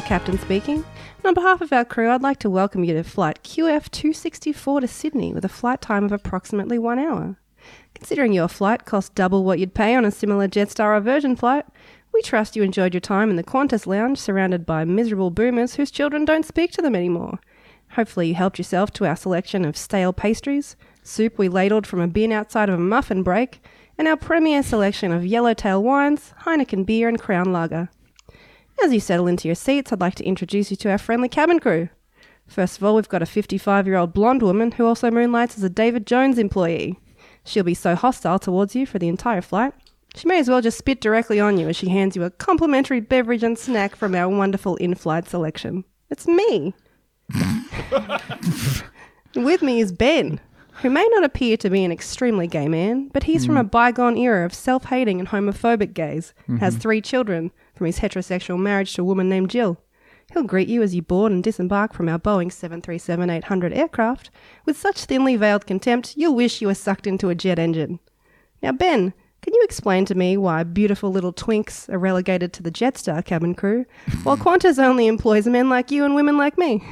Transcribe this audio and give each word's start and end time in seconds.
captain 0.00 0.38
speaking. 0.38 0.84
And 1.18 1.26
on 1.26 1.34
behalf 1.34 1.60
of 1.60 1.72
our 1.72 1.84
crew, 1.84 2.10
I'd 2.10 2.22
like 2.22 2.38
to 2.40 2.50
welcome 2.50 2.84
you 2.84 2.94
to 2.94 3.02
flight 3.02 3.42
QF264 3.42 4.80
to 4.80 4.88
Sydney 4.88 5.32
with 5.32 5.44
a 5.44 5.48
flight 5.48 5.80
time 5.80 6.04
of 6.04 6.12
approximately 6.12 6.78
one 6.78 6.98
hour. 6.98 7.36
Considering 7.94 8.32
your 8.32 8.48
flight 8.48 8.84
cost 8.84 9.14
double 9.14 9.44
what 9.44 9.58
you'd 9.58 9.74
pay 9.74 9.94
on 9.94 10.04
a 10.04 10.10
similar 10.10 10.48
Jetstar 10.48 10.96
or 10.96 11.00
Virgin 11.00 11.36
flight, 11.36 11.66
we 12.12 12.22
trust 12.22 12.56
you 12.56 12.62
enjoyed 12.62 12.94
your 12.94 13.00
time 13.00 13.30
in 13.30 13.36
the 13.36 13.44
Qantas 13.44 13.86
lounge 13.86 14.18
surrounded 14.18 14.66
by 14.66 14.84
miserable 14.84 15.30
boomers 15.30 15.74
whose 15.74 15.90
children 15.90 16.24
don't 16.24 16.46
speak 16.46 16.72
to 16.72 16.82
them 16.82 16.94
anymore. 16.94 17.38
Hopefully, 17.92 18.28
you 18.28 18.34
helped 18.34 18.58
yourself 18.58 18.90
to 18.92 19.06
our 19.06 19.16
selection 19.16 19.64
of 19.64 19.76
stale 19.76 20.12
pastries, 20.12 20.76
soup 21.02 21.38
we 21.38 21.48
ladled 21.48 21.86
from 21.86 22.00
a 22.00 22.08
bin 22.08 22.32
outside 22.32 22.68
of 22.68 22.76
a 22.76 22.82
muffin 22.82 23.22
break, 23.22 23.62
and 23.98 24.08
our 24.08 24.16
premier 24.16 24.62
selection 24.62 25.12
of 25.12 25.26
yellowtail 25.26 25.82
wines, 25.82 26.32
Heineken 26.42 26.86
beer, 26.86 27.08
and 27.08 27.20
Crown 27.20 27.52
Lager. 27.52 27.90
As 28.82 28.94
you 28.94 29.00
settle 29.00 29.26
into 29.26 29.46
your 29.46 29.54
seats, 29.54 29.92
I'd 29.92 30.00
like 30.00 30.14
to 30.14 30.24
introduce 30.24 30.70
you 30.70 30.76
to 30.78 30.90
our 30.90 30.96
friendly 30.96 31.28
cabin 31.28 31.60
crew. 31.60 31.90
First 32.46 32.78
of 32.78 32.84
all, 32.84 32.94
we've 32.96 33.08
got 33.08 33.20
a 33.20 33.26
55 33.26 33.86
year 33.86 33.96
old 33.96 34.14
blonde 34.14 34.42
woman 34.42 34.72
who 34.72 34.86
also 34.86 35.10
moonlights 35.10 35.58
as 35.58 35.64
a 35.64 35.68
David 35.68 36.06
Jones 36.06 36.38
employee. 36.38 36.98
She'll 37.44 37.62
be 37.62 37.74
so 37.74 37.94
hostile 37.94 38.38
towards 38.38 38.74
you 38.74 38.86
for 38.86 38.98
the 38.98 39.08
entire 39.08 39.42
flight. 39.42 39.74
She 40.14 40.26
may 40.26 40.38
as 40.38 40.48
well 40.48 40.62
just 40.62 40.78
spit 40.78 41.00
directly 41.00 41.38
on 41.38 41.58
you 41.58 41.68
as 41.68 41.76
she 41.76 41.90
hands 41.90 42.16
you 42.16 42.24
a 42.24 42.30
complimentary 42.30 43.00
beverage 43.00 43.42
and 43.42 43.58
snack 43.58 43.94
from 43.94 44.14
our 44.14 44.28
wonderful 44.28 44.76
in 44.76 44.94
flight 44.94 45.28
selection. 45.28 45.84
It's 46.08 46.26
me. 46.26 46.74
With 49.36 49.62
me 49.62 49.80
is 49.80 49.92
Ben, 49.92 50.40
who 50.82 50.88
may 50.90 51.06
not 51.12 51.22
appear 51.22 51.56
to 51.58 51.70
be 51.70 51.84
an 51.84 51.92
extremely 51.92 52.46
gay 52.46 52.66
man, 52.66 53.08
but 53.12 53.24
he's 53.24 53.44
from 53.44 53.56
hmm. 53.56 53.60
a 53.60 53.64
bygone 53.64 54.16
era 54.16 54.46
of 54.46 54.54
self 54.54 54.86
hating 54.86 55.20
and 55.20 55.28
homophobic 55.28 55.92
gays, 55.92 56.32
has 56.58 56.74
mm-hmm. 56.74 56.80
three 56.80 57.00
children 57.00 57.52
from 57.80 57.86
his 57.86 58.00
heterosexual 58.00 58.58
marriage 58.58 58.92
to 58.92 59.00
a 59.00 59.04
woman 59.06 59.26
named 59.30 59.48
Jill. 59.48 59.78
He'll 60.34 60.42
greet 60.42 60.68
you 60.68 60.82
as 60.82 60.94
you 60.94 61.00
board 61.00 61.32
and 61.32 61.42
disembark 61.42 61.94
from 61.94 62.10
our 62.10 62.18
Boeing 62.18 62.52
737 62.52 63.30
800 63.30 63.72
aircraft 63.72 64.30
with 64.66 64.76
such 64.76 65.06
thinly 65.06 65.34
veiled 65.34 65.66
contempt 65.66 66.12
you'll 66.14 66.34
wish 66.34 66.60
you 66.60 66.66
were 66.66 66.74
sucked 66.74 67.06
into 67.06 67.30
a 67.30 67.34
jet 67.34 67.58
engine. 67.58 67.98
Now, 68.62 68.72
Ben, 68.72 69.14
can 69.40 69.54
you 69.54 69.62
explain 69.62 70.04
to 70.04 70.14
me 70.14 70.36
why 70.36 70.62
beautiful 70.62 71.10
little 71.10 71.32
twinks 71.32 71.88
are 71.88 71.98
relegated 71.98 72.52
to 72.52 72.62
the 72.62 72.70
Jetstar 72.70 73.24
cabin 73.24 73.54
crew, 73.54 73.86
while 74.24 74.36
Qantas 74.36 74.78
only 74.78 75.06
employs 75.06 75.46
men 75.46 75.70
like 75.70 75.90
you 75.90 76.04
and 76.04 76.14
women 76.14 76.36
like 76.36 76.58
me? 76.58 76.86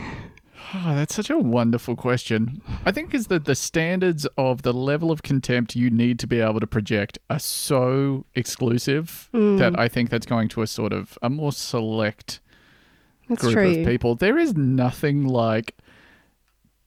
Oh, 0.74 0.94
that's 0.94 1.14
such 1.14 1.30
a 1.30 1.38
wonderful 1.38 1.96
question. 1.96 2.60
I 2.84 2.92
think 2.92 3.14
is 3.14 3.28
that 3.28 3.46
the 3.46 3.54
standards 3.54 4.26
of 4.36 4.62
the 4.62 4.72
level 4.74 5.10
of 5.10 5.22
contempt 5.22 5.74
you 5.74 5.88
need 5.90 6.18
to 6.18 6.26
be 6.26 6.40
able 6.40 6.60
to 6.60 6.66
project 6.66 7.18
are 7.30 7.38
so 7.38 8.26
exclusive 8.34 9.28
that 9.32 9.78
I 9.78 9.88
think 9.88 10.10
that's 10.10 10.26
going 10.26 10.48
to 10.50 10.62
a 10.62 10.66
sort 10.66 10.92
of 10.92 11.18
a 11.22 11.30
more 11.30 11.52
select 11.52 12.40
That's 13.28 13.40
group 13.40 13.54
true. 13.54 13.70
of 13.80 13.86
people. 13.86 14.14
There 14.14 14.36
is 14.36 14.54
nothing 14.56 15.26
like 15.26 15.74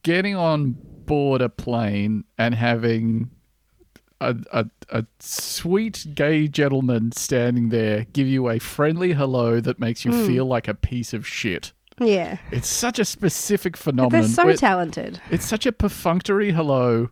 getting 0.04 0.36
on 0.36 0.76
board 1.06 1.40
a 1.42 1.48
plane 1.48 2.24
and 2.38 2.54
having 2.54 3.30
a, 4.20 4.36
a, 4.52 4.66
a 4.90 5.04
sweet 5.18 6.06
gay 6.14 6.46
gentleman 6.46 7.10
standing 7.10 7.70
there 7.70 8.06
give 8.12 8.28
you 8.28 8.48
a 8.48 8.60
friendly 8.60 9.12
hello 9.14 9.60
that 9.60 9.80
makes 9.80 10.04
you 10.04 10.12
Hmm. 10.12 10.26
feel 10.26 10.44
like 10.46 10.68
a 10.68 10.74
piece 10.74 11.12
of 11.12 11.26
shit. 11.26 11.72
Yeah. 11.98 12.38
It's 12.50 12.68
such 12.68 12.98
a 12.98 13.04
specific 13.04 13.76
phenomenon. 13.76 14.22
they're 14.22 14.28
so 14.28 14.46
where- 14.46 14.56
talented. 14.56 15.20
it's 15.30 15.46
such 15.46 15.66
a 15.66 15.72
perfunctory 15.72 16.52
hello 16.52 17.10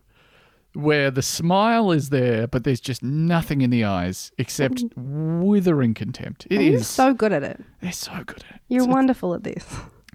where 0.73 1.11
the 1.11 1.21
smile 1.21 1.91
is 1.91 2.09
there, 2.09 2.47
but 2.47 2.63
there's 2.63 2.79
just 2.79 3.03
nothing 3.03 3.61
in 3.61 3.69
the 3.69 3.83
eyes 3.83 4.31
except 4.37 4.75
mm-hmm. 4.75 5.41
withering 5.41 5.93
contempt. 5.93 6.47
It 6.49 6.57
oh, 6.57 6.61
you're 6.61 6.75
is 6.75 6.87
so 6.87 7.13
good 7.13 7.33
at 7.33 7.43
it. 7.43 7.61
They're 7.81 7.91
so 7.91 8.23
good 8.25 8.43
at 8.49 8.55
it. 8.55 8.61
You're 8.69 8.83
it's, 8.83 8.87
a, 8.87 8.91
wonderful 8.91 9.33
at 9.33 9.43
this. 9.43 9.65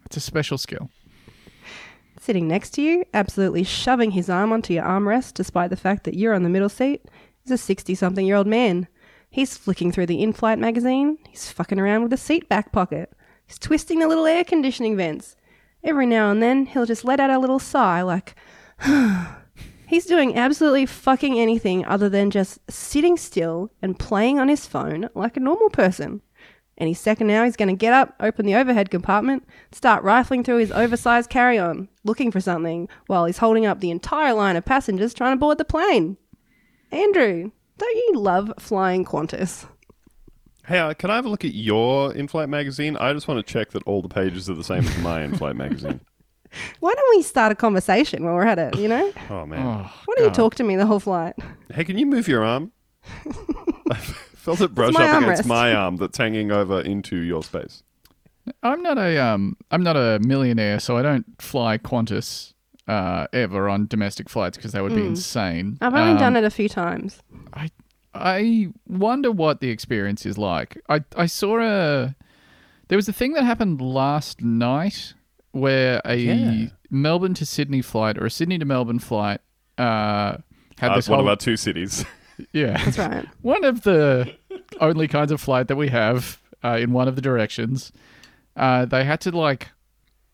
it's 0.07 0.17
a 0.17 0.21
special 0.21 0.57
skill. 0.57 0.89
Sitting 2.19 2.49
next 2.49 2.71
to 2.71 2.83
you, 2.83 3.05
absolutely 3.13 3.63
shoving 3.65 4.13
his 4.13 4.31
arm 4.31 4.53
onto 4.53 4.73
your 4.73 4.85
armrest 4.85 5.35
despite 5.35 5.71
the 5.71 5.77
fact 5.77 6.05
that 6.05 6.15
you're 6.15 6.35
on 6.35 6.43
the 6.43 6.49
middle 6.49 6.69
seat, 6.69 7.05
is 7.45 7.51
a 7.51 7.59
60 7.59 7.95
something 7.95 8.27
year 8.27 8.37
old 8.37 8.47
man. 8.47 8.89
He's 9.29 9.57
flicking 9.57 9.93
through 9.93 10.07
the 10.07 10.23
in 10.23 10.33
flight 10.33 10.59
magazine. 10.59 11.19
He's 11.29 11.53
fucking 11.53 11.79
around 11.79 12.03
with 12.03 12.11
the 12.11 12.17
seat 12.17 12.49
back 12.49 12.73
pocket. 12.73 13.13
He's 13.47 13.59
twisting 13.59 14.01
the 14.01 14.09
little 14.09 14.27
air 14.27 14.45
conditioning 14.45 14.97
vents. 14.97 15.37
Every 15.85 16.07
now 16.07 16.31
and 16.31 16.43
then, 16.43 16.67
he'll 16.67 16.87
just 16.87 17.05
let 17.05 17.21
out 17.21 17.31
a 17.31 17.39
little 17.39 17.59
sigh 17.59 18.03
like, 18.03 18.35
He's 19.87 20.05
doing 20.05 20.37
absolutely 20.37 20.85
fucking 20.85 21.39
anything 21.39 21.85
other 21.85 22.09
than 22.09 22.33
just 22.33 22.59
sitting 22.69 23.17
still 23.17 23.71
and 23.81 23.97
playing 23.97 24.41
on 24.41 24.49
his 24.49 24.67
phone 24.67 25.09
like 25.15 25.37
a 25.37 25.41
normal 25.41 25.71
person. 25.71 26.23
Any 26.77 26.93
second 26.93 27.29
now, 27.29 27.45
he's 27.45 27.57
going 27.57 27.69
to 27.69 27.75
get 27.75 27.93
up, 27.93 28.15
open 28.19 28.45
the 28.47 28.57
overhead 28.57 28.91
compartment, 28.91 29.45
start 29.71 30.03
rifling 30.03 30.43
through 30.43 30.59
his 30.59 30.73
oversized 30.73 31.31
carry 31.31 31.57
on, 31.57 31.89
looking 32.05 32.33
for 32.33 32.41
something, 32.41 32.89
while 33.07 33.25
he's 33.25 33.39
holding 33.39 33.65
up 33.65 33.81
the 33.81 33.93
entire 33.93 34.35
line 34.35 34.57
of 34.57 34.65
passengers 34.65 35.15
trying 35.15 35.33
to 35.33 35.41
board 35.41 35.57
the 35.57 35.65
plane. 35.65 36.17
Andrew, 36.91 37.53
don't 37.79 37.97
you 37.97 38.13
love 38.17 38.53
flying 38.59 39.05
Qantas? 39.05 39.67
Hey, 40.67 40.79
uh, 40.81 40.95
can 40.95 41.11
I 41.11 41.17
have 41.17 41.27
a 41.27 41.29
look 41.29 41.45
at 41.45 41.55
your 41.55 42.13
in-flight 42.15 42.49
magazine? 42.49 42.97
I 42.97 43.13
just 43.13 43.29
want 43.29 43.45
to 43.45 43.53
check 43.53 43.71
that 43.71 43.83
all 43.85 44.03
the 44.03 44.09
pages 44.09 44.51
are 44.51 44.55
the 44.55 44.65
same 44.65 44.85
as 44.87 44.99
my 44.99 45.23
in-flight 45.23 45.55
magazine. 45.55 46.01
Why 46.81 46.93
don't 46.95 47.17
we 47.17 47.23
start 47.23 47.53
a 47.53 47.55
conversation 47.55 48.25
while 48.25 48.35
we're 48.35 48.47
at 48.47 48.59
it, 48.59 48.77
you 48.79 48.89
know? 48.89 49.13
Oh 49.31 49.45
man! 49.47 49.65
Oh, 49.65 49.93
Why 50.07 50.15
don't 50.17 50.25
you 50.27 50.31
talk 50.31 50.55
to 50.57 50.65
me 50.65 50.75
the 50.77 50.87
whole 50.87 51.01
flight? 51.01 51.35
Hey, 51.73 51.85
can 51.85 51.99
you 51.99 52.07
move 52.07 52.27
your 52.29 52.45
arm? 52.45 52.73
I 53.91 53.95
felt 53.97 54.61
it 54.61 54.75
brush 54.75 54.93
my 54.95 55.09
up 55.09 55.23
against 55.23 55.43
armrest. 55.43 55.47
my 55.47 55.75
arm 55.75 55.97
that's 55.97 56.17
hanging 56.19 56.51
over 56.51 56.81
into 56.81 57.17
your 57.17 57.43
space. 57.43 57.83
I'm 58.63 58.83
not 58.83 58.97
a 58.99 59.19
um 59.19 59.57
I'm 59.71 59.83
not 59.83 59.97
a 59.97 60.19
millionaire, 60.21 60.81
so 60.81 60.97
I 60.97 61.03
don't 61.03 61.27
fly 61.43 61.79
Qantas 61.79 62.55
uh, 62.89 63.27
ever 63.33 63.69
on 63.69 63.87
domestic 63.89 64.29
flights 64.29 64.57
because 64.57 64.73
that 64.73 64.83
would 64.83 64.95
be 64.95 65.05
insane. 65.05 65.77
I've 65.81 65.95
only 65.95 66.13
Um, 66.13 66.19
done 66.19 66.37
it 66.37 66.45
a 66.45 66.51
few 66.51 66.69
times. 66.69 67.21
I 67.53 67.71
I 68.21 68.69
wonder 68.89 69.31
what 69.33 69.61
the 69.61 69.71
experience 69.71 70.27
is 70.27 70.37
like. 70.39 70.81
I 70.89 71.03
I 71.17 71.27
saw 71.27 71.61
a 71.61 72.15
there 72.89 72.97
was 72.97 73.09
a 73.09 73.13
thing 73.13 73.33
that 73.33 73.45
happened 73.45 73.81
last 73.81 74.41
night 74.43 75.15
where 75.53 76.01
a 76.05 76.17
Yeah. 76.17 76.67
Melbourne 76.91 77.35
to 77.35 77.47
Sydney 77.47 77.83
flight 77.83 78.17
or 78.19 78.27
a 78.27 78.31
Sydney 78.31 78.59
to 78.59 78.65
Melbourne 78.65 78.99
flight 79.01 79.41
uh, 79.79 80.37
had 80.79 80.93
Uh, 80.93 80.97
this 80.97 81.09
one 81.09 81.19
whole 81.19 81.27
of 81.27 81.31
our 81.31 81.37
two 81.37 81.57
cities. 81.57 82.05
yeah 82.53 82.83
That's 82.85 82.99
right. 82.99 83.27
one 83.43 83.65
of 83.65 83.83
the 83.83 84.33
only 84.81 85.09
kinds 85.09 85.33
of 85.33 85.41
flight 85.41 85.69
that 85.69 85.77
we 85.77 85.89
have 85.89 86.41
uh, 86.63 86.77
in 86.81 86.93
one 86.93 87.09
of 87.09 87.17
the 87.17 87.23
directions. 87.23 87.93
Uh, 88.55 88.85
they 88.85 89.05
had 89.05 89.21
to 89.23 89.31
like 89.37 89.69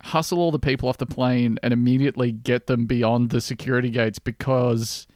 hustle 0.03 0.39
all 0.41 0.51
the 0.51 0.59
people 0.59 0.89
off 0.89 0.99
the 0.99 1.07
plane 1.07 1.59
and 1.63 1.73
immediately 1.73 2.33
get 2.33 2.67
them 2.67 2.87
beyond 2.87 3.31
the 3.31 3.41
security 3.41 3.89
gates 3.91 4.19
because 4.19 5.07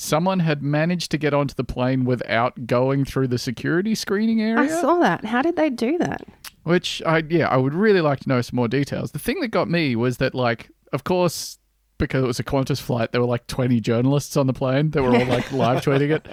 someone 0.00 0.40
had 0.40 0.62
managed 0.62 1.10
to 1.10 1.18
get 1.18 1.34
onto 1.34 1.54
the 1.54 1.62
plane 1.62 2.04
without 2.06 2.66
going 2.66 3.04
through 3.04 3.28
the 3.28 3.36
security 3.36 3.94
screening 3.94 4.40
area. 4.40 4.58
I 4.58 4.80
saw 4.80 4.98
that. 4.98 5.26
How 5.26 5.42
did 5.42 5.56
they 5.56 5.68
do 5.68 5.98
that? 5.98 6.22
Which 6.62 7.02
I 7.04 7.22
yeah, 7.28 7.48
I 7.48 7.58
would 7.58 7.74
really 7.74 8.00
like 8.00 8.20
to 8.20 8.28
know 8.28 8.40
some 8.40 8.56
more 8.56 8.68
details. 8.68 9.12
The 9.12 9.18
thing 9.18 9.40
that 9.40 9.48
got 9.48 9.68
me 9.68 9.96
was 9.96 10.16
that 10.16 10.34
like, 10.34 10.70
of 10.94 11.04
course, 11.04 11.58
because 11.98 12.24
it 12.24 12.26
was 12.26 12.40
a 12.40 12.44
Qantas 12.44 12.80
flight, 12.80 13.12
there 13.12 13.20
were 13.20 13.26
like 13.26 13.46
twenty 13.46 13.78
journalists 13.78 14.38
on 14.38 14.46
the 14.46 14.54
plane 14.54 14.90
that 14.92 15.02
were 15.02 15.14
all 15.14 15.26
like 15.26 15.52
live 15.52 15.84
tweeting 15.84 16.16
it, 16.16 16.26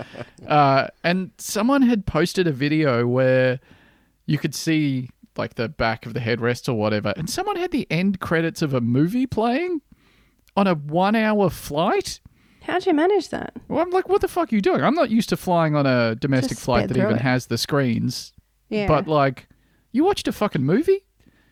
uh, 0.48 0.88
and 1.04 1.32
someone 1.38 1.82
had 1.82 2.06
posted 2.06 2.48
a 2.48 2.54
video 2.54 3.06
where 3.06 3.60
you 4.26 4.38
could 4.38 4.56
see 4.56 5.10
like 5.36 5.56
the 5.56 5.68
back 5.68 6.06
of 6.06 6.14
the 6.14 6.22
headrest 6.22 6.70
or 6.70 6.74
whatever, 6.74 7.14
and 7.18 7.30
someone 7.30 7.58
had 7.58 7.72
the 7.72 7.86
end 7.92 8.22
credits 8.22 8.62
of 8.62 8.74
a 8.74 8.80
movie 8.82 9.26
playing 9.26 9.82
on 10.56 10.68
a 10.68 10.74
one-hour 10.74 11.50
flight. 11.50 12.22
How'd 12.68 12.86
you 12.86 12.94
manage 12.94 13.30
that? 13.30 13.54
Well, 13.70 13.82
I'm 13.82 13.90
like, 13.92 14.10
what 14.10 14.22
the 14.22 14.28
fuck 14.28 14.52
are 14.52 14.56
you 14.56 14.62
doing? 14.62 14.84
I'm 14.84 14.94
not 14.94 15.10
used 15.10 15.30
to 15.30 15.38
flying 15.38 15.76
on 15.76 15.86
a 15.86 16.16
domestic 16.16 16.52
Just 16.58 16.62
flight 16.64 16.82
sped 16.82 16.90
that 16.90 16.94
through 16.96 17.04
even 17.04 17.16
it. 17.16 17.22
has 17.22 17.48
the 17.48 17.58
screens. 17.58 18.34
Yeah. 18.70 18.88
But 18.88 19.08
like, 19.08 19.48
you 19.94 20.04
watched 20.04 20.28
a 20.28 20.32
fucking 20.34 20.64
movie, 20.64 21.06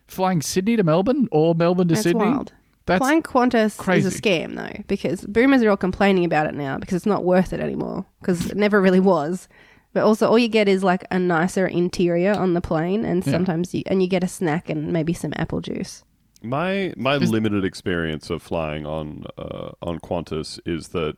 flying 0.07 0.41
Sydney 0.41 0.75
to 0.75 0.83
Melbourne 0.83 1.27
or 1.31 1.55
Melbourne 1.55 1.87
to 1.87 1.93
That's 1.95 2.03
Sydney. 2.03 2.25
wild. 2.25 2.51
That's 2.85 2.99
Flying 2.99 3.23
Qantas 3.23 3.77
crazy. 3.77 4.07
is 4.09 4.15
a 4.19 4.21
scam, 4.21 4.55
though, 4.55 4.83
because 4.87 5.21
boomers 5.25 5.63
are 5.63 5.71
all 5.71 5.77
complaining 5.77 6.23
about 6.23 6.45
it 6.45 6.53
now 6.53 6.77
because 6.77 6.97
it's 6.97 7.05
not 7.07 7.23
worth 7.23 7.51
it 7.51 7.59
anymore 7.59 8.05
because 8.19 8.51
it 8.51 8.57
never 8.57 8.79
really 8.79 8.99
was. 8.99 9.47
But 9.93 10.03
also, 10.03 10.27
all 10.29 10.37
you 10.37 10.49
get 10.49 10.67
is 10.67 10.83
like 10.83 11.03
a 11.09 11.17
nicer 11.17 11.65
interior 11.65 12.33
on 12.33 12.53
the 12.53 12.61
plane, 12.61 13.03
and 13.05 13.23
sometimes 13.23 13.73
you 13.73 13.81
and 13.87 14.03
you 14.03 14.09
get 14.09 14.23
a 14.23 14.27
snack 14.27 14.69
and 14.69 14.91
maybe 14.93 15.13
some 15.13 15.33
apple 15.37 15.61
juice. 15.61 16.03
My 16.45 16.93
my 16.97 17.15
Is- 17.17 17.29
limited 17.29 17.65
experience 17.65 18.29
of 18.29 18.41
flying 18.41 18.85
on 18.85 19.25
uh, 19.37 19.71
on 19.81 19.99
Qantas 19.99 20.59
is 20.65 20.89
that 20.89 21.17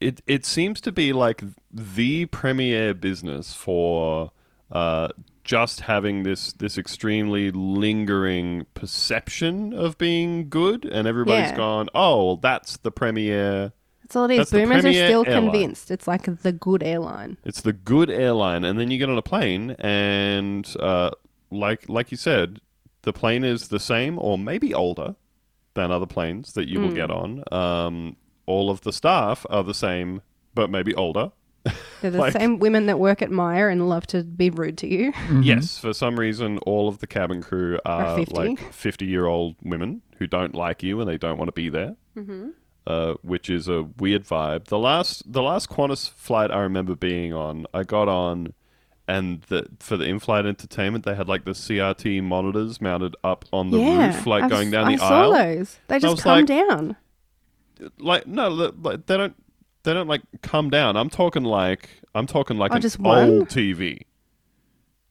it 0.00 0.20
it 0.26 0.44
seems 0.46 0.80
to 0.82 0.92
be 0.92 1.12
like 1.12 1.42
the 1.70 2.26
premier 2.26 2.94
business 2.94 3.52
for 3.54 4.30
uh, 4.70 5.08
just 5.44 5.80
having 5.82 6.22
this 6.22 6.52
this 6.54 6.78
extremely 6.78 7.50
lingering 7.50 8.66
perception 8.74 9.72
of 9.72 9.98
being 9.98 10.48
good, 10.48 10.84
and 10.84 11.08
everybody's 11.08 11.50
Yeah. 11.50 11.56
gone, 11.56 11.88
oh, 11.94 12.26
well, 12.26 12.36
that's 12.36 12.76
the 12.78 12.90
premier. 12.90 13.72
That's 14.02 14.16
all 14.16 14.24
it 14.24 14.32
is. 14.32 14.38
That's 14.38 14.50
Boomers 14.52 14.84
are 14.84 14.92
still 14.92 15.24
airline. 15.26 15.42
convinced 15.50 15.90
it's 15.90 16.06
like 16.06 16.42
the 16.42 16.52
good 16.52 16.82
airline. 16.82 17.36
It's 17.44 17.60
the 17.60 17.72
good 17.72 18.08
airline, 18.10 18.64
and 18.64 18.78
then 18.78 18.90
you 18.90 18.98
get 18.98 19.08
on 19.10 19.18
a 19.18 19.22
plane, 19.22 19.72
and 19.78 20.66
uh, 20.80 21.10
like 21.50 21.88
like 21.88 22.10
you 22.10 22.16
said, 22.16 22.60
the 23.08 23.12
plane 23.14 23.42
is 23.42 23.68
the 23.68 23.80
same 23.80 24.18
or 24.20 24.36
maybe 24.36 24.74
older 24.74 25.14
than 25.72 25.90
other 25.90 26.04
planes 26.06 26.52
that 26.52 26.68
you 26.68 26.78
will 26.80 26.92
get 26.92 27.10
on. 27.10 27.42
Um, 27.50 28.16
all 28.44 28.68
of 28.70 28.82
the 28.82 28.92
staff 28.92 29.46
are 29.48 29.64
the 29.64 29.72
same, 29.74 30.20
but 30.54 30.68
maybe 30.68 30.94
older. 30.94 31.32
They're 32.02 32.10
the 32.10 32.18
Like- 32.18 32.32
same 32.34 32.58
women 32.58 32.84
that 32.86 32.98
work 32.98 33.22
at 33.22 33.30
Myer 33.30 33.68
and 33.70 33.88
love 33.88 34.06
to 34.08 34.22
be 34.24 34.50
rude 34.50 34.76
to 34.78 34.86
you. 34.86 35.12
Yes, 35.40 35.78
for 35.78 35.92
some 35.94 36.18
reason, 36.20 36.58
all 36.66 36.86
of 36.88 36.98
the 36.98 37.06
cabin 37.06 37.40
crew 37.42 37.78
are, 37.86 38.04
Are 38.06 38.16
50. 38.16 38.34
like 38.34 38.72
fifty-year-old 38.72 39.56
women 39.62 40.02
who 40.18 40.26
don't 40.26 40.54
like 40.54 40.82
you 40.82 41.00
and 41.00 41.08
they 41.08 41.16
don't 41.18 41.38
want 41.38 41.48
to 41.48 41.52
be 41.52 41.68
there. 41.70 41.96
Mm-hmm. 42.16 42.50
Uh, 42.86 43.14
which 43.22 43.48
is 43.50 43.68
a 43.68 43.82
weird 43.98 44.24
vibe. 44.24 44.64
The 44.64 44.78
last, 44.78 45.30
the 45.30 45.42
last 45.42 45.68
Qantas 45.68 46.08
flight 46.10 46.50
I 46.50 46.60
remember 46.60 46.94
being 46.94 47.32
on, 47.34 47.66
I 47.74 47.82
got 47.82 48.08
on, 48.08 48.54
and 49.08 49.40
the, 49.48 49.66
for 49.80 49.96
the 49.96 50.04
in-flight 50.04 50.44
entertainment, 50.46 51.04
they 51.04 51.14
had 51.14 51.28
like 51.28 51.44
the 51.44 51.52
CRT 51.52 52.22
monitors 52.22 52.80
mounted 52.80 53.16
up 53.24 53.44
on 53.52 53.70
the 53.70 53.78
yeah, 53.78 54.14
roof, 54.14 54.26
like 54.26 54.44
I've 54.44 54.50
going 54.50 54.68
s- 54.68 54.72
down 54.72 54.84
I 54.88 54.92
the 54.92 54.98
saw 54.98 55.22
aisle. 55.22 55.32
those. 55.32 55.78
They 55.88 55.98
just 55.98 56.22
come 56.22 56.36
like- 56.40 56.46
down. 56.46 56.96
Like 57.98 58.26
no, 58.26 58.48
like, 58.48 59.06
they 59.06 59.16
don't, 59.16 59.34
they 59.84 59.94
don't 59.94 60.08
like 60.08 60.22
come 60.42 60.68
down. 60.70 60.96
I'm 60.96 61.08
talking 61.10 61.44
like, 61.44 61.88
I'm 62.14 62.26
talking 62.26 62.58
like 62.58 62.72
Oh, 62.72 62.76
an 62.76 62.80
just 62.82 62.98
one? 62.98 63.28
old 63.30 63.48
TV. 63.48 64.02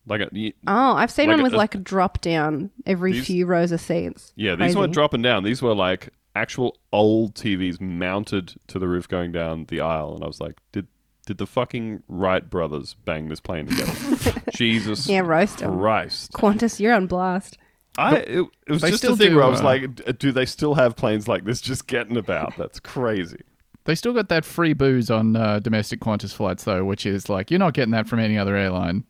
Like 0.06 0.22
a, 0.22 0.30
Oh, 0.68 0.94
I've 0.96 1.12
seen 1.12 1.28
Like 1.28 1.38
one 1.38 1.44
with 1.44 1.54
a- 1.54 1.58
like 1.58 1.76
a 1.76 1.80
drop 1.80 2.22
down 2.22 2.72
every 2.86 3.14
These- 3.14 3.26
few 3.28 3.46
rows 3.46 3.72
of 3.72 3.82
seats. 3.82 4.32
Yeah, 4.36 4.52
these 4.52 4.58
Crazy. 4.68 4.78
weren't 4.80 4.94
dropping 4.94 5.22
down. 5.22 5.44
These 5.44 5.62
were 5.62 5.74
like 5.76 6.10
actual 6.36 6.78
old 6.94 7.34
TVs 7.36 7.82
mounted 7.82 8.54
to 8.68 8.80
the 8.80 8.88
roof 8.88 9.08
going 9.08 9.32
down 9.32 9.66
the 9.66 9.82
aisle. 9.82 10.14
And 10.16 10.24
I 10.24 10.28
was 10.28 10.40
like, 10.40 10.56
did 10.72 10.88
did 11.28 11.38
the 11.38 11.46
fucking 11.46 12.02
Wright 12.08 12.50
brothers 12.50 12.96
bang 13.06 13.30
this 13.30 13.40
plane 13.40 13.68
together? 13.68 14.42
Jesus 14.56 15.08
Yeah, 15.08 15.20
roast 15.20 15.62
'em. 15.62 15.78
Christ. 15.78 16.32
Qantas, 16.34 16.80
you're 16.80 16.94
on 16.96 17.06
blast. 17.06 17.60
I, 18.00 18.16
it, 18.18 18.46
it 18.68 18.72
was 18.72 18.82
They 18.82 18.90
just 18.90 19.02
still 19.04 19.14
a 19.14 19.18
thing 19.18 19.30
do, 19.32 19.36
where 19.36 19.46
I 19.46 19.50
was 19.50 19.62
uh, 19.62 19.66
like, 19.66 19.96
d- 19.96 20.12
do 20.14 20.32
they 20.32 20.46
still 20.46 20.74
have 20.76 20.96
planes 20.96 21.28
like 21.28 21.46
this 21.46 21.62
just 21.62 21.86
getting 21.88 22.18
about? 22.18 22.56
That's 22.58 22.80
crazy. 22.80 23.42
They 23.86 23.96
still 23.96 24.14
got 24.14 24.30
that 24.30 24.46
free 24.46 24.74
booze 24.74 25.10
on 25.10 25.36
uh, 25.36 25.60
domestic 25.60 26.00
Qantas 26.00 26.34
flights, 26.34 26.64
though, 26.64 26.84
which 26.86 27.06
is 27.06 27.30
like 27.30 27.50
you're 27.52 27.60
not 27.60 27.74
getting 27.74 27.92
that 27.92 28.08
from 28.08 28.20
any 28.20 28.38
other 28.38 28.56
airline. 28.56 29.04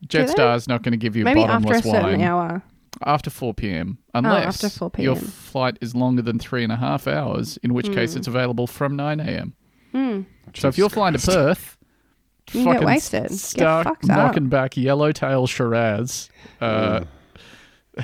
they? 0.00 0.06
Jetstar's 0.08 0.66
not 0.68 0.82
going 0.82 0.92
to 0.92 0.98
give 0.98 1.16
you 1.16 1.24
Maybe 1.24 1.40
after 1.40 1.52
a 1.52 1.60
bottomless 1.60 1.84
certain 1.84 2.18
wine 2.18 2.20
hour. 2.22 2.62
after 3.06 3.30
4 3.30 3.54
p.m. 3.54 3.98
Unless 4.12 4.62
after 4.64 4.68
4 4.78 4.90
your 4.98 5.14
p.m.. 5.16 5.24
flight 5.24 5.78
is 5.80 5.94
longer 5.94 6.20
than 6.22 6.38
three 6.38 6.62
and 6.64 6.72
a 6.72 6.76
half 6.76 7.06
hours, 7.06 7.56
in 7.62 7.72
which 7.74 7.86
Hmm. 7.86 7.94
case 7.94 8.14
it's 8.16 8.26
available 8.28 8.66
from 8.66 8.94
9 8.96 9.20
a.m. 9.20 9.54
So 9.94 10.68
if 10.68 10.76
you're 10.78 10.88
Jesus 10.88 10.94
flying 10.94 11.14
to 11.16 11.26
Perth, 11.26 11.76
You 12.48 12.52
can 12.52 12.64
get 12.64 12.72
fucking 12.74 12.86
wasted. 12.86 13.22
Get 13.22 13.32
start 13.32 13.86
fucked 13.86 14.04
up. 14.10 14.16
knocking 14.16 14.48
back 14.48 14.76
yellowtail 14.76 15.46
Shiraz. 15.46 16.28
Uh, 16.60 17.04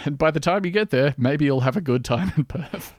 and 0.05 0.17
by 0.17 0.31
the 0.31 0.41
time 0.41 0.65
you 0.65 0.71
get 0.71 0.91
there, 0.91 1.15
maybe 1.19 1.45
you'll 1.45 1.61
have 1.61 1.77
a 1.77 1.81
good 1.81 2.05
time 2.05 2.33
in 2.37 2.45
Perth. 2.45 2.95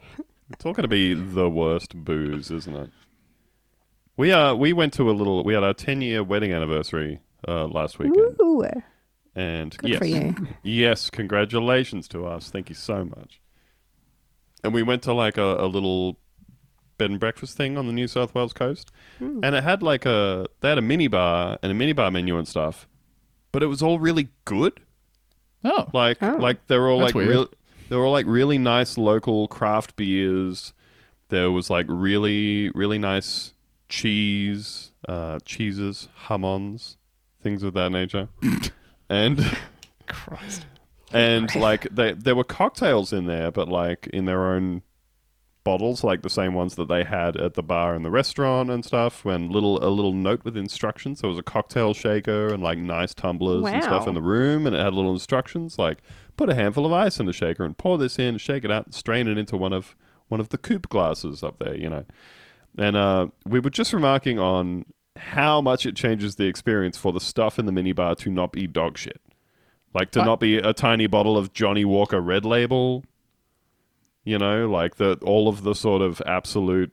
It's 0.51 0.65
all 0.65 0.73
going 0.73 0.83
to 0.83 0.89
be 0.89 1.13
the 1.13 1.49
worst 1.49 1.95
booze, 1.95 2.51
isn't 2.51 2.75
it? 2.75 2.89
We 4.17 4.31
uh 4.33 4.53
we 4.53 4.73
went 4.73 4.91
to 4.95 5.09
a 5.09 5.13
little. 5.13 5.43
We 5.43 5.53
had 5.53 5.63
our 5.63 5.73
ten 5.73 6.01
year 6.01 6.21
wedding 6.23 6.51
anniversary 6.51 7.21
uh, 7.47 7.65
last 7.67 7.97
weekend, 7.97 8.35
Ooh, 8.41 8.63
and 9.33 9.75
good 9.77 9.89
yes, 9.91 9.99
for 9.99 10.05
you. 10.05 10.35
yes, 10.61 11.09
congratulations 11.09 12.07
to 12.09 12.25
us. 12.27 12.51
Thank 12.51 12.67
you 12.69 12.75
so 12.75 13.05
much. 13.05 13.39
And 14.63 14.73
we 14.73 14.83
went 14.83 15.01
to 15.03 15.13
like 15.13 15.37
a, 15.37 15.55
a 15.55 15.65
little 15.65 16.17
bed 17.01 17.09
and 17.11 17.19
breakfast 17.19 17.57
thing 17.57 17.77
on 17.77 17.87
the 17.87 17.93
New 17.93 18.07
South 18.07 18.33
Wales 18.35 18.53
coast, 18.53 18.91
Hmm. 19.19 19.39
and 19.43 19.55
it 19.55 19.63
had 19.63 19.81
like 19.81 20.05
a 20.05 20.47
they 20.61 20.69
had 20.69 20.77
a 20.77 20.81
mini 20.81 21.07
bar 21.07 21.57
and 21.63 21.71
a 21.71 21.75
mini 21.75 21.93
bar 21.93 22.11
menu 22.11 22.37
and 22.37 22.47
stuff, 22.47 22.87
but 23.51 23.63
it 23.63 23.67
was 23.67 23.81
all 23.81 23.97
really 23.99 24.29
good. 24.45 24.79
Oh, 25.63 25.87
Like 25.93 26.17
Oh. 26.21 26.37
like 26.39 26.67
they 26.67 26.77
were 26.77 26.89
all 26.89 26.99
That's 26.99 27.15
like 27.15 27.27
real 27.27 27.47
they 27.89 27.95
were 27.95 28.05
all 28.05 28.11
like 28.11 28.25
really 28.27 28.57
nice 28.57 28.97
local 28.97 29.47
craft 29.47 29.95
beers. 29.95 30.73
There 31.29 31.49
was 31.51 31.69
like 31.69 31.85
really 31.89 32.69
really 32.81 32.97
nice 32.99 33.53
cheese, 33.89 34.91
uh, 35.07 35.39
cheeses, 35.45 36.07
hamons, 36.27 36.97
things 37.43 37.61
of 37.63 37.73
that 37.73 37.91
nature. 37.91 38.29
and 39.09 39.57
Christ. 40.07 40.65
and 41.13 41.53
like 41.67 41.87
they 41.93 42.13
there 42.13 42.35
were 42.35 42.43
cocktails 42.43 43.11
in 43.13 43.25
there, 43.25 43.51
but 43.51 43.67
like 43.67 44.07
in 44.13 44.25
their 44.25 44.45
own 44.53 44.81
bottles, 45.63 46.03
like 46.03 46.21
the 46.21 46.29
same 46.29 46.53
ones 46.53 46.75
that 46.75 46.87
they 46.87 47.03
had 47.03 47.37
at 47.37 47.53
the 47.53 47.63
bar 47.63 47.93
and 47.93 48.03
the 48.03 48.11
restaurant 48.11 48.69
and 48.69 48.83
stuff. 48.83 49.23
When 49.23 49.49
little 49.49 49.83
a 49.83 49.89
little 49.89 50.13
note 50.13 50.43
with 50.43 50.57
instructions, 50.57 51.21
there 51.21 51.29
was 51.29 51.39
a 51.39 51.43
cocktail 51.43 51.93
shaker 51.93 52.47
and 52.47 52.61
like 52.61 52.77
nice 52.77 53.13
tumblers 53.13 53.63
and 53.75 53.83
stuff 53.83 54.07
in 54.07 54.13
the 54.13 54.21
room, 54.21 54.65
and 54.65 54.75
it 54.75 54.79
had 54.79 54.93
little 54.93 55.13
instructions 55.13 55.77
like 55.77 55.99
put 56.37 56.49
a 56.49 56.55
handful 56.55 56.85
of 56.85 56.93
ice 56.93 57.19
in 57.19 57.25
the 57.25 57.33
shaker 57.33 57.63
and 57.63 57.77
pour 57.77 57.97
this 57.97 58.17
in, 58.17 58.37
shake 58.37 58.63
it 58.63 58.71
out, 58.71 58.85
and 58.85 58.93
strain 58.93 59.27
it 59.27 59.37
into 59.37 59.57
one 59.57 59.73
of 59.73 59.95
one 60.27 60.39
of 60.39 60.49
the 60.49 60.57
coupe 60.57 60.89
glasses 60.89 61.43
up 61.43 61.59
there, 61.59 61.75
you 61.75 61.89
know. 61.89 62.05
And 62.77 62.95
uh, 62.95 63.27
we 63.45 63.59
were 63.59 63.69
just 63.69 63.91
remarking 63.93 64.39
on 64.39 64.85
how 65.17 65.61
much 65.61 65.85
it 65.85 65.95
changes 65.95 66.35
the 66.35 66.45
experience 66.45 66.97
for 66.97 67.11
the 67.11 67.19
stuff 67.19 67.59
in 67.59 67.65
the 67.65 67.71
minibar 67.71 68.17
to 68.17 68.29
not 68.29 68.51
be 68.51 68.65
dog 68.65 68.97
shit. 68.97 69.21
Like 69.93 70.11
to 70.11 70.23
not 70.23 70.39
be 70.39 70.57
a 70.57 70.73
tiny 70.73 71.07
bottle 71.07 71.37
of 71.37 71.51
Johnnie 71.51 71.83
Walker 71.83 72.21
Red 72.21 72.45
Label. 72.45 73.03
You 74.23 74.37
know, 74.37 74.69
like 74.69 74.95
the 74.97 75.17
all 75.23 75.47
of 75.47 75.63
the 75.63 75.73
sort 75.73 76.01
of 76.01 76.21
absolute 76.25 76.91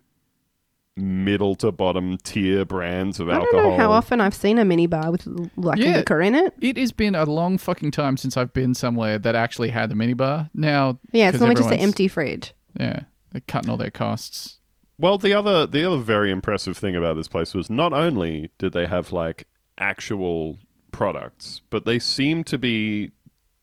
middle 0.96 1.54
to 1.54 1.70
bottom 1.70 2.19
tier 2.19 2.64
brands 2.64 3.20
of 3.20 3.28
I 3.28 3.34
alcohol. 3.34 3.62
don't 3.62 3.70
know 3.70 3.76
how 3.76 3.92
often 3.92 4.20
I've 4.20 4.34
seen 4.34 4.58
a 4.58 4.64
minibar 4.64 5.12
with 5.12 5.26
like 5.56 5.78
Yeah. 5.78 5.96
liquor 5.98 6.20
in 6.20 6.34
it. 6.34 6.54
It 6.60 6.76
has 6.76 6.90
been 6.90 7.14
a 7.14 7.25
long 7.25 7.56
fucking 7.56 7.92
time 7.92 8.16
since 8.16 8.36
I've 8.36 8.52
been 8.52 8.75
somewhere 8.75 9.16
that 9.20 9.36
actually 9.36 9.69
had 9.70 9.90
the 9.90 9.94
minibar. 9.94 10.50
Now, 10.54 10.98
Yeah, 11.12 11.28
it's 11.28 11.38
normally 11.38 11.54
just 11.56 11.70
an 11.70 11.78
empty 11.78 12.08
fridge. 12.08 12.52
Yeah, 12.80 13.00
they're 13.30 13.42
cutting 13.47 13.70
all 13.70 13.76
their 13.76 13.90
costs. 13.92 14.58
Well, 14.99 15.18
the 15.18 15.32
other 15.35 15.66
the 15.66 15.85
other 15.85 15.99
very 15.99 16.32
impressive 16.32 16.76
thing 16.76 16.97
about 16.97 17.14
this 17.14 17.28
place 17.28 17.54
was 17.54 17.70
not 17.70 17.92
only 17.92 18.50
did 18.58 18.73
they 18.73 18.87
have 18.87 19.12
like 19.12 19.47
actual 19.78 20.58
products, 20.90 21.61
but 21.70 21.85
they 21.85 22.00
seemed 22.00 22.47
to 22.49 22.58
be 22.58 23.12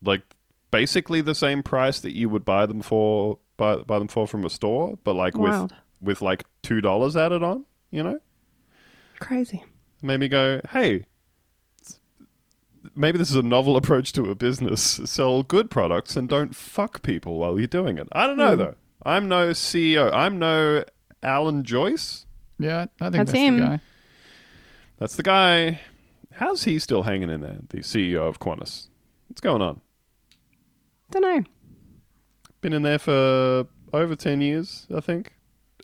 like 0.02 0.22
basically 0.70 1.20
the 1.20 1.34
same 1.34 1.62
price 1.62 2.00
that 2.00 2.16
you 2.16 2.30
would 2.30 2.46
buy 2.46 2.64
them 2.64 2.80
for 2.80 3.38
buy, 3.56 3.76
buy 3.76 3.98
them 3.98 4.08
for 4.08 4.26
from 4.26 4.44
a 4.44 4.50
store, 4.50 4.98
but 5.04 5.14
like 5.14 5.36
Wild. 5.36 5.72
with 6.00 6.18
with 6.18 6.22
like 6.22 6.44
two 6.62 6.80
dollars 6.80 7.16
added 7.16 7.42
on. 7.42 7.64
You 7.90 8.02
know, 8.02 8.20
Crazy. 9.20 9.64
made 10.02 10.20
me 10.20 10.28
go, 10.28 10.60
hey. 10.70 11.06
Maybe 12.94 13.18
this 13.18 13.30
is 13.30 13.36
a 13.36 13.42
novel 13.42 13.76
approach 13.76 14.12
to 14.14 14.30
a 14.30 14.34
business. 14.34 14.80
Sell 15.04 15.42
good 15.42 15.70
products 15.70 16.16
and 16.16 16.28
don't 16.28 16.54
fuck 16.54 17.02
people 17.02 17.38
while 17.38 17.58
you're 17.58 17.66
doing 17.66 17.98
it. 17.98 18.08
I 18.12 18.26
don't 18.26 18.36
know 18.38 18.52
Hmm. 18.54 18.58
though. 18.58 18.74
I'm 19.04 19.28
no 19.28 19.50
CEO. 19.50 20.12
I'm 20.12 20.38
no 20.38 20.84
Alan 21.22 21.62
Joyce. 21.64 22.26
Yeah, 22.58 22.86
I 23.00 23.04
think 23.10 23.12
That's 23.14 23.32
that's, 23.32 23.38
him. 23.38 23.58
the 23.60 23.66
guy. 23.66 23.80
That's 24.98 25.16
the 25.16 25.22
guy. 25.22 25.80
How's 26.32 26.64
he 26.64 26.78
still 26.78 27.02
hanging 27.02 27.28
in 27.30 27.40
there? 27.42 27.58
The 27.68 27.78
CEO 27.78 28.26
of 28.28 28.38
Qantas. 28.40 28.88
What's 29.28 29.40
going 29.40 29.62
on? 29.62 29.80
Don't 31.10 31.22
know. 31.22 31.44
Been 32.66 32.72
in 32.72 32.82
there 32.82 32.98
for 32.98 33.68
over 33.92 34.16
ten 34.16 34.40
years, 34.40 34.88
I 34.92 34.98
think. 34.98 35.34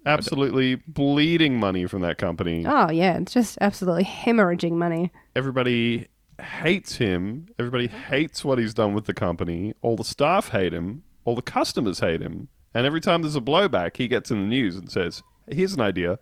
Absolutely 0.05 0.75
bleeding 0.89 1.61
money 1.61 1.87
from 1.87 2.03
that 2.03 2.19
company. 2.19 2.65
Oh 2.67 2.91
yeah, 2.91 3.19
it's 3.19 3.33
just 3.33 3.57
absolutely 3.61 4.03
hemorrhaging 4.03 4.73
money. 4.73 5.13
Everybody 5.37 6.09
hates 6.41 6.97
him. 6.97 7.47
Everybody 7.57 7.87
hates 7.87 8.45
what 8.45 8.59
he's 8.59 8.75
done 8.75 8.95
with 8.95 9.05
the 9.05 9.15
company. 9.15 9.75
All 9.81 9.95
the 9.95 10.03
staff 10.03 10.49
hate 10.49 10.75
him. 10.75 11.05
All 11.25 11.37
the 11.37 11.41
customers 11.41 12.01
hate 12.01 12.21
him. 12.21 12.49
And 12.75 12.85
every 12.85 13.01
time 13.01 13.23
there's 13.23 13.37
a 13.37 13.41
blowback, 13.41 13.97
he 13.97 14.09
gets 14.09 14.33
in 14.33 14.41
the 14.41 14.49
news 14.49 14.75
and 14.75 14.91
says, 14.91 15.23
"Here's 15.47 15.75
an 15.75 15.81
idea. 15.83 16.19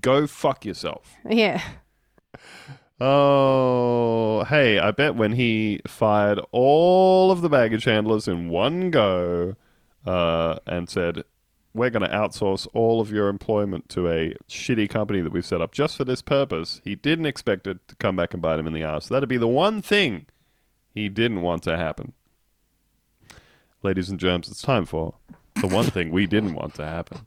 Go 0.00 0.28
fuck 0.28 0.64
yourself." 0.64 1.12
Yeah. 1.28 1.60
Oh, 3.00 4.44
hey, 4.44 4.78
I 4.78 4.92
bet 4.92 5.16
when 5.16 5.32
he 5.32 5.80
fired 5.88 6.38
all 6.52 7.32
of 7.32 7.42
the 7.42 7.48
baggage 7.48 7.82
handlers 7.82 8.28
in 8.28 8.48
one 8.48 8.92
go 8.92 9.56
uh, 10.06 10.56
and 10.66 10.88
said, 10.88 11.24
we're 11.74 11.90
going 11.90 12.08
to 12.08 12.16
outsource 12.16 12.68
all 12.72 13.00
of 13.00 13.10
your 13.10 13.28
employment 13.28 13.88
to 13.90 14.08
a 14.08 14.34
shitty 14.48 14.88
company 14.88 15.20
that 15.20 15.32
we've 15.32 15.44
set 15.44 15.60
up 15.60 15.72
just 15.72 15.96
for 15.96 16.04
this 16.04 16.22
purpose, 16.22 16.80
he 16.84 16.94
didn't 16.94 17.26
expect 17.26 17.66
it 17.66 17.86
to 17.88 17.96
come 17.96 18.14
back 18.14 18.32
and 18.32 18.40
bite 18.40 18.60
him 18.60 18.66
in 18.66 18.72
the 18.72 18.84
ass. 18.84 19.08
That'd 19.08 19.28
be 19.28 19.36
the 19.36 19.48
one 19.48 19.82
thing 19.82 20.26
he 20.94 21.08
didn't 21.08 21.42
want 21.42 21.64
to 21.64 21.76
happen. 21.76 22.12
Ladies 23.82 24.08
and 24.08 24.20
germs, 24.20 24.48
it's 24.48 24.62
time 24.62 24.86
for 24.86 25.14
the 25.60 25.66
one 25.66 25.86
thing 25.86 26.10
we 26.10 26.26
didn't 26.26 26.54
want 26.54 26.74
to 26.74 26.86
happen. 26.86 27.18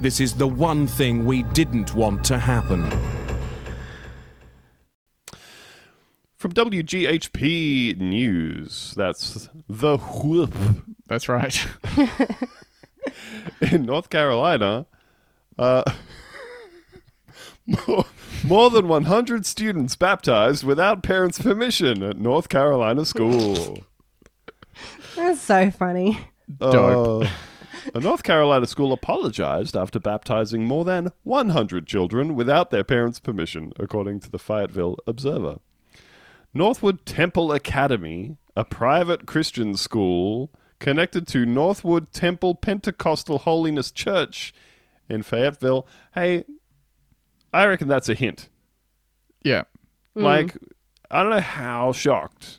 This 0.00 0.20
is 0.20 0.34
the 0.34 0.46
one 0.46 0.86
thing 0.86 1.26
we 1.26 1.42
didn't 1.42 1.94
want 1.94 2.24
to 2.26 2.38
happen. 2.38 2.88
From 6.38 6.52
WGHP 6.52 7.98
News, 7.98 8.94
that's 8.96 9.48
the 9.68 9.96
whoop. 9.98 10.54
That's 11.08 11.28
right. 11.28 11.66
in 13.72 13.86
North 13.86 14.08
Carolina, 14.08 14.86
uh, 15.58 15.82
more, 17.66 18.04
more 18.44 18.70
than 18.70 18.86
100 18.86 19.46
students 19.46 19.96
baptized 19.96 20.62
without 20.62 21.02
parents' 21.02 21.40
permission 21.40 22.04
at 22.04 22.18
North 22.18 22.48
Carolina 22.48 23.04
school. 23.04 23.78
That's 25.16 25.40
so 25.40 25.72
funny. 25.72 26.20
Dope. 26.56 27.24
Uh, 27.24 27.28
a 27.96 28.00
North 28.00 28.22
Carolina 28.22 28.66
school 28.68 28.92
apologized 28.92 29.76
after 29.76 29.98
baptizing 29.98 30.64
more 30.64 30.84
than 30.84 31.10
100 31.24 31.88
children 31.88 32.36
without 32.36 32.70
their 32.70 32.84
parents' 32.84 33.18
permission, 33.18 33.72
according 33.76 34.20
to 34.20 34.30
the 34.30 34.38
Fayetteville 34.38 34.98
Observer. 35.04 35.58
Northwood 36.58 37.06
Temple 37.06 37.52
Academy, 37.52 38.36
a 38.56 38.64
private 38.64 39.26
Christian 39.26 39.76
school 39.76 40.50
connected 40.80 41.28
to 41.28 41.46
Northwood 41.46 42.12
Temple 42.12 42.56
Pentecostal 42.56 43.38
Holiness 43.38 43.92
Church 43.92 44.52
in 45.08 45.22
Fayetteville. 45.22 45.86
Hey, 46.16 46.44
I 47.52 47.64
reckon 47.66 47.86
that's 47.86 48.08
a 48.08 48.14
hint. 48.14 48.48
Yeah. 49.44 49.62
Mm. 50.16 50.22
Like, 50.22 50.46
mm. 50.54 50.68
I 51.12 51.22
don't 51.22 51.30
know 51.30 51.40
how 51.40 51.92
shocked. 51.92 52.58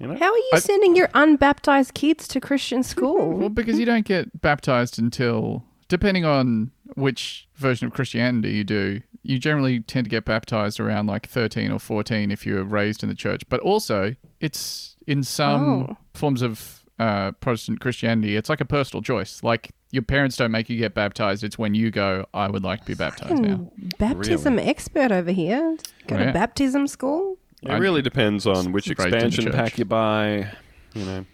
You 0.00 0.08
know? 0.08 0.16
How 0.16 0.32
are 0.32 0.36
you 0.36 0.50
I- 0.54 0.58
sending 0.58 0.96
your 0.96 1.08
unbaptized 1.14 1.94
kids 1.94 2.26
to 2.28 2.40
Christian 2.40 2.82
school? 2.82 3.28
Well, 3.28 3.36
school? 3.36 3.48
because 3.50 3.78
you 3.78 3.86
don't 3.86 4.04
get 4.04 4.40
baptized 4.42 4.98
until, 4.98 5.62
depending 5.88 6.24
on 6.24 6.70
which 6.94 7.48
version 7.56 7.86
of 7.86 7.92
Christianity 7.92 8.50
you 8.52 8.64
do, 8.64 9.00
you 9.22 9.38
generally 9.38 9.80
tend 9.80 10.04
to 10.04 10.10
get 10.10 10.24
baptized 10.24 10.78
around 10.78 11.06
like 11.06 11.26
13 11.28 11.70
or 11.72 11.78
14 11.78 12.30
if 12.30 12.46
you 12.46 12.54
were 12.54 12.64
raised 12.64 13.02
in 13.02 13.08
the 13.08 13.14
church. 13.14 13.42
But 13.48 13.60
also, 13.60 14.14
it's 14.40 14.96
in 15.06 15.22
some 15.22 15.62
Oh. 15.90 15.96
forms 16.14 16.42
of 16.42 16.82
uh, 16.98 17.32
Protestant 17.32 17.80
Christianity, 17.80 18.36
it's 18.36 18.48
like 18.48 18.60
a 18.60 18.64
personal 18.64 19.02
choice. 19.02 19.42
Like 19.42 19.70
your 19.90 20.02
parents 20.02 20.36
don't 20.36 20.50
make 20.50 20.70
you 20.70 20.78
get 20.78 20.94
baptized. 20.94 21.44
It's 21.44 21.58
when 21.58 21.74
you 21.74 21.90
go, 21.90 22.26
I 22.32 22.48
would 22.48 22.62
like 22.64 22.80
to 22.80 22.86
be 22.86 22.94
baptized 22.94 23.42
now. 23.42 23.70
Baptism 23.98 24.58
expert 24.58 25.12
over 25.12 25.30
here. 25.32 25.76
Go 26.06 26.14
Oh, 26.16 26.18
to 26.18 26.24
yeah. 26.26 26.32
baptism 26.32 26.86
school. 26.86 27.36
It 27.62 27.72
really 27.74 28.00
depends 28.02 28.46
on 28.46 28.70
which 28.72 28.86
raised 28.88 29.00
in 29.00 29.10
the 29.10 29.16
expansion 29.16 29.52
pack 29.52 29.76
you 29.78 29.84
buy. 29.84 30.50
You 30.94 31.04
know, 31.04 31.26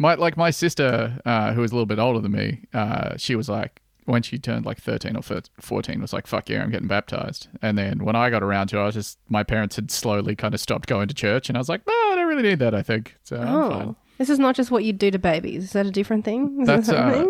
My 0.00 0.14
like 0.14 0.36
my 0.38 0.48
sister, 0.50 1.20
uh, 1.26 1.52
who 1.52 1.60
was 1.60 1.72
a 1.72 1.74
little 1.74 1.84
bit 1.84 1.98
older 1.98 2.20
than 2.20 2.32
me, 2.32 2.64
uh, 2.72 3.18
she 3.18 3.36
was 3.36 3.50
like 3.50 3.82
when 4.06 4.22
she 4.22 4.38
turned 4.38 4.64
like 4.64 4.78
thirteen 4.80 5.14
or 5.14 5.22
fourteen, 5.60 6.00
was 6.00 6.14
like, 6.14 6.26
"Fuck 6.26 6.48
yeah, 6.48 6.62
I'm 6.62 6.70
getting 6.70 6.88
baptized." 6.88 7.48
And 7.60 7.76
then 7.76 8.02
when 8.02 8.16
I 8.16 8.30
got 8.30 8.42
around 8.42 8.68
to, 8.68 8.78
it, 8.78 8.80
I 8.80 8.86
was 8.86 8.94
just 8.94 9.18
my 9.28 9.42
parents 9.42 9.76
had 9.76 9.90
slowly 9.90 10.34
kind 10.34 10.54
of 10.54 10.60
stopped 10.60 10.88
going 10.88 11.08
to 11.08 11.14
church, 11.14 11.50
and 11.50 11.56
I 11.58 11.60
was 11.60 11.68
like, 11.68 11.86
"No, 11.86 11.92
I 11.92 12.14
don't 12.16 12.26
really 12.28 12.42
need 12.42 12.60
that. 12.60 12.74
I 12.74 12.80
think 12.82 13.14
so. 13.24 13.36
I'm 13.36 13.48
Oh, 13.54 13.70
fine." 13.70 13.96
this 14.16 14.30
is 14.30 14.38
not 14.38 14.56
just 14.56 14.70
what 14.70 14.84
you 14.84 14.94
do 14.94 15.10
to 15.10 15.18
babies. 15.18 15.64
Is 15.64 15.72
that 15.74 15.84
a 15.84 15.90
different 15.90 16.24
thing? 16.24 16.62
Is 16.62 16.66
That's, 16.66 16.88
that 16.88 17.14
uh? 17.14 17.26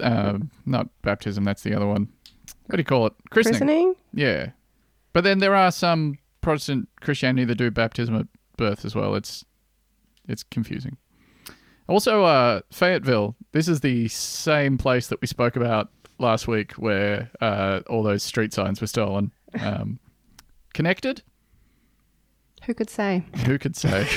Um, 0.00 0.50
not 0.66 0.88
baptism. 1.02 1.42
That's 1.42 1.62
the 1.62 1.74
other 1.74 1.86
one. 1.86 2.08
What 2.66 2.76
do 2.76 2.80
you 2.80 2.84
call 2.84 3.06
it? 3.06 3.12
Christening. 3.30 3.58
Christening? 3.58 3.94
Yeah, 4.12 4.50
but 5.12 5.24
then 5.24 5.40
there 5.40 5.56
are 5.56 5.72
some 5.72 6.18
Protestant 6.42 6.88
Christianity 7.00 7.44
that 7.46 7.56
do 7.56 7.72
baptism 7.72 8.14
at 8.14 8.26
birth 8.56 8.84
as 8.84 8.94
well. 8.94 9.16
It's 9.16 9.44
it's 10.28 10.44
confusing. 10.44 10.96
Also, 11.88 12.24
uh, 12.24 12.60
Fayetteville. 12.72 13.36
This 13.52 13.68
is 13.68 13.80
the 13.80 14.08
same 14.08 14.78
place 14.78 15.08
that 15.08 15.20
we 15.20 15.26
spoke 15.26 15.56
about 15.56 15.90
last 16.18 16.48
week, 16.48 16.72
where 16.72 17.30
uh, 17.40 17.80
all 17.88 18.02
those 18.02 18.22
street 18.22 18.52
signs 18.52 18.80
were 18.80 18.86
stolen. 18.86 19.32
Um, 19.60 19.98
connected? 20.72 21.22
Who 22.64 22.74
could 22.74 22.88
say? 22.88 23.24
Who 23.44 23.58
could 23.58 23.76
say? 23.76 24.08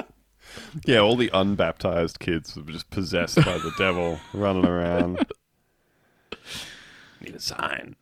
yeah, 0.84 0.98
all 0.98 1.16
the 1.16 1.30
unbaptized 1.32 2.18
kids 2.18 2.54
were 2.54 2.62
just 2.64 2.90
possessed 2.90 3.36
by 3.36 3.58
the 3.58 3.72
devil, 3.78 4.20
running 4.34 4.66
around. 4.66 5.26
Need 7.20 7.34
a 7.34 7.40
sign. 7.40 7.96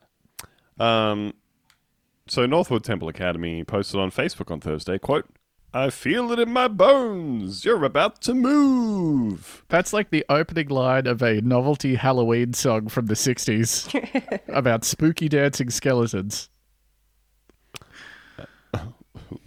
Um, 0.79 1.33
so 2.27 2.45
Northwood 2.45 2.83
Temple 2.83 3.07
Academy 3.07 3.63
posted 3.63 3.99
on 3.99 4.11
Facebook 4.11 4.51
on 4.51 4.59
Thursday, 4.59 4.97
quote, 4.97 5.25
I 5.73 5.89
feel 5.89 6.33
it 6.33 6.39
in 6.39 6.51
my 6.51 6.67
bones. 6.67 7.63
You're 7.63 7.85
about 7.85 8.21
to 8.23 8.33
move. 8.33 9.63
That's 9.69 9.93
like 9.93 10.09
the 10.09 10.25
opening 10.27 10.67
line 10.67 11.07
of 11.07 11.21
a 11.21 11.39
novelty 11.39 11.95
Halloween 11.95 12.53
song 12.53 12.89
from 12.89 13.05
the 13.05 13.13
'60s 13.13 14.39
about 14.49 14.83
spooky 14.83 15.29
dancing 15.29 15.69
skeletons. 15.69 16.49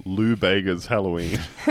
Lou 0.07 0.35
Bega's 0.35 0.87
Halloween. 0.87 1.41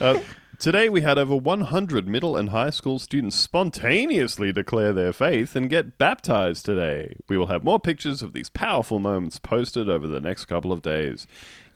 uh, 0.00 0.20
today 0.58 0.90
we 0.90 1.00
had 1.00 1.18
over 1.18 1.36
100 1.36 2.06
middle 2.06 2.36
and 2.36 2.50
high 2.50 2.70
school 2.70 2.98
students 2.98 3.36
spontaneously 3.36 4.52
declare 4.52 4.92
their 4.92 5.12
faith 5.12 5.56
and 5.56 5.70
get 5.70 5.96
baptized 5.98 6.66
today. 6.66 7.16
We 7.28 7.38
will 7.38 7.46
have 7.46 7.64
more 7.64 7.80
pictures 7.80 8.22
of 8.22 8.34
these 8.34 8.50
powerful 8.50 8.98
moments 8.98 9.38
posted 9.38 9.88
over 9.88 10.06
the 10.06 10.20
next 10.20 10.46
couple 10.46 10.72
of 10.72 10.82
days. 10.82 11.26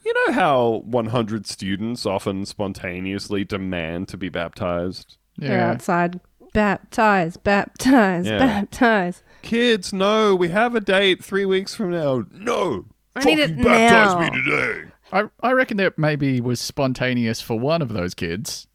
You 0.04 0.12
know 0.26 0.32
how 0.34 0.82
100 0.84 1.46
students 1.46 2.04
often 2.04 2.44
spontaneously 2.44 3.44
demand 3.44 4.08
to 4.08 4.16
be 4.16 4.28
baptized? 4.28 5.16
They're 5.36 5.56
Yeah. 5.58 5.70
outside. 5.70 6.20
Baptize, 6.52 7.36
baptize, 7.36 8.26
Yeah. 8.26 8.38
baptize. 8.38 9.22
Kids, 9.42 9.92
no, 9.92 10.34
we 10.36 10.48
have 10.48 10.74
a 10.74 10.80
date 10.80 11.24
three 11.24 11.44
weeks 11.44 11.74
from 11.74 11.90
now. 11.90 12.24
No. 12.32 12.84
I 13.16 13.24
need 13.24 13.38
it 13.38 13.56
baptize 13.62 14.14
now. 14.14 14.20
me 14.20 14.30
today. 14.30 14.82
I 15.12 15.24
I 15.40 15.52
reckon 15.52 15.76
that 15.78 15.98
maybe 15.98 16.40
was 16.40 16.60
spontaneous 16.60 17.40
for 17.40 17.58
one 17.58 17.80
of 17.82 17.92
those 17.92 18.14
kids, 18.14 18.66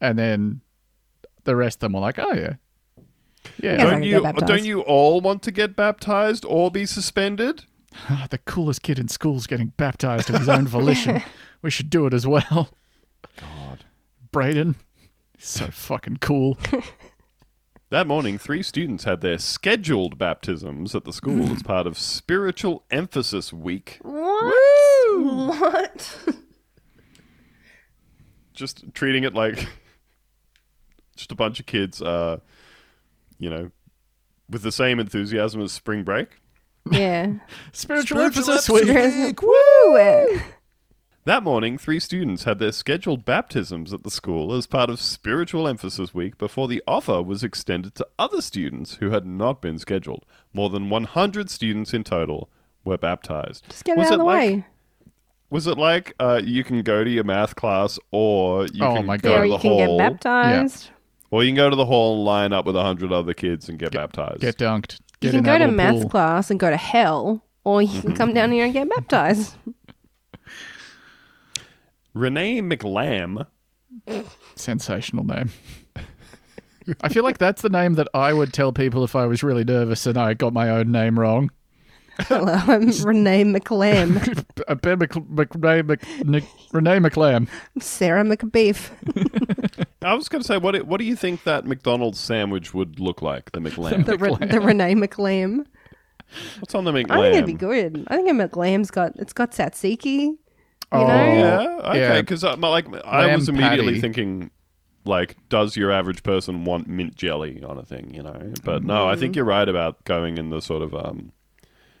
and 0.00 0.18
then 0.18 0.60
the 1.44 1.56
rest 1.56 1.76
of 1.78 1.80
them 1.80 1.92
were 1.94 2.00
like, 2.00 2.18
"Oh 2.18 2.32
yeah, 2.34 2.54
yeah." 3.62 3.76
Yeah. 3.76 3.84
Don't 3.90 4.02
you 4.02 4.20
don't 4.46 4.64
you 4.64 4.80
all 4.82 5.20
want 5.20 5.42
to 5.44 5.50
get 5.50 5.74
baptized 5.76 6.44
or 6.46 6.70
be 6.70 6.84
suspended? 6.86 7.64
Ah, 8.08 8.26
the 8.30 8.38
coolest 8.38 8.82
kid 8.82 8.98
in 8.98 9.08
school's 9.08 9.46
getting 9.46 9.72
baptized 9.76 10.30
of 10.30 10.38
his 10.38 10.48
own 10.48 10.66
volition. 10.66 11.22
we 11.62 11.70
should 11.70 11.90
do 11.90 12.06
it 12.06 12.14
as 12.14 12.26
well. 12.26 12.70
God. 13.40 13.84
Braden, 14.30 14.76
so 15.38 15.66
fucking 15.68 16.18
cool. 16.18 16.58
That 17.90 18.06
morning, 18.06 18.36
three 18.36 18.62
students 18.62 19.04
had 19.04 19.22
their 19.22 19.38
scheduled 19.38 20.18
baptisms 20.18 20.94
at 20.94 21.06
the 21.06 21.12
school 21.12 21.50
as 21.50 21.62
part 21.62 21.86
of 21.86 21.96
Spiritual 21.96 22.84
Emphasis 22.90 23.50
Week. 23.50 23.98
What? 24.02 24.54
What? 25.22 26.18
Just 28.52 28.92
treating 28.92 29.24
it 29.24 29.32
like 29.32 29.66
just 31.16 31.32
a 31.32 31.34
bunch 31.34 31.60
of 31.60 31.64
kids, 31.64 32.02
uh, 32.02 32.40
you 33.38 33.48
know, 33.48 33.70
with 34.50 34.60
the 34.60 34.72
same 34.72 35.00
enthusiasm 35.00 35.62
as 35.62 35.72
spring 35.72 36.04
break. 36.04 36.28
Yeah. 36.92 37.32
Spiritual, 37.72 38.18
Spiritual 38.18 38.20
emphasis 38.20 38.68
emphasis 38.70 39.26
week. 39.26 39.42
Woo! 39.42 40.40
That 41.24 41.42
morning, 41.42 41.76
three 41.76 42.00
students 42.00 42.44
had 42.44 42.58
their 42.58 42.72
scheduled 42.72 43.26
baptisms 43.26 43.92
at 43.92 44.02
the 44.02 44.10
school 44.10 44.54
as 44.54 44.66
part 44.66 44.88
of 44.88 44.98
Spiritual 44.98 45.68
Emphasis 45.68 46.14
Week 46.14 46.38
before 46.38 46.68
the 46.68 46.82
offer 46.88 47.22
was 47.22 47.44
extended 47.44 47.94
to 47.96 48.06
other 48.18 48.40
students 48.40 48.94
who 48.94 49.10
had 49.10 49.26
not 49.26 49.60
been 49.60 49.78
scheduled. 49.78 50.24
More 50.54 50.70
than 50.70 50.88
100 50.88 51.50
students 51.50 51.92
in 51.92 52.02
total 52.04 52.48
were 52.82 52.96
baptized. 52.96 53.66
Just 53.68 53.84
get 53.84 53.98
it 53.98 53.98
Was 53.98 54.06
out 54.08 54.12
of 54.14 54.18
the 54.20 54.24
like- 54.24 54.40
way. 54.50 54.66
Was 55.50 55.66
it 55.66 55.78
like 55.78 56.14
uh, 56.20 56.40
you 56.44 56.62
can 56.62 56.82
go 56.82 57.02
to 57.04 57.08
your 57.10 57.24
math 57.24 57.56
class, 57.56 57.98
or 58.10 58.66
you 58.66 58.84
Oh 58.84 58.96
can 58.96 59.06
my 59.06 59.16
go 59.16 59.30
God. 59.30 59.34
Yeah, 59.34 59.42
to 59.42 59.48
the 59.48 59.54
you 59.54 59.58
can 59.60 59.70
hall, 59.70 59.98
get 59.98 60.12
baptized. 60.12 60.90
or 61.30 61.42
you 61.42 61.48
can 61.50 61.56
go 61.56 61.70
to 61.70 61.76
the 61.76 61.86
hall 61.86 62.16
and 62.16 62.24
line 62.24 62.52
up 62.52 62.66
with 62.66 62.76
a 62.76 62.82
hundred 62.82 63.12
other 63.12 63.32
kids 63.32 63.66
and 63.68 63.78
get 63.78 63.92
baptized? 63.92 64.40
Get 64.40 64.58
dunked. 64.58 65.00
You 65.20 65.30
can 65.30 65.38
in 65.40 65.44
go 65.44 65.52
that 65.52 65.58
to 65.58 65.64
little 65.64 65.76
math 65.76 66.00
pool. 66.02 66.08
class 66.10 66.50
and 66.50 66.60
go 66.60 66.70
to 66.70 66.76
hell, 66.76 67.44
or 67.64 67.82
you 67.82 68.00
can 68.00 68.14
come 68.14 68.32
down 68.34 68.52
here 68.52 68.64
and 68.64 68.72
get 68.72 68.88
baptized. 68.88 69.54
Renee 72.14 72.60
McLam, 72.62 73.46
Sensational 74.56 75.24
name. 75.24 75.50
I 77.02 77.08
feel 77.10 77.22
like 77.22 77.38
that's 77.38 77.60
the 77.62 77.68
name 77.68 77.94
that 77.94 78.08
I 78.14 78.32
would 78.32 78.52
tell 78.52 78.72
people 78.72 79.04
if 79.04 79.14
I 79.14 79.26
was 79.26 79.42
really 79.42 79.64
nervous 79.64 80.06
and 80.06 80.16
I 80.16 80.34
got 80.34 80.52
my 80.54 80.70
own 80.70 80.90
name 80.90 81.18
wrong. 81.18 81.50
Hello, 82.20 82.52
I'm 82.54 82.88
Renee 83.04 83.44
McLam. 83.44 84.14
Ben 84.82 84.98
Mc, 84.98 85.14
Mc, 85.30 85.48
Renee, 85.54 85.82
Mc, 86.24 86.44
Renee 86.72 86.98
McLam. 86.98 87.48
Sarah 87.78 88.24
McBeef. 88.24 88.90
I 90.02 90.14
was 90.14 90.28
going 90.28 90.40
to 90.42 90.46
say, 90.46 90.58
what 90.58 90.72
do, 90.72 90.84
what 90.84 90.98
do 90.98 91.04
you 91.04 91.16
think 91.16 91.42
that 91.44 91.66
McDonald's 91.66 92.20
sandwich 92.20 92.72
would 92.72 93.00
look 93.00 93.20
like? 93.22 93.50
The 93.52 93.58
McLam. 93.60 94.04
The, 94.06 94.16
Re- 94.16 94.46
the 94.48 94.60
Renee 94.60 94.94
McLam. 94.94 95.66
What's 96.60 96.74
on 96.74 96.84
the 96.84 96.92
McLam? 96.92 97.10
I 97.10 97.22
think 97.22 97.34
it'd 97.34 97.46
be 97.46 97.52
good. 97.54 98.04
I 98.08 98.16
think 98.16 98.28
a 98.28 98.32
McLam's 98.32 98.90
got 98.90 99.12
it's 99.16 99.32
got 99.32 99.50
tzatziki. 99.52 100.18
You 100.18 100.38
Oh, 100.92 101.06
know? 101.06 101.24
Yeah, 101.32 101.88
okay. 101.90 101.98
Yeah. 102.00 102.20
Because 102.20 102.42
like 102.42 102.86
I 103.04 103.26
Lamb 103.26 103.38
was 103.40 103.48
immediately 103.48 103.94
patty. 103.94 104.00
thinking, 104.00 104.50
like, 105.04 105.36
does 105.48 105.76
your 105.76 105.90
average 105.90 106.22
person 106.22 106.64
want 106.64 106.86
mint 106.86 107.14
jelly 107.14 107.62
on 107.62 107.76
a 107.78 107.82
thing? 107.84 108.12
You 108.14 108.22
know, 108.22 108.52
but 108.64 108.84
no, 108.84 109.08
I 109.08 109.14
Mm. 109.14 109.18
think 109.20 109.36
you're 109.36 109.44
right 109.46 109.68
about 109.68 110.04
going 110.04 110.38
in 110.38 110.50
the 110.50 110.60
sort 110.60 110.82
of 110.82 110.94
um, 110.94 111.32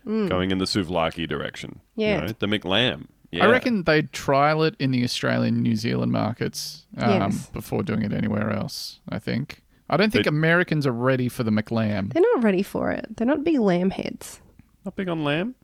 going 0.06 0.50
in 0.50 0.58
the 0.58 0.64
souvlaki 0.66 1.26
direction. 1.28 1.80
you 1.96 2.06
Yeah. 2.06 2.20
know, 2.20 2.26
the 2.38 2.46
McLam. 2.46 3.06
Yeah. 3.30 3.44
I 3.46 3.50
reckon 3.50 3.82
they'd 3.82 4.10
trial 4.12 4.62
it 4.62 4.74
in 4.78 4.90
the 4.90 5.04
Australian, 5.04 5.62
New 5.62 5.76
Zealand 5.76 6.12
markets 6.12 6.86
um, 6.96 7.10
Yes. 7.10 7.50
before 7.50 7.82
doing 7.82 8.02
it 8.02 8.12
anywhere 8.12 8.50
else. 8.50 9.00
I 9.08 9.18
think. 9.18 9.62
I 9.90 9.96
don't 9.98 10.10
think 10.10 10.24
They- 10.24 10.28
Americans 10.30 10.86
are 10.86 10.92
ready 10.92 11.28
for 11.28 11.42
the 11.44 11.50
McLam. 11.50 12.12
They're 12.12 12.22
not 12.34 12.42
ready 12.42 12.62
for 12.62 12.90
it. 12.90 13.16
They're 13.16 13.26
not 13.26 13.44
big 13.44 13.58
lamb 13.58 13.90
heads. 13.90 14.40
not 14.84 14.96
big 14.96 15.08
on 15.08 15.24
lamb. 15.24 15.54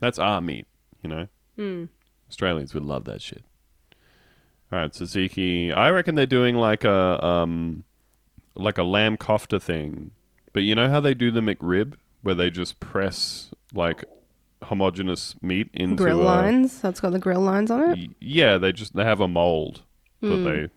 That's 0.00 0.18
our 0.18 0.40
meat. 0.40 0.66
You 1.02 1.10
know, 1.10 1.28
Hmm. 1.56 1.84
Australians 2.28 2.74
would 2.74 2.82
love 2.84 3.04
that 3.04 3.22
shit. 3.22 3.44
All 4.72 4.80
right, 4.80 4.92
Suzuki. 4.94 5.72
I 5.72 5.90
reckon 5.90 6.16
they're 6.16 6.26
doing 6.26 6.56
like 6.56 6.82
a 6.84 7.24
um, 7.24 7.84
like 8.54 8.78
a 8.78 8.82
lamb 8.82 9.16
kofta 9.16 9.62
thing, 9.62 10.10
but 10.52 10.64
you 10.64 10.74
know 10.74 10.88
how 10.90 10.98
they 10.98 11.14
do 11.14 11.30
the 11.30 11.40
McRib, 11.40 11.94
where 12.22 12.34
they 12.34 12.50
just 12.50 12.80
press 12.80 13.52
like 13.72 14.04
homogeneous 14.62 15.34
meat 15.42 15.68
into 15.74 15.96
Grill 15.96 16.22
a, 16.22 16.24
lines. 16.24 16.80
That's 16.80 17.00
got 17.00 17.12
the 17.12 17.18
grill 17.18 17.40
lines 17.40 17.70
on 17.70 17.90
it. 17.90 17.98
Y- 17.98 18.08
Yeah, 18.20 18.58
they 18.58 18.72
just 18.72 18.94
they 18.96 19.04
have 19.04 19.20
a 19.20 19.28
mold 19.28 19.82
Hmm. 20.20 20.30
that 20.30 20.36
they 20.50 20.68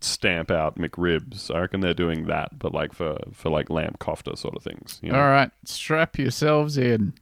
stamp 0.00 0.50
out 0.50 0.76
McRibs. 0.78 1.54
I 1.54 1.60
reckon 1.60 1.80
they're 1.80 1.94
doing 1.94 2.26
that, 2.26 2.58
but 2.58 2.72
like 2.74 2.92
for 2.92 3.18
for 3.32 3.50
like 3.50 3.70
lamb 3.70 3.94
kofta 4.00 4.36
sort 4.36 4.56
of 4.56 4.62
things. 4.62 4.98
You 5.02 5.12
know? 5.12 5.20
All 5.20 5.28
right, 5.28 5.50
strap 5.64 6.18
yourselves 6.18 6.76
in. 6.78 7.14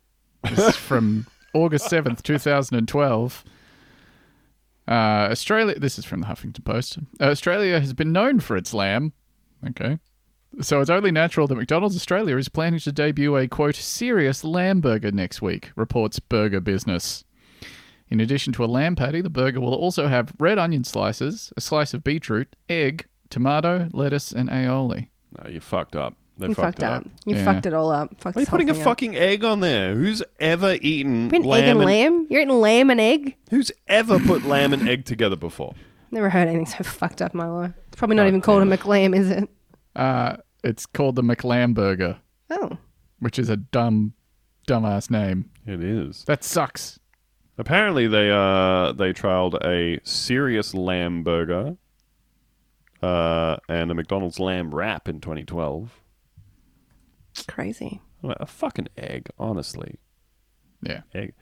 This 0.44 0.58
is 0.58 0.76
from 0.76 1.26
August 1.54 1.90
7th, 1.90 2.22
2012. 2.22 3.44
Uh, 4.86 5.28
Australia, 5.30 5.78
this 5.78 5.98
is 5.98 6.04
from 6.04 6.20
the 6.22 6.26
Huffington 6.28 6.64
Post. 6.64 6.98
Uh, 7.20 7.24
Australia 7.24 7.78
has 7.80 7.92
been 7.92 8.12
known 8.12 8.40
for 8.40 8.56
its 8.56 8.72
lamb. 8.72 9.12
Okay. 9.70 9.98
So 10.60 10.80
it's 10.80 10.90
only 10.90 11.10
natural 11.10 11.46
that 11.46 11.54
McDonald's 11.54 11.94
Australia 11.96 12.36
is 12.36 12.48
planning 12.48 12.80
to 12.80 12.90
debut 12.92 13.36
a, 13.36 13.46
quote, 13.46 13.76
serious 13.76 14.42
lamb 14.42 14.80
burger 14.80 15.12
next 15.12 15.40
week, 15.42 15.70
reports 15.76 16.18
Burger 16.20 16.60
Business. 16.60 17.24
In 18.10 18.18
addition 18.20 18.52
to 18.54 18.64
a 18.64 18.66
lamb 18.66 18.96
patty, 18.96 19.20
the 19.20 19.28
burger 19.30 19.60
will 19.60 19.74
also 19.74 20.08
have 20.08 20.32
red 20.38 20.58
onion 20.58 20.82
slices, 20.84 21.52
a 21.56 21.60
slice 21.60 21.92
of 21.92 22.02
beetroot, 22.02 22.56
egg, 22.68 23.06
tomato, 23.28 23.88
lettuce, 23.92 24.32
and 24.32 24.48
aioli. 24.48 25.08
No, 25.44 25.50
you 25.50 25.60
fucked 25.60 25.94
up. 25.94 26.14
They 26.38 26.46
You 26.48 26.54
fucked, 26.54 26.78
fucked 26.78 26.82
it 26.82 26.86
up. 26.86 27.04
up. 27.04 27.10
You 27.26 27.36
Yeah. 27.36 27.44
fucked 27.44 27.66
it 27.66 27.74
all 27.74 27.90
up. 27.90 28.10
Fucked 28.20 28.36
Why 28.36 28.40
are 28.40 28.42
you 28.44 28.46
putting 28.46 28.70
a 28.70 28.72
up. 28.72 28.78
fucking 28.78 29.16
egg 29.16 29.44
on 29.44 29.60
there? 29.60 29.94
Who's 29.94 30.22
ever 30.40 30.78
eaten 30.80 31.28
You're 31.30 31.42
lamb 31.42 31.62
egg 31.64 31.68
and 31.68 31.80
lamb? 31.80 32.26
You're 32.30 32.40
eating 32.42 32.60
lamb 32.60 32.90
and 32.90 33.00
egg? 33.00 33.36
Who's 33.50 33.70
ever 33.88 34.18
put 34.18 34.44
lamb 34.46 34.72
and 34.72 34.88
egg 34.88 35.04
together 35.04 35.36
before? 35.36 35.74
Never 36.10 36.30
heard 36.30 36.48
anything 36.48 36.64
so 36.64 36.82
fucked 36.84 37.20
up 37.20 37.34
in 37.34 37.38
my 37.38 37.46
life. 37.48 37.72
It's 37.88 37.96
probably 37.96 38.16
not 38.16 38.22
God 38.22 38.28
even 38.28 38.40
called 38.40 38.62
a 38.62 38.66
damn 38.66 38.78
McLam, 38.78 39.14
is 39.14 39.28
it? 39.30 39.48
Uh, 39.98 40.36
it's 40.64 40.86
called 40.86 41.16
the 41.16 41.22
McLam 41.22 41.74
Burger, 41.74 42.18
Oh. 42.50 42.78
which 43.18 43.38
is 43.38 43.48
a 43.50 43.56
dumb, 43.56 44.14
dumbass 44.66 45.10
name. 45.10 45.50
It 45.66 45.82
is. 45.82 46.24
That 46.24 46.42
sucks. 46.44 46.98
Apparently, 47.58 48.06
they 48.06 48.30
uh 48.30 48.92
they 48.92 49.12
trialed 49.12 49.54
a 49.64 50.00
serious 50.04 50.72
lamb 50.74 51.24
burger, 51.24 51.76
uh, 53.02 53.56
and 53.68 53.90
a 53.90 53.94
McDonald's 53.94 54.38
lamb 54.38 54.72
wrap 54.74 55.08
in 55.08 55.20
2012. 55.20 56.00
Crazy. 57.46 58.00
Like, 58.22 58.36
A 58.40 58.46
fucking 58.46 58.88
egg, 58.96 59.28
honestly. 59.38 59.96
Yeah. 60.82 61.02
Egg. 61.14 61.34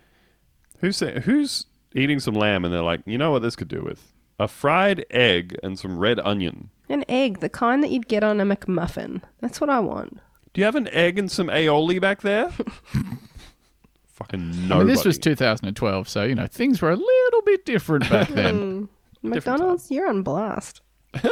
Who's 0.81 0.97
say, 0.97 1.21
who's 1.21 1.67
eating 1.95 2.21
some 2.21 2.35
lamb 2.35 2.65
and 2.65 2.73
they're 2.73 2.83
like, 2.83 3.01
you 3.07 3.17
know 3.19 3.31
what 3.31 3.43
this 3.43 3.57
could 3.57 3.69
do 3.69 3.83
with 3.83 4.13
a 4.39 4.49
fried 4.49 5.05
egg 5.11 5.57
and 5.63 5.79
some 5.79 5.99
red 5.99 6.19
onion. 6.21 6.71
An 6.89 7.05
egg, 7.09 7.41
the 7.41 7.49
kind 7.49 7.83
that 7.83 7.91
you'd 7.91 8.09
get 8.09 8.23
on 8.23 8.41
a 8.41 8.45
McMuffin. 8.45 9.23
That's 9.41 9.61
what 9.61 9.71
I 9.71 9.81
want. 9.81 10.21
Do 10.53 10.61
you 10.61 10.65
have 10.65 10.77
an 10.77 10.89
egg 10.89 11.19
and 11.19 11.31
some 11.31 11.49
aioli 11.49 12.01
back 12.01 12.23
there? 12.23 12.51
fucking 14.07 14.69
nobody. 14.69 14.75
I 14.75 14.79
mean, 14.79 14.87
this 14.87 15.05
was 15.05 15.19
2012, 15.19 16.09
so, 16.09 16.25
you 16.25 16.35
know, 16.35 16.47
things 16.47 16.81
were 16.81 16.91
a 16.91 16.97
little 16.97 17.43
bit 17.45 17.67
different 17.67 18.09
back 18.09 18.29
then. 18.29 18.89
McDonald's, 19.23 19.91
you're 19.91 20.09
on 20.09 20.23
blast. 20.23 20.81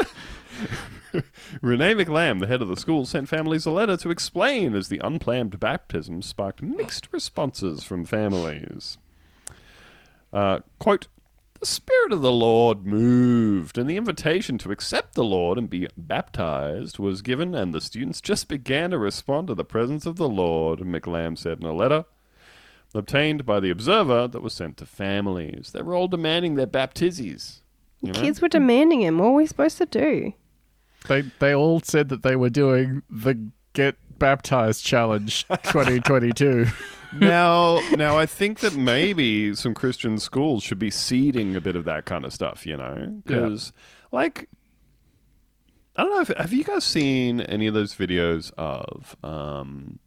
Renee 1.62 1.94
McLam, 1.94 2.40
the 2.40 2.46
head 2.46 2.60
of 2.60 2.68
the 2.68 2.76
school, 2.76 3.06
sent 3.06 3.28
families 3.28 3.66
a 3.66 3.70
letter 3.70 3.96
to 3.98 4.10
explain 4.10 4.74
as 4.74 4.88
the 4.88 5.00
unplanned 5.02 5.58
baptism 5.60 6.22
sparked 6.22 6.60
mixed 6.60 7.08
responses 7.12 7.84
from 7.84 8.04
families. 8.04 8.98
Uh, 10.32 10.60
quote, 10.78 11.06
the 11.64 11.70
Spirit 11.70 12.12
of 12.12 12.20
the 12.20 12.30
Lord 12.30 12.84
moved, 12.84 13.78
and 13.78 13.88
the 13.88 13.96
invitation 13.96 14.58
to 14.58 14.70
accept 14.70 15.14
the 15.14 15.24
Lord 15.24 15.56
and 15.56 15.70
be 15.70 15.88
baptized 15.96 16.98
was 16.98 17.22
given, 17.22 17.54
and 17.54 17.72
the 17.72 17.80
students 17.80 18.20
just 18.20 18.48
began 18.48 18.90
to 18.90 18.98
respond 18.98 19.46
to 19.46 19.54
the 19.54 19.64
presence 19.64 20.04
of 20.04 20.16
the 20.16 20.28
Lord, 20.28 20.80
McLam 20.80 21.38
said 21.38 21.60
in 21.60 21.64
a 21.64 21.72
letter 21.72 22.04
obtained 22.92 23.46
by 23.46 23.60
the 23.60 23.70
Observer 23.70 24.28
that 24.28 24.42
was 24.42 24.52
sent 24.52 24.76
to 24.76 24.84
families. 24.84 25.70
They 25.72 25.80
were 25.80 25.94
all 25.94 26.06
demanding 26.06 26.56
their 26.56 26.66
baptizes. 26.66 27.62
You 28.02 28.12
know? 28.12 28.20
Kids 28.20 28.42
were 28.42 28.48
demanding 28.48 29.00
him. 29.00 29.16
What 29.16 29.30
were 29.30 29.36
we 29.36 29.46
supposed 29.46 29.78
to 29.78 29.86
do? 29.86 30.34
they, 31.08 31.22
they 31.38 31.54
all 31.54 31.80
said 31.80 32.10
that 32.10 32.22
they 32.22 32.36
were 32.36 32.50
doing 32.50 33.02
the 33.08 33.48
Get 33.72 33.96
Baptized 34.18 34.84
Challenge 34.84 35.46
2022. 35.48 36.66
now, 37.16 37.80
now 37.92 38.18
I 38.18 38.26
think 38.26 38.60
that 38.60 38.74
maybe 38.74 39.54
some 39.54 39.74
Christian 39.74 40.18
schools 40.18 40.62
should 40.62 40.78
be 40.78 40.90
seeding 40.90 41.56
a 41.56 41.60
bit 41.60 41.76
of 41.76 41.84
that 41.84 42.04
kind 42.04 42.24
of 42.24 42.32
stuff, 42.32 42.66
you 42.66 42.76
know, 42.76 43.20
because 43.24 43.72
like 44.12 44.48
I 45.96 46.02
don't 46.02 46.12
know 46.12 46.20
if 46.20 46.28
have 46.38 46.52
you 46.52 46.64
guys 46.64 46.84
seen 46.84 47.40
any 47.40 47.66
of 47.66 47.74
those 47.74 47.94
videos 47.94 48.52
of 48.56 49.16
um 49.22 49.98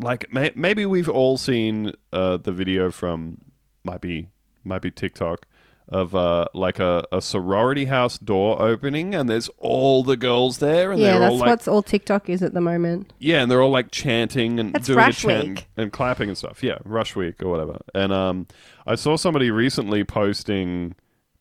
like 0.00 0.32
may, 0.32 0.50
maybe 0.54 0.84
we've 0.84 1.08
all 1.08 1.36
seen 1.36 1.92
uh 2.12 2.36
the 2.36 2.52
video 2.52 2.90
from 2.90 3.38
might 3.82 4.00
be 4.00 4.28
might 4.64 4.82
be 4.82 4.90
TikTok 4.90 5.46
of 5.88 6.14
uh 6.14 6.46
like 6.54 6.78
a, 6.78 7.04
a 7.12 7.20
sorority 7.20 7.84
house 7.84 8.16
door 8.18 8.60
opening 8.62 9.14
and 9.14 9.28
there's 9.28 9.50
all 9.58 10.02
the 10.02 10.16
girls 10.16 10.58
there 10.58 10.90
and 10.90 10.98
yeah, 11.00 11.10
they're 11.12 11.20
that's 11.20 11.32
all 11.32 11.38
like 11.38 11.48
what's 11.48 11.68
all 11.68 11.82
TikTok 11.82 12.30
is 12.30 12.42
at 12.42 12.54
the 12.54 12.60
moment. 12.62 13.12
yeah, 13.18 13.42
and 13.42 13.50
they're 13.50 13.60
all 13.60 13.70
like 13.70 13.90
chanting 13.90 14.58
and 14.58 14.72
That's 14.72 14.86
doing 14.86 14.96
Rush 14.98 15.24
a 15.24 15.28
chant 15.28 15.48
Week. 15.48 15.66
and 15.76 15.92
clapping 15.92 16.30
and 16.30 16.38
stuff. 16.38 16.62
Yeah, 16.62 16.78
Rush 16.84 17.14
Week 17.14 17.42
or 17.42 17.50
whatever. 17.50 17.78
And 17.94 18.12
um, 18.14 18.46
I 18.86 18.94
saw 18.94 19.16
somebody 19.16 19.50
recently 19.50 20.04
posting 20.04 20.94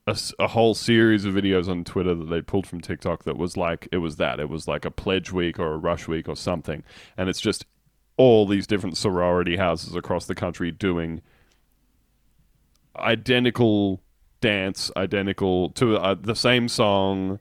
a, 0.08 0.12
s- 0.12 0.34
a 0.38 0.47
whole 0.47 0.73
series 0.75 1.23
of 1.23 1.34
videos 1.34 1.69
on 1.69 1.86
Twitter 1.86 2.13
that 2.13 2.25
they 2.25 2.41
pulled 2.41 2.67
from 2.67 2.82
TikTok 2.82 3.23
that 3.23 3.38
was 3.38 3.56
like 3.56 3.88
it 3.93 3.99
was 3.99 4.17
that 4.17 4.41
it 4.41 4.49
was 4.49 4.67
like 4.67 4.84
a 4.84 4.91
pledge 4.91 5.32
week 5.32 5.58
or 5.58 5.71
a 5.71 5.77
rush 5.77 6.10
week 6.10 6.27
or 6.27 6.36
something, 6.36 6.84
and 7.17 7.29
it's 7.29 7.39
just 7.39 7.65
all 8.17 8.45
these 8.45 8.67
different 8.67 8.97
sorority 8.97 9.56
houses 9.56 9.95
across 9.95 10.25
the 10.25 10.36
country 10.36 10.69
doing 10.69 11.21
identical 12.97 14.01
dance, 14.43 14.91
identical 14.97 15.69
to 15.69 15.95
uh, 15.95 16.15
the 16.19 16.36
same 16.36 16.67
song, 16.67 17.39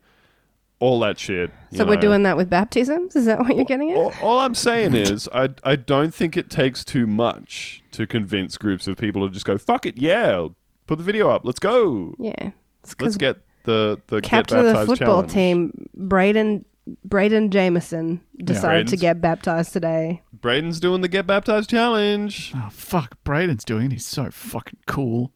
all 0.79 1.01
that 1.01 1.19
shit. 1.19 1.51
you 1.73 1.79
So 1.79 1.85
we're 1.85 1.97
doing 1.97 2.23
that 2.23 2.37
with 2.37 2.49
baptisms? 2.49 3.17
Is 3.17 3.25
that 3.27 3.41
what 3.41 3.57
you're 3.57 3.65
getting 3.65 3.91
at? 3.91 3.97
All, 3.97 4.15
all 4.23 4.39
I'm 4.39 4.55
saying 4.55 4.95
is, 4.95 5.29
I, 5.35 5.49
I 5.65 5.75
don't 5.75 6.15
think 6.15 6.37
it 6.37 6.49
takes 6.49 6.85
too 6.85 7.09
much 7.09 7.83
to 7.91 8.07
convince 8.07 8.57
groups 8.57 8.87
of 8.87 8.97
people 8.97 9.27
to 9.27 9.35
just 9.35 9.45
go, 9.45 9.59
fuck 9.59 9.85
it, 9.85 9.99
yeah, 9.99 10.47
put 10.87 10.99
the 10.99 11.05
video 11.05 11.29
up, 11.29 11.45
let's 11.45 11.59
go. 11.59 12.15
Yeah. 12.21 12.53
Let's 13.01 13.17
get 13.17 13.39
the, 13.65 14.01
the 14.07 14.21
Get 14.21 14.31
captain 14.31 14.59
of 14.59 14.65
the 14.67 14.87
football 14.87 15.25
challenge. 15.25 15.33
team, 15.33 15.89
Braden 15.95 16.65
Braden 17.05 17.51
Jameson, 17.51 18.21
decided 18.39 18.89
to 18.89 18.97
get 18.97 19.21
baptized 19.21 19.73
today. 19.73 20.23
Braden's 20.33 20.81
doing 20.81 21.01
the 21.01 21.09
Get 21.09 21.29
Baptized 21.29 21.71
challenge. 21.71 22.53
oh, 22.57 22.69
fuck. 22.73 23.23
Braden's 23.23 23.65
doing 23.65 23.87
it. 23.87 23.93
He's 23.93 24.07
so 24.07 24.31
fucking 24.33 24.81
cool. 24.89 25.33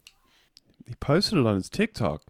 He 0.86 0.94
posted 0.94 1.38
it 1.38 1.46
on 1.46 1.56
his 1.56 1.68
TikTok. 1.68 2.22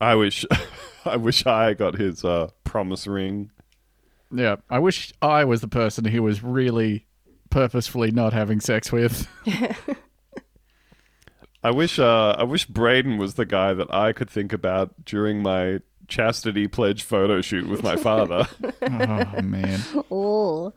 I 0.00 0.14
wish, 0.14 0.44
I 1.04 1.16
wish 1.16 1.46
I 1.46 1.74
got 1.74 1.96
his 1.96 2.24
uh, 2.24 2.50
promise 2.64 3.06
ring. 3.06 3.50
Yeah, 4.32 4.56
I 4.68 4.80
wish 4.80 5.12
I 5.22 5.44
was 5.44 5.60
the 5.60 5.68
person 5.68 6.04
he 6.06 6.18
was 6.18 6.42
really 6.42 7.06
purposefully 7.50 8.10
not 8.10 8.32
having 8.32 8.60
sex 8.60 8.90
with. 8.90 9.28
I 11.62 11.70
wish, 11.70 11.98
uh, 11.98 12.34
I 12.36 12.42
wish 12.42 12.66
Braden 12.66 13.16
was 13.16 13.34
the 13.34 13.46
guy 13.46 13.72
that 13.74 13.94
I 13.94 14.12
could 14.12 14.28
think 14.28 14.52
about 14.52 15.04
during 15.04 15.40
my 15.40 15.78
chastity 16.08 16.68
pledge 16.68 17.02
photo 17.02 17.40
shoot 17.40 17.68
with 17.68 17.82
my 17.82 17.96
father. 17.96 18.46
oh, 18.82 19.40
man. 19.42 19.80
Oh. 20.10 20.74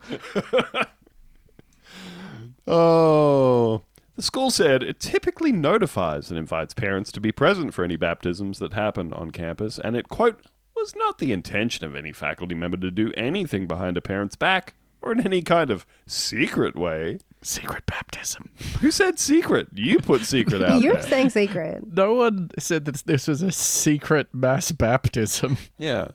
Oh. 2.66 3.82
The 4.18 4.22
school 4.22 4.50
said 4.50 4.82
it 4.82 4.98
typically 4.98 5.52
notifies 5.52 6.28
and 6.28 6.36
invites 6.36 6.74
parents 6.74 7.12
to 7.12 7.20
be 7.20 7.30
present 7.30 7.72
for 7.72 7.84
any 7.84 7.94
baptisms 7.94 8.58
that 8.58 8.72
happen 8.72 9.12
on 9.12 9.30
campus, 9.30 9.78
and 9.78 9.94
it, 9.94 10.08
quote, 10.08 10.40
was 10.74 10.96
not 10.96 11.18
the 11.18 11.30
intention 11.30 11.86
of 11.86 11.94
any 11.94 12.10
faculty 12.10 12.56
member 12.56 12.76
to 12.78 12.90
do 12.90 13.12
anything 13.16 13.68
behind 13.68 13.96
a 13.96 14.00
parent's 14.00 14.34
back 14.34 14.74
or 15.00 15.12
in 15.12 15.24
any 15.24 15.40
kind 15.40 15.70
of 15.70 15.86
secret 16.08 16.74
way. 16.74 17.20
Secret 17.42 17.86
baptism. 17.86 18.50
Who 18.80 18.90
said 18.90 19.20
secret? 19.20 19.68
You 19.72 20.00
put 20.00 20.22
secret 20.22 20.64
out 20.64 20.82
You're 20.82 20.94
there. 20.94 21.02
saying 21.04 21.30
secret. 21.30 21.84
No 21.94 22.14
one 22.14 22.50
said 22.58 22.86
that 22.86 22.96
this 23.06 23.28
was 23.28 23.40
a 23.40 23.52
secret 23.52 24.26
mass 24.34 24.72
baptism. 24.72 25.58
Yeah. 25.78 26.08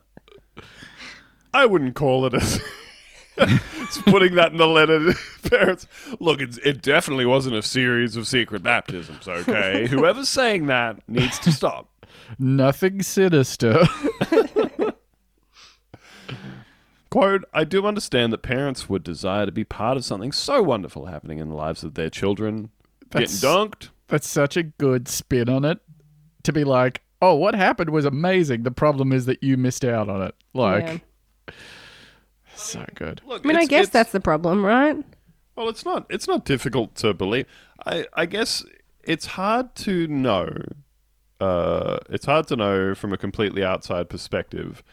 I 1.54 1.66
wouldn't 1.66 1.96
call 1.96 2.26
it 2.26 2.34
a. 2.34 2.62
it's 3.38 4.02
putting 4.04 4.36
that 4.36 4.52
in 4.52 4.58
the 4.58 4.68
letter 4.68 5.14
to 5.14 5.50
parents. 5.50 5.88
Look, 6.20 6.42
it's, 6.42 6.58
it 6.60 6.82
definitely 6.82 7.26
wasn't 7.26 7.56
a 7.56 7.62
series 7.62 8.16
of 8.16 8.28
secret 8.28 8.64
baptisms, 8.64 9.28
okay? 9.28 9.88
Whoever's 9.90 10.30
saying 10.30 10.68
that 10.68 10.98
needs 11.10 11.40
to 11.40 11.52
stop. 11.52 11.90
Nothing 12.40 13.02
sinister. 13.02 13.84
Quote, 17.10 17.46
I 17.54 17.64
do 17.64 17.86
understand 17.86 18.34
that 18.34 18.40
parents 18.40 18.90
would 18.90 19.04
desire 19.04 19.46
to 19.46 19.52
be 19.52 19.64
part 19.64 19.98
of 19.98 20.06
something 20.06 20.32
so 20.32 20.64
wonderful 20.64 21.06
happening 21.06 21.38
in 21.38 21.50
the 21.50 21.56
lives 21.56 21.84
of 21.84 21.94
their 21.94 22.10
children. 22.10 22.72
That's- 23.12 23.40
Getting 23.40 23.56
dunked. 23.70 23.90
That's 24.08 24.28
such 24.28 24.58
a 24.58 24.64
good 24.64 25.08
spin 25.08 25.48
on 25.50 25.64
it. 25.66 25.80
To 26.44 26.52
be 26.52 26.64
like, 26.64 27.02
oh, 27.22 27.36
what 27.36 27.56
happened 27.56 27.90
was 27.92 28.04
amazing. 28.06 28.64
The 28.64 28.72
problem 28.72 29.12
is 29.14 29.26
that 29.28 29.42
you 29.44 29.58
missed 29.58 29.86
out 29.86 30.10
on 30.10 30.22
it. 30.24 30.36
Like, 30.54 31.04
Yeah. 31.48 31.54
So 32.56 32.86
good. 32.96 33.22
Look, 33.26 33.46
I 33.46 33.48
mean, 33.48 33.58
I 33.58 33.66
guess 33.66 33.90
that's 33.90 34.12
the 34.12 34.20
problem, 34.20 34.66
right? 34.66 34.98
Well, 35.56 35.70
it's 35.70 35.86
not. 35.86 36.06
It's 36.10 36.28
not 36.28 36.46
difficult 36.46 36.96
to 36.96 37.14
believe. 37.14 37.46
I, 37.86 38.06
I 38.14 38.26
guess 38.26 38.64
it's 39.04 39.26
hard 39.26 39.76
to 39.76 40.08
know. 40.08 40.50
Uh, 41.40 42.00
it's 42.10 42.26
hard 42.26 42.48
to 42.48 42.56
know 42.56 42.96
from 42.96 43.14
a 43.14 43.18
completely 43.18 43.64
outside 43.64 44.10
perspective, 44.10 44.84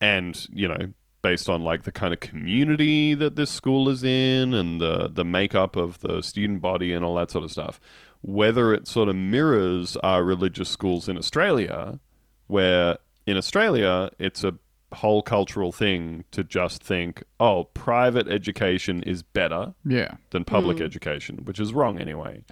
and 0.00 0.46
you 0.52 0.68
know, 0.68 0.92
based 1.22 1.48
on 1.48 1.62
like 1.62 1.84
the 1.84 1.92
kind 1.92 2.12
of 2.12 2.20
community 2.20 3.14
that 3.14 3.36
this 3.36 3.50
school 3.50 3.88
is 3.88 4.02
in 4.04 4.52
and 4.52 4.80
the 4.80 5.08
the 5.08 5.24
makeup 5.24 5.76
of 5.76 6.00
the 6.00 6.22
student 6.22 6.60
body 6.60 6.92
and 6.92 7.04
all 7.04 7.14
that 7.14 7.30
sort 7.30 7.44
of 7.44 7.50
stuff, 7.50 7.80
whether 8.20 8.74
it 8.74 8.86
sort 8.86 9.08
of 9.08 9.16
mirrors 9.16 9.96
our 9.98 10.24
religious 10.24 10.68
schools 10.68 11.08
in 11.08 11.16
Australia, 11.16 12.00
where 12.48 12.98
in 13.26 13.36
Australia 13.36 14.10
it's 14.18 14.44
a 14.44 14.54
whole 14.94 15.22
cultural 15.22 15.72
thing 15.72 16.24
to 16.32 16.44
just 16.44 16.82
think, 16.82 17.22
oh, 17.40 17.64
private 17.74 18.28
education 18.28 19.02
is 19.02 19.22
better 19.22 19.74
Yeah. 19.84 20.16
than 20.30 20.44
public 20.44 20.80
education, 20.80 21.38
which 21.44 21.58
is 21.60 21.72
wrong 21.72 21.98
anyway. 21.98 22.44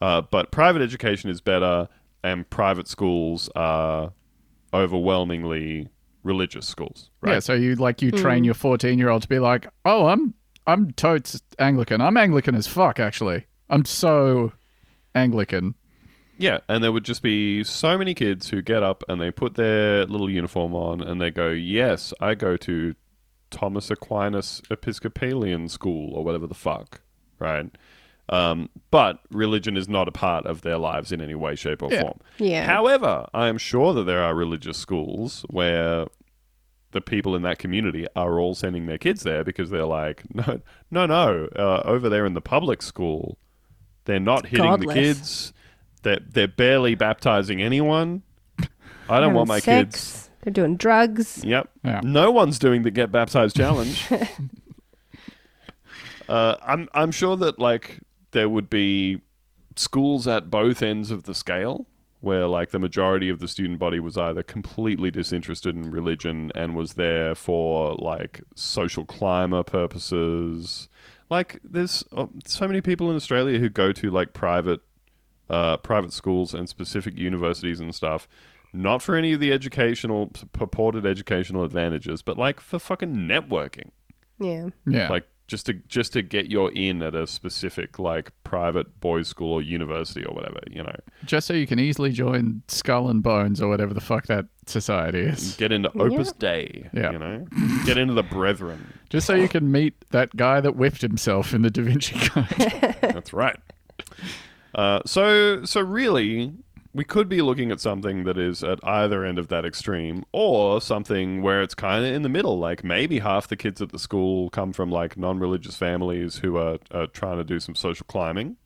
Uh, 0.00 0.22
but 0.22 0.50
private 0.50 0.82
education 0.82 1.30
is 1.30 1.40
better, 1.40 1.88
and 2.22 2.48
private 2.50 2.88
schools 2.88 3.48
are 3.54 4.12
overwhelmingly 4.72 5.88
religious 6.22 6.66
schools, 6.66 7.10
right? 7.20 7.34
Yeah. 7.34 7.38
So 7.40 7.54
you 7.54 7.74
like 7.76 8.02
you 8.02 8.10
train 8.10 8.44
your 8.44 8.54
14 8.54 8.98
year 8.98 9.08
old 9.08 9.22
to 9.22 9.28
be 9.28 9.38
like, 9.38 9.68
oh, 9.84 10.06
I'm 10.06 10.34
I'm 10.66 10.92
totes 10.92 11.42
Anglican. 11.58 12.00
I'm 12.00 12.16
Anglican 12.16 12.54
as 12.54 12.66
fuck. 12.66 12.98
Actually, 12.98 13.46
I'm 13.70 13.84
so 13.84 14.52
Anglican. 15.14 15.74
Yeah, 16.38 16.58
and 16.68 16.82
there 16.82 16.90
would 16.92 17.04
just 17.04 17.22
be 17.22 17.62
so 17.64 17.96
many 17.96 18.14
kids 18.14 18.50
who 18.50 18.60
get 18.62 18.82
up 18.82 19.04
and 19.08 19.20
they 19.20 19.30
put 19.30 19.54
their 19.54 20.04
little 20.06 20.28
uniform 20.30 20.74
on 20.74 21.00
and 21.00 21.20
they 21.20 21.30
go, 21.30 21.50
"Yes, 21.50 22.12
I 22.20 22.34
go 22.34 22.56
to 22.58 22.94
Thomas 23.50 23.90
Aquinas 23.90 24.60
Episcopalian 24.70 25.68
School 25.68 26.12
or 26.14 26.24
whatever 26.24 26.46
the 26.46 26.54
fuck," 26.54 27.00
right? 27.38 27.66
Um, 28.28 28.70
but 28.90 29.20
religion 29.30 29.76
is 29.76 29.88
not 29.88 30.08
a 30.08 30.12
part 30.12 30.46
of 30.46 30.62
their 30.62 30.78
lives 30.78 31.12
in 31.12 31.20
any 31.20 31.34
way, 31.34 31.54
shape, 31.54 31.82
or 31.82 31.92
Yeah. 31.92 32.00
form. 32.00 32.20
Yeah. 32.38 32.64
However, 32.64 33.26
I 33.34 33.48
am 33.48 33.58
sure 33.58 33.92
that 33.92 34.04
there 34.04 34.22
are 34.22 34.34
religious 34.34 34.78
schools 34.78 35.44
where 35.50 36.06
the 36.92 37.00
people 37.02 37.36
in 37.36 37.42
that 37.42 37.58
community 37.58 38.06
are 38.16 38.38
all 38.40 38.54
sending 38.54 38.86
their 38.86 38.98
kids 38.98 39.24
there 39.24 39.44
because 39.44 39.68
they're 39.70 39.84
like, 39.84 40.22
no, 40.34 40.60
no, 40.90 41.06
no. 41.06 41.48
Uh, 41.54 41.82
over 41.84 42.08
there 42.08 42.24
in 42.24 42.32
the 42.34 42.40
public 42.40 42.80
school, 42.82 43.36
they're 44.06 44.18
not 44.20 44.46
hitting 44.46 44.64
godless. 44.64 44.94
the 44.94 45.00
kids. 45.00 45.52
They're 46.04 46.20
they're 46.24 46.46
barely 46.46 46.94
baptizing 46.94 47.60
anyone. 47.60 48.22
I 49.08 49.20
don't 49.20 49.34
want 49.34 49.48
my 49.48 49.60
kids. 49.60 49.98
sex. 49.98 50.30
They're 50.42 50.52
doing 50.52 50.76
drugs. 50.76 51.42
Yep. 51.44 51.70
Yeah. 51.82 52.00
No 52.04 52.30
one's 52.30 52.58
doing 52.58 52.82
the 52.82 52.90
get 52.90 53.10
baptized 53.10 53.56
challenge. 53.56 54.06
uh, 56.28 56.56
I'm 56.62 56.88
I'm 56.94 57.10
sure 57.10 57.36
that 57.38 57.58
like 57.58 58.00
there 58.30 58.48
would 58.48 58.70
be 58.70 59.20
schools 59.76 60.28
at 60.28 60.50
both 60.50 60.82
ends 60.82 61.10
of 61.10 61.24
the 61.24 61.34
scale 61.34 61.86
where 62.20 62.46
like 62.46 62.70
the 62.70 62.78
majority 62.78 63.28
of 63.28 63.38
the 63.38 63.48
student 63.48 63.78
body 63.78 64.00
was 64.00 64.16
either 64.16 64.42
completely 64.42 65.10
disinterested 65.10 65.76
in 65.76 65.90
religion 65.90 66.50
and 66.54 66.74
was 66.74 66.94
there 66.94 67.34
for 67.34 67.94
like 67.96 68.40
social 68.54 69.04
climber 69.04 69.62
purposes. 69.62 70.88
Like 71.30 71.60
there's 71.62 72.04
uh, 72.16 72.26
so 72.46 72.66
many 72.66 72.80
people 72.80 73.10
in 73.10 73.16
Australia 73.16 73.58
who 73.58 73.68
go 73.68 73.92
to 73.92 74.10
like 74.10 74.32
private 74.32 74.80
uh, 75.50 75.76
private 75.78 76.12
schools 76.12 76.54
and 76.54 76.68
specific 76.68 77.16
universities 77.16 77.80
and 77.80 77.94
stuff, 77.94 78.26
not 78.72 79.02
for 79.02 79.14
any 79.16 79.32
of 79.32 79.40
the 79.40 79.52
educational 79.52 80.30
purported 80.52 81.06
educational 81.06 81.64
advantages, 81.64 82.22
but 82.22 82.36
like 82.38 82.60
for 82.60 82.78
fucking 82.78 83.14
networking, 83.14 83.90
Yeah. 84.38 84.68
Yeah. 84.86 85.08
like 85.08 85.26
just 85.46 85.66
to 85.66 85.74
just 85.74 86.14
to 86.14 86.22
get 86.22 86.50
your 86.50 86.72
in 86.72 87.02
at 87.02 87.14
a 87.14 87.26
specific 87.26 87.98
like 87.98 88.32
private 88.44 88.98
boys' 89.00 89.28
school 89.28 89.52
or 89.52 89.60
university 89.62 90.24
or 90.24 90.34
whatever, 90.34 90.58
you 90.70 90.82
know, 90.82 90.96
just 91.26 91.46
so 91.46 91.52
you 91.52 91.66
can 91.66 91.78
easily 91.78 92.10
join 92.10 92.62
Skull 92.68 93.10
and 93.10 93.22
Bones 93.22 93.60
or 93.60 93.68
whatever 93.68 93.92
the 93.92 94.00
fuck 94.00 94.26
that 94.28 94.46
society 94.66 95.20
is. 95.20 95.54
get 95.56 95.70
into 95.70 95.90
Opus 95.98 96.32
Dei, 96.32 96.88
Yeah. 96.94 97.12
you 97.12 97.18
know, 97.18 97.46
get 97.84 97.98
into 97.98 98.14
the 98.14 98.22
Brethren. 98.22 98.90
Just 99.10 99.26
so 99.26 99.34
you 99.34 99.48
can 99.48 99.70
meet 99.70 99.94
that 100.10 100.34
guy 100.34 100.60
that 100.62 100.74
whipped 100.76 101.02
himself 101.02 101.52
in 101.54 101.60
the 101.62 101.70
Da 101.70 101.82
Vinci 101.82 102.18
Code. 102.30 102.46
That's 103.02 103.32
right. 103.34 103.56
Uh, 104.74 105.00
so, 105.06 105.64
so 105.64 105.80
really, 105.80 106.52
we 106.92 107.04
could 107.04 107.28
be 107.28 107.42
looking 107.42 107.70
at 107.70 107.80
something 107.80 108.24
that 108.24 108.38
is 108.38 108.62
at 108.62 108.78
either 108.84 109.24
end 109.24 109.38
of 109.38 109.48
that 109.48 109.64
extreme, 109.64 110.24
or 110.32 110.80
something 110.80 111.42
where 111.42 111.62
it's 111.62 111.74
kind 111.74 112.04
of 112.04 112.12
in 112.12 112.22
the 112.22 112.28
middle. 112.28 112.58
Like 112.58 112.84
maybe 112.84 113.18
half 113.18 113.48
the 113.48 113.56
kids 113.56 113.82
at 113.82 113.90
the 113.90 113.98
school 113.98 114.50
come 114.50 114.72
from 114.72 114.90
like 114.90 115.16
non-religious 115.16 115.76
families 115.76 116.38
who 116.38 116.56
are, 116.56 116.78
are 116.90 117.06
trying 117.06 117.38
to 117.38 117.44
do 117.44 117.60
some 117.60 117.74
social 117.74 118.06
climbing, 118.08 118.56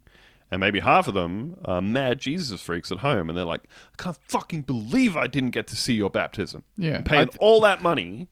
and 0.50 0.60
maybe 0.60 0.80
half 0.80 1.08
of 1.08 1.14
them 1.14 1.56
are 1.64 1.82
mad 1.82 2.18
Jesus 2.20 2.60
freaks 2.60 2.92
at 2.92 2.98
home, 2.98 3.28
and 3.28 3.36
they're 3.36 3.44
like, 3.44 3.64
"I 3.98 4.02
can't 4.02 4.18
fucking 4.28 4.62
believe 4.62 5.16
I 5.16 5.26
didn't 5.26 5.50
get 5.50 5.66
to 5.68 5.76
see 5.76 5.94
your 5.94 6.10
baptism." 6.10 6.64
Yeah. 6.76 7.00
Paying 7.02 7.28
I- 7.32 7.36
all 7.38 7.60
that 7.62 7.82
money. 7.82 8.28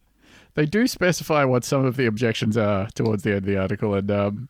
They 0.55 0.65
do 0.65 0.87
specify 0.87 1.45
what 1.45 1.65
some 1.65 1.85
of 1.85 1.97
the 1.97 2.07
objections 2.07 2.57
are 2.57 2.89
towards 2.95 3.23
the 3.25 3.31
end 3.31 3.39
of 3.41 3.45
the 3.45 3.59
article, 3.59 3.93
and 3.95 4.11
um, 4.11 4.49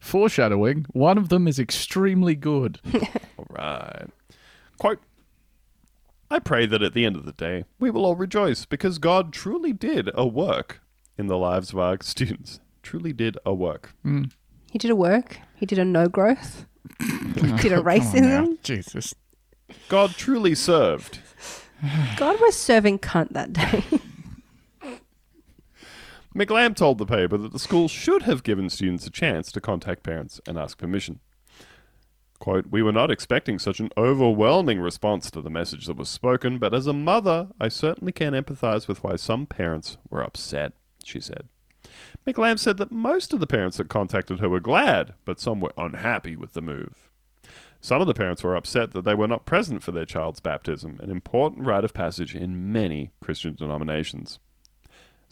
foreshadowing, 0.00 0.86
one 0.92 1.18
of 1.18 1.28
them 1.28 1.46
is 1.46 1.58
extremely 1.58 2.34
good. 2.34 2.80
All 3.38 3.46
right. 3.50 4.06
Quote 4.78 4.98
I 6.32 6.38
pray 6.38 6.64
that 6.66 6.82
at 6.82 6.94
the 6.94 7.04
end 7.04 7.16
of 7.16 7.24
the 7.24 7.32
day, 7.32 7.64
we 7.80 7.90
will 7.90 8.06
all 8.06 8.14
rejoice 8.14 8.64
because 8.64 8.98
God 8.98 9.32
truly 9.32 9.72
did 9.72 10.10
a 10.14 10.24
work 10.24 10.80
in 11.18 11.26
the 11.26 11.36
lives 11.36 11.72
of 11.72 11.80
our 11.80 11.98
students. 12.02 12.60
Truly 12.84 13.12
did 13.12 13.36
a 13.44 13.52
work. 13.52 13.94
Hmm. 14.04 14.24
He 14.70 14.78
did 14.78 14.92
a 14.92 14.96
work. 14.96 15.38
He 15.56 15.66
did 15.66 15.80
a 15.80 15.84
no 15.84 16.08
growth. 16.08 16.66
he 17.00 17.52
did 17.56 17.72
a 17.72 17.76
Come 17.76 17.78
on 17.78 17.82
now. 17.82 17.82
racism. 17.82 18.62
Jesus. 18.62 19.12
God 19.88 20.12
truly 20.12 20.54
served. 20.54 21.18
God 22.16 22.40
was 22.40 22.54
serving 22.56 23.00
cunt 23.00 23.30
that 23.32 23.52
day. 23.52 23.82
McLam 26.34 26.76
told 26.76 26.98
the 26.98 27.06
paper 27.06 27.36
that 27.36 27.52
the 27.52 27.58
school 27.58 27.88
should 27.88 28.22
have 28.22 28.44
given 28.44 28.70
students 28.70 29.06
a 29.06 29.10
chance 29.10 29.50
to 29.50 29.60
contact 29.60 30.04
parents 30.04 30.40
and 30.46 30.56
ask 30.56 30.78
permission. 30.78 31.18
Quote, 32.38 32.68
We 32.70 32.82
were 32.82 32.92
not 32.92 33.10
expecting 33.10 33.58
such 33.58 33.80
an 33.80 33.90
overwhelming 33.96 34.80
response 34.80 35.30
to 35.32 35.42
the 35.42 35.50
message 35.50 35.86
that 35.86 35.96
was 35.96 36.08
spoken, 36.08 36.58
but 36.58 36.72
as 36.72 36.86
a 36.86 36.92
mother, 36.92 37.48
I 37.60 37.68
certainly 37.68 38.12
can 38.12 38.32
empathize 38.32 38.86
with 38.86 39.02
why 39.02 39.16
some 39.16 39.46
parents 39.46 39.98
were 40.08 40.22
upset, 40.22 40.72
she 41.04 41.20
said. 41.20 41.48
McLam 42.26 42.58
said 42.58 42.76
that 42.76 42.92
most 42.92 43.32
of 43.32 43.40
the 43.40 43.46
parents 43.46 43.76
that 43.78 43.88
contacted 43.88 44.38
her 44.38 44.48
were 44.48 44.60
glad, 44.60 45.14
but 45.24 45.40
some 45.40 45.60
were 45.60 45.72
unhappy 45.76 46.36
with 46.36 46.52
the 46.52 46.62
move. 46.62 47.10
Some 47.80 48.00
of 48.00 48.06
the 48.06 48.14
parents 48.14 48.44
were 48.44 48.56
upset 48.56 48.92
that 48.92 49.04
they 49.04 49.14
were 49.14 49.28
not 49.28 49.46
present 49.46 49.82
for 49.82 49.90
their 49.90 50.04
child's 50.04 50.40
baptism, 50.40 51.00
an 51.02 51.10
important 51.10 51.66
rite 51.66 51.84
of 51.84 51.92
passage 51.92 52.36
in 52.36 52.70
many 52.72 53.10
Christian 53.20 53.54
denominations. 53.54 54.38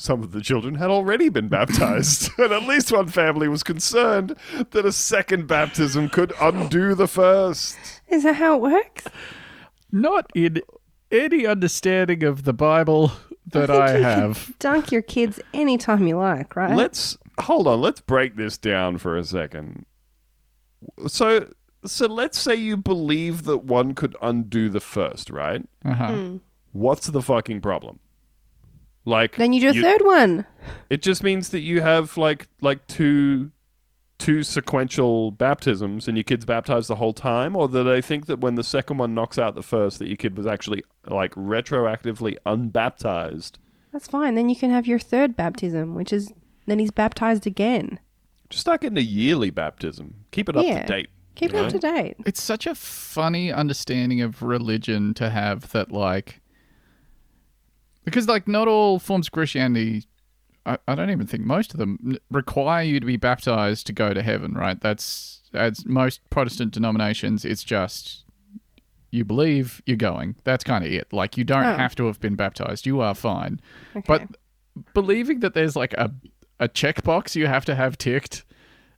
Some 0.00 0.22
of 0.22 0.30
the 0.30 0.40
children 0.40 0.76
had 0.76 0.90
already 0.90 1.28
been 1.28 1.48
baptized, 1.58 2.30
and 2.38 2.52
at 2.52 2.62
least 2.62 2.92
one 2.92 3.08
family 3.08 3.48
was 3.48 3.62
concerned 3.62 4.37
that 4.70 4.87
a 4.87 4.92
second 4.92 5.46
baptism 5.46 6.08
could 6.08 6.32
undo 6.40 6.94
the 6.94 7.08
first. 7.08 7.76
Is 8.08 8.22
that 8.22 8.37
how 8.37 8.56
it 8.56 8.62
works? 8.62 9.04
Not 9.90 10.30
in 10.34 10.62
any 11.11 11.46
understanding 11.46 12.22
of 12.22 12.44
the 12.44 12.52
Bible 12.52 13.12
that 13.48 13.70
I, 13.70 13.87
think 13.87 13.98
you 13.98 14.04
can 14.04 14.20
have. 14.20 14.58
Dunk 14.58 14.92
your 14.92 15.02
kids 15.02 15.40
anytime 15.52 16.06
you 16.06 16.16
like, 16.16 16.54
right? 16.54 16.76
Let's 16.76 17.18
hold 17.40 17.66
on. 17.66 17.80
Let's 17.80 18.00
break 18.00 18.37
this 18.37 18.56
down 18.56 18.98
for 18.98 19.16
a 19.16 19.24
second. 19.24 19.84
So, 21.08 21.50
so 21.84 22.06
let's 22.06 22.38
say 22.38 22.54
you 22.54 22.76
believe 22.76 23.44
that 23.44 23.64
one 23.64 23.94
could 23.94 24.16
undo 24.22 24.68
the 24.68 24.80
first, 24.80 25.30
right? 25.30 25.66
Uh-huh. 25.84 26.34
What's 26.72 27.08
the 27.08 27.22
fucking 27.22 27.62
problem? 27.62 27.98
Like 29.09 29.37
then 29.37 29.53
you 29.53 29.61
do 29.61 29.79
a 29.79 29.83
third 29.83 30.03
one. 30.05 30.44
It 30.90 31.03
just 31.03 31.23
means 31.23 31.49
that 31.51 31.61
you 31.61 31.81
have 31.81 32.16
like 32.16 32.47
like 32.61 32.87
two 32.87 33.51
two 34.18 34.42
sequential 34.42 35.31
baptisms 35.31 36.09
and 36.09 36.16
your 36.16 36.25
kid's 36.25 36.44
baptized 36.44 36.88
the 36.88 36.97
whole 36.97 37.12
time, 37.12 37.57
or 37.57 37.68
that 37.68 37.88
I 37.88 38.01
think 38.01 38.27
that 38.27 38.40
when 38.40 38.57
the 38.57 38.64
second 38.64 38.99
one 38.99 39.14
knocks 39.14 39.38
out 39.38 39.55
the 39.55 39.62
first, 39.62 39.99
that 40.01 40.09
your 40.09 40.16
kid 40.16 40.37
was 40.37 40.47
actually 40.47 40.83
like 41.07 41.33
retroactively 41.35 42.37
unbaptized. 42.44 43.53
That's 43.92 44.09
fine. 44.09 44.35
Then 44.35 44.49
you 44.49 44.57
can 44.57 44.71
have 44.71 44.87
your 44.87 44.99
third 44.99 45.37
baptism, 45.37 45.94
which 45.94 46.12
is 46.12 46.33
then 46.66 46.79
he's 46.79 46.90
baptized 46.90 47.47
again. 47.47 47.99
Just 48.51 48.61
start 48.62 48.83
getting 48.83 48.99
a 48.99 49.03
yearly 49.03 49.51
baptism. 49.51 50.25
Keep 50.33 50.51
it 50.51 50.57
up 50.57 50.64
Yeah. 50.66 50.83
to 50.83 50.87
date. 50.87 51.09
Keep 51.35 51.51
it 51.51 51.57
know? 51.57 51.64
up 51.64 51.71
to 51.73 51.79
date. 51.79 52.16
It's 52.27 52.42
such 52.42 52.66
a 52.66 52.75
funny 52.75 53.53
understanding 53.53 54.21
of 54.21 54.42
religion 54.42 55.14
to 55.14 55.31
have 55.31 55.71
that, 55.73 55.92
like, 55.92 56.40
because, 58.09 58.29
like, 58.29 58.49
not 58.49 58.68
all 58.68 58.99
forms 58.99 59.29
of 59.29 59.33
Christianity, 59.33 60.05
I, 60.66 60.79
I 60.87 60.94
don't 60.94 61.11
even 61.11 61.27
think 61.27 61.44
most 61.44 61.73
of 61.73 61.79
them 61.79 62.18
require 62.31 62.83
you 62.83 63.01
to 63.01 63.07
be 63.07 63.16
baptized 63.16 63.87
to 63.88 63.92
go 63.92 64.12
to 64.14 64.23
heaven, 64.23 64.55
right? 64.55 64.81
That's, 64.81 65.42
as 65.55 65.87
most 65.87 66.21
Protestant 66.31 66.73
denominations, 66.73 67.44
it's 67.44 67.64
just 67.64 68.25
you 69.11 69.25
believe, 69.25 69.81
you're 69.87 69.97
going. 69.97 70.37
That's 70.44 70.62
kind 70.64 70.85
of 70.85 70.92
it. 70.92 71.11
Like 71.12 71.38
you 71.38 71.44
don't 71.44 71.64
Oh. 71.64 71.77
have 71.77 71.94
to 71.97 72.07
have 72.07 72.21
been 72.21 72.35
baptized. 72.35 72.85
You 72.87 73.01
are 73.01 73.14
fine. 73.14 73.59
Okay. 73.97 74.05
But 74.07 74.37
believing 74.92 75.40
that 75.40 75.55
there's 75.55 75.75
like 75.77 75.94
a 75.94 76.12
a 76.61 76.68
checkbox 76.68 77.35
you 77.35 77.47
have 77.47 77.64
to 77.64 77.75
have 77.75 77.97
ticked, 77.97 78.44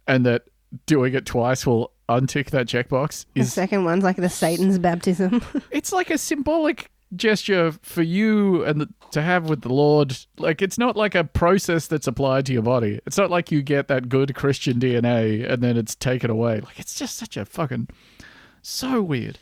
and 0.09 0.27
that 0.27 0.45
doing 0.87 1.15
it 1.15 1.27
twice 1.27 1.65
will 1.65 1.93
untick 2.09 2.51
that 2.51 2.67
checkbox 2.67 3.25
the 3.35 3.45
second 3.45 3.85
one's 3.85 4.03
like 4.03 4.17
the 4.17 4.29
Satan's 4.29 4.79
baptism. 4.81 5.41
it's 5.71 5.93
like 5.93 6.11
a 6.11 6.19
symbolic 6.19 6.91
gesture 7.17 7.73
for 7.83 8.03
you 8.03 8.65
and 8.65 8.81
the, 8.81 8.89
to 9.11 9.23
have 9.23 9.49
with 9.49 9.63
the 9.63 9.73
Lord. 9.73 10.17
Like 10.39 10.63
it's 10.63 10.79
not 10.79 10.97
like 10.97 11.15
a 11.15 11.25
process 11.25 11.87
that's 11.87 12.07
applied 12.07 12.47
to 12.47 12.53
your 12.53 12.63
body. 12.63 13.01
It's 13.07 13.19
not 13.19 13.31
like 13.31 13.51
you 13.51 13.63
get 13.63 13.89
that 13.89 14.09
good 14.09 14.35
Christian 14.35 14.79
DNA 14.79 15.49
and 15.51 15.63
then 15.63 15.77
it's 15.77 15.95
taken 15.95 16.31
away. 16.31 16.61
Like 16.61 16.79
it's 16.79 16.95
just 16.95 17.17
such 17.17 17.37
a 17.37 17.45
fucking 17.45 17.89
so 18.63 19.03
weird. 19.03 19.39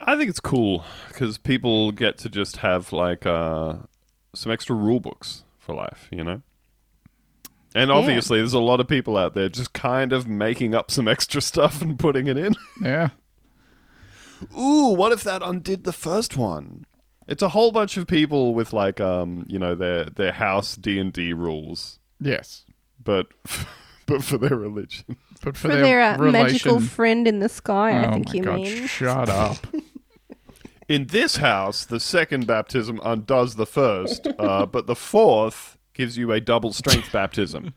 I 0.00 0.16
think 0.16 0.30
it's 0.30 0.40
cool 0.40 0.84
because 1.08 1.38
people 1.38 1.90
get 1.90 2.18
to 2.18 2.28
just 2.28 2.58
have 2.58 2.92
like 2.92 3.26
uh, 3.26 3.76
some 4.34 4.52
extra 4.52 4.76
rule 4.76 5.00
books 5.00 5.44
for 5.58 5.74
life, 5.74 6.08
you 6.10 6.22
know. 6.22 6.42
And 7.74 7.90
obviously, 7.90 8.38
there's 8.38 8.54
a 8.54 8.58
lot 8.58 8.80
of 8.80 8.88
people 8.88 9.18
out 9.18 9.34
there 9.34 9.50
just 9.50 9.74
kind 9.74 10.14
of 10.14 10.26
making 10.26 10.74
up 10.74 10.90
some 10.90 11.06
extra 11.06 11.42
stuff 11.42 11.82
and 11.82 11.98
putting 11.98 12.26
it 12.26 12.38
in. 12.38 12.54
Yeah. 12.82 13.10
Ooh, 14.58 14.88
what 14.94 15.12
if 15.12 15.22
that 15.24 15.42
undid 15.42 15.84
the 15.84 15.92
first 15.92 16.36
one? 16.36 16.84
It's 17.28 17.42
a 17.42 17.48
whole 17.48 17.72
bunch 17.72 17.96
of 17.96 18.06
people 18.06 18.54
with 18.54 18.72
like, 18.72 19.00
um, 19.00 19.44
you 19.48 19.58
know, 19.58 19.74
their 19.74 20.04
their 20.04 20.32
house 20.32 20.76
D 20.76 20.98
and 20.98 21.12
D 21.12 21.32
rules, 21.32 21.98
Yes. 22.20 22.64
but 23.02 23.26
but 24.06 24.22
for 24.22 24.38
their 24.38 24.56
religion. 24.56 25.16
But 25.42 25.56
for, 25.56 25.62
For 25.62 25.68
their, 25.68 25.82
their 25.82 26.00
uh, 26.02 26.18
relation, 26.18 26.42
magical 26.52 26.80
friend 26.80 27.26
in 27.28 27.40
the 27.40 27.48
sky, 27.48 27.92
I 27.92 28.06
oh 28.08 28.12
think 28.12 28.28
my 28.28 28.34
you 28.34 28.42
God, 28.42 28.54
mean. 28.56 28.86
Shut 28.86 29.28
up. 29.28 29.56
In 30.88 31.08
this 31.08 31.38
house, 31.38 31.84
the 31.84 31.98
second 31.98 32.46
baptism 32.46 33.00
undoes 33.04 33.56
the 33.56 33.66
first, 33.66 34.28
uh, 34.38 34.66
but 34.66 34.86
the 34.86 34.94
fourth 34.94 35.76
gives 35.94 36.16
you 36.16 36.30
a 36.30 36.40
double 36.40 36.72
strength 36.72 37.10
baptism. 37.10 37.74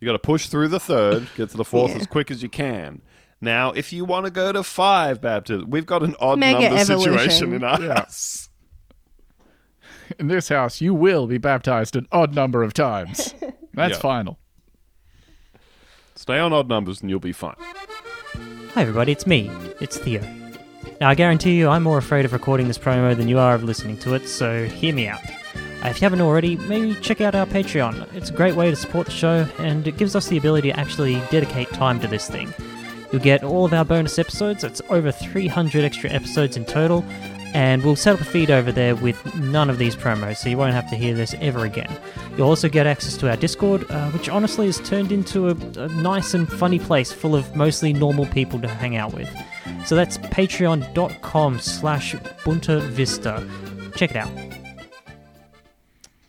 You 0.00 0.06
got 0.06 0.12
to 0.12 0.20
push 0.20 0.46
through 0.46 0.68
the 0.68 0.78
third, 0.78 1.26
get 1.36 1.50
to 1.50 1.56
the 1.56 1.64
fourth 1.64 1.90
Yeah. 1.90 1.98
as 1.98 2.06
quick 2.06 2.30
as 2.30 2.44
you 2.44 2.48
can. 2.48 3.02
Now, 3.40 3.70
if 3.72 3.92
you 3.92 4.04
want 4.04 4.24
to 4.26 4.30
go 4.32 4.50
to 4.52 4.62
five 4.62 5.20
baptisms, 5.20 5.66
we've 5.68 5.86
got 5.86 6.02
an 6.02 6.16
odd 6.20 6.38
Mega 6.38 6.60
number 6.70 6.76
evolution. 6.80 7.18
situation 7.18 7.52
in 7.54 7.64
our 7.64 7.80
Yeah. 7.80 7.94
house. 7.94 8.48
In 10.18 10.26
this 10.28 10.48
house, 10.48 10.80
you 10.80 10.92
will 10.94 11.26
be 11.26 11.38
baptized 11.38 11.94
an 11.94 12.08
odd 12.10 12.34
number 12.34 12.62
of 12.62 12.72
times. 12.74 13.34
That's 13.74 13.94
Yeah. 13.94 14.00
final. 14.00 14.38
Stay 16.16 16.38
on 16.38 16.52
odd 16.52 16.68
numbers 16.68 17.00
and 17.00 17.10
you'll 17.10 17.20
be 17.20 17.32
fine. 17.32 17.54
Hi 18.74 18.82
everybody, 18.82 19.12
it's 19.12 19.26
me. 19.26 19.50
It's 19.80 19.96
Theo. 19.98 20.20
Now 21.00 21.08
I 21.10 21.14
guarantee 21.14 21.56
you 21.56 21.68
I'm 21.68 21.84
more 21.84 21.98
afraid 21.98 22.24
of 22.24 22.32
recording 22.32 22.66
this 22.66 22.78
promo 22.78 23.16
than 23.16 23.28
you 23.28 23.38
are 23.38 23.54
of 23.54 23.62
listening 23.62 23.98
to 23.98 24.14
it, 24.14 24.28
so 24.28 24.64
hear 24.66 24.92
me 24.92 25.06
out. 25.06 25.20
If 25.84 26.00
you 26.00 26.06
haven't 26.06 26.20
already, 26.22 26.56
maybe 26.56 26.96
check 26.96 27.20
out 27.20 27.36
our 27.36 27.46
Patreon. 27.46 28.12
It's 28.14 28.30
a 28.30 28.32
great 28.32 28.56
way 28.56 28.68
to 28.70 28.74
support 28.76 29.06
the 29.06 29.12
show, 29.12 29.46
and 29.60 29.86
it 29.86 29.96
gives 29.96 30.16
us 30.16 30.26
the 30.26 30.36
ability 30.36 30.72
to 30.72 30.78
actually 30.78 31.22
dedicate 31.30 31.68
time 31.68 32.00
to 32.00 32.08
this 32.08 32.28
thing. 32.28 32.52
You'll 33.10 33.22
get 33.22 33.42
all 33.42 33.64
of 33.64 33.72
our 33.72 33.84
bonus 33.84 34.18
episodes, 34.18 34.64
it's 34.64 34.82
over 34.90 35.10
300 35.10 35.84
extra 35.84 36.10
episodes 36.10 36.56
in 36.56 36.64
total, 36.64 37.04
and 37.54 37.82
we'll 37.82 37.96
set 37.96 38.14
up 38.14 38.20
a 38.20 38.24
feed 38.24 38.50
over 38.50 38.70
there 38.70 38.94
with 38.94 39.34
none 39.36 39.70
of 39.70 39.78
these 39.78 39.96
promos, 39.96 40.36
so 40.36 40.48
you 40.48 40.58
won't 40.58 40.74
have 40.74 40.88
to 40.90 40.96
hear 40.96 41.14
this 41.14 41.34
ever 41.40 41.64
again. 41.64 41.90
You'll 42.36 42.48
also 42.48 42.68
get 42.68 42.86
access 42.86 43.16
to 43.18 43.30
our 43.30 43.36
Discord, 43.36 43.90
uh, 43.90 44.10
which 44.10 44.28
honestly 44.28 44.66
has 44.66 44.78
turned 44.80 45.10
into 45.10 45.48
a, 45.48 45.54
a 45.78 45.88
nice 45.88 46.34
and 46.34 46.50
funny 46.50 46.78
place 46.78 47.10
full 47.10 47.34
of 47.34 47.56
mostly 47.56 47.92
normal 47.92 48.26
people 48.26 48.60
to 48.60 48.68
hang 48.68 48.96
out 48.96 49.14
with. 49.14 49.30
So 49.86 49.96
that's 49.96 50.18
patreon.com 50.18 51.58
slash 51.60 52.14
Boonta 52.44 52.82
Vista. 52.82 53.48
Check 53.96 54.10
it 54.10 54.16
out. 54.16 54.30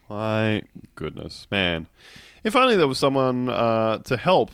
My 0.10 0.64
goodness, 0.96 1.46
man. 1.52 1.88
If 2.44 2.56
only 2.56 2.78
there 2.78 2.88
was 2.88 2.98
someone 2.98 3.50
uh, 3.50 3.98
to 4.00 4.16
help 4.16 4.52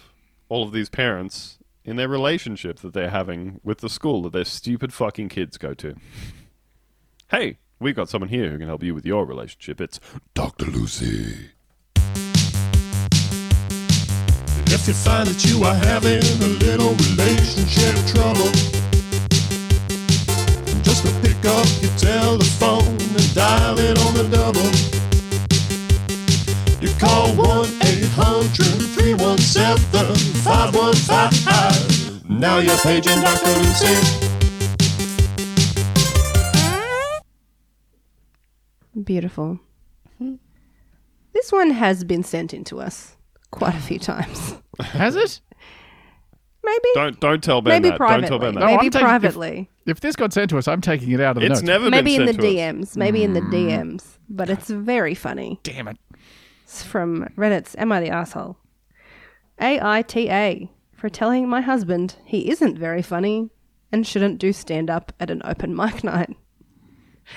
all 0.50 0.64
of 0.64 0.72
these 0.72 0.90
parents 0.90 1.60
in 1.86 1.96
their 1.96 2.08
relationship 2.08 2.80
that 2.80 2.94
they're 2.94 3.12
having 3.12 3.62
with 3.64 3.78
the 3.78 3.90
school 3.90 4.24
that 4.24 4.34
their 4.34 4.44
stupid 4.44 4.92
fucking 4.92 5.30
kids 5.30 5.58
go 5.58 5.74
to. 5.76 5.96
Hey, 7.30 7.60
we've 7.80 7.96
got 7.96 8.10
someone 8.10 8.30
here 8.30 8.50
who 8.50 8.58
can 8.58 8.68
help 8.68 8.84
you 8.84 8.96
with 8.96 9.06
your 9.06 9.26
relationship. 9.26 9.80
It's 9.80 10.00
Dr. 10.34 10.66
Lucy. 10.66 11.52
If 14.68 14.88
you 14.88 14.94
find 14.94 15.28
that 15.28 15.46
you 15.46 15.64
are 15.64 15.76
having 15.76 16.24
a 16.42 16.48
little 16.66 16.94
relationship 17.14 17.96
trouble, 18.14 18.52
just 20.82 21.06
pick 21.22 21.46
up 21.46 21.68
your 21.82 21.96
telephone 21.98 22.98
and 22.98 23.36
dial 23.36 23.80
it 23.80 23.98
on 24.00 24.14
the 24.16 24.28
double. 24.32 25.05
You 26.82 26.90
call 27.00 27.30
1 27.36 27.66
800 27.82 28.52
317 28.96 30.42
5155. 30.44 32.30
Now 32.30 32.60
you're 32.60 32.78
paging 32.78 33.22
Dr. 33.22 33.50
Lucy. 33.60 34.26
Beautiful. 39.04 39.60
This 41.34 41.52
one 41.52 41.72
has 41.72 42.04
been 42.06 42.24
sent 42.24 42.54
in 42.54 42.64
to 42.66 42.80
us 42.80 43.18
quite 43.52 43.76
a 43.76 43.80
few 43.80 44.00
times. 44.00 44.56
Has 44.80 45.16
it? 45.18 45.42
Maybe. 46.64 46.80
Don't 46.96 47.20
don't 47.20 47.44
tell 47.44 47.62
Ben 47.62 47.74
maybe 47.82 47.90
that. 47.90 47.98
privately. 47.98 48.22
Don't 48.22 48.30
tell 48.30 48.40
Ben 48.40 48.54
that. 48.56 48.60
No, 48.62 48.66
maybe 48.68 48.76
I'm 48.86 48.90
taking- 48.90 49.02
if- 49.06 49.10
privately. 49.10 49.70
If 49.86 50.00
this 50.00 50.16
got 50.16 50.34
sent 50.34 50.50
to 50.50 50.58
us, 50.58 50.68
I'm 50.68 50.82
taking 50.82 51.12
it 51.12 51.22
out 51.22 51.38
of 51.38 51.42
the 51.42 51.46
It's 51.48 51.60
notes. 51.62 51.68
never 51.68 51.90
Maybe 51.92 52.16
in 52.16 52.22
been 52.26 52.26
the 52.28 52.32
sent 52.34 52.42
to 52.42 52.48
us. 52.48 52.54
DMs. 52.54 52.98
Maybe 52.98 53.24
in 53.24 53.34
the 53.34 53.42
Mm. 53.42 53.52
DMs. 53.52 54.18
But 54.28 54.50
it's 54.50 54.68
very 54.70 55.14
funny. 55.14 55.60
Damn 55.62 55.88
it. 55.90 55.98
It's 56.76 56.84
from 56.84 57.24
Reddit's 57.38 57.74
Am 57.78 57.94
I 57.94 58.02
the 58.02 58.10
Asshole? 58.10 58.58
AITA 59.62 60.68
for 60.92 61.08
telling 61.08 61.48
my 61.48 61.62
husband 61.62 62.18
he 62.26 62.50
isn't 62.52 62.78
very 62.78 63.02
funny 63.02 63.50
and 63.94 64.06
shouldn't 64.06 64.40
do 64.40 64.52
stand 64.52 64.90
up 64.90 65.14
at 65.22 65.32
an 65.32 65.42
open 65.46 65.74
mic 65.74 66.04
night. 66.04 66.36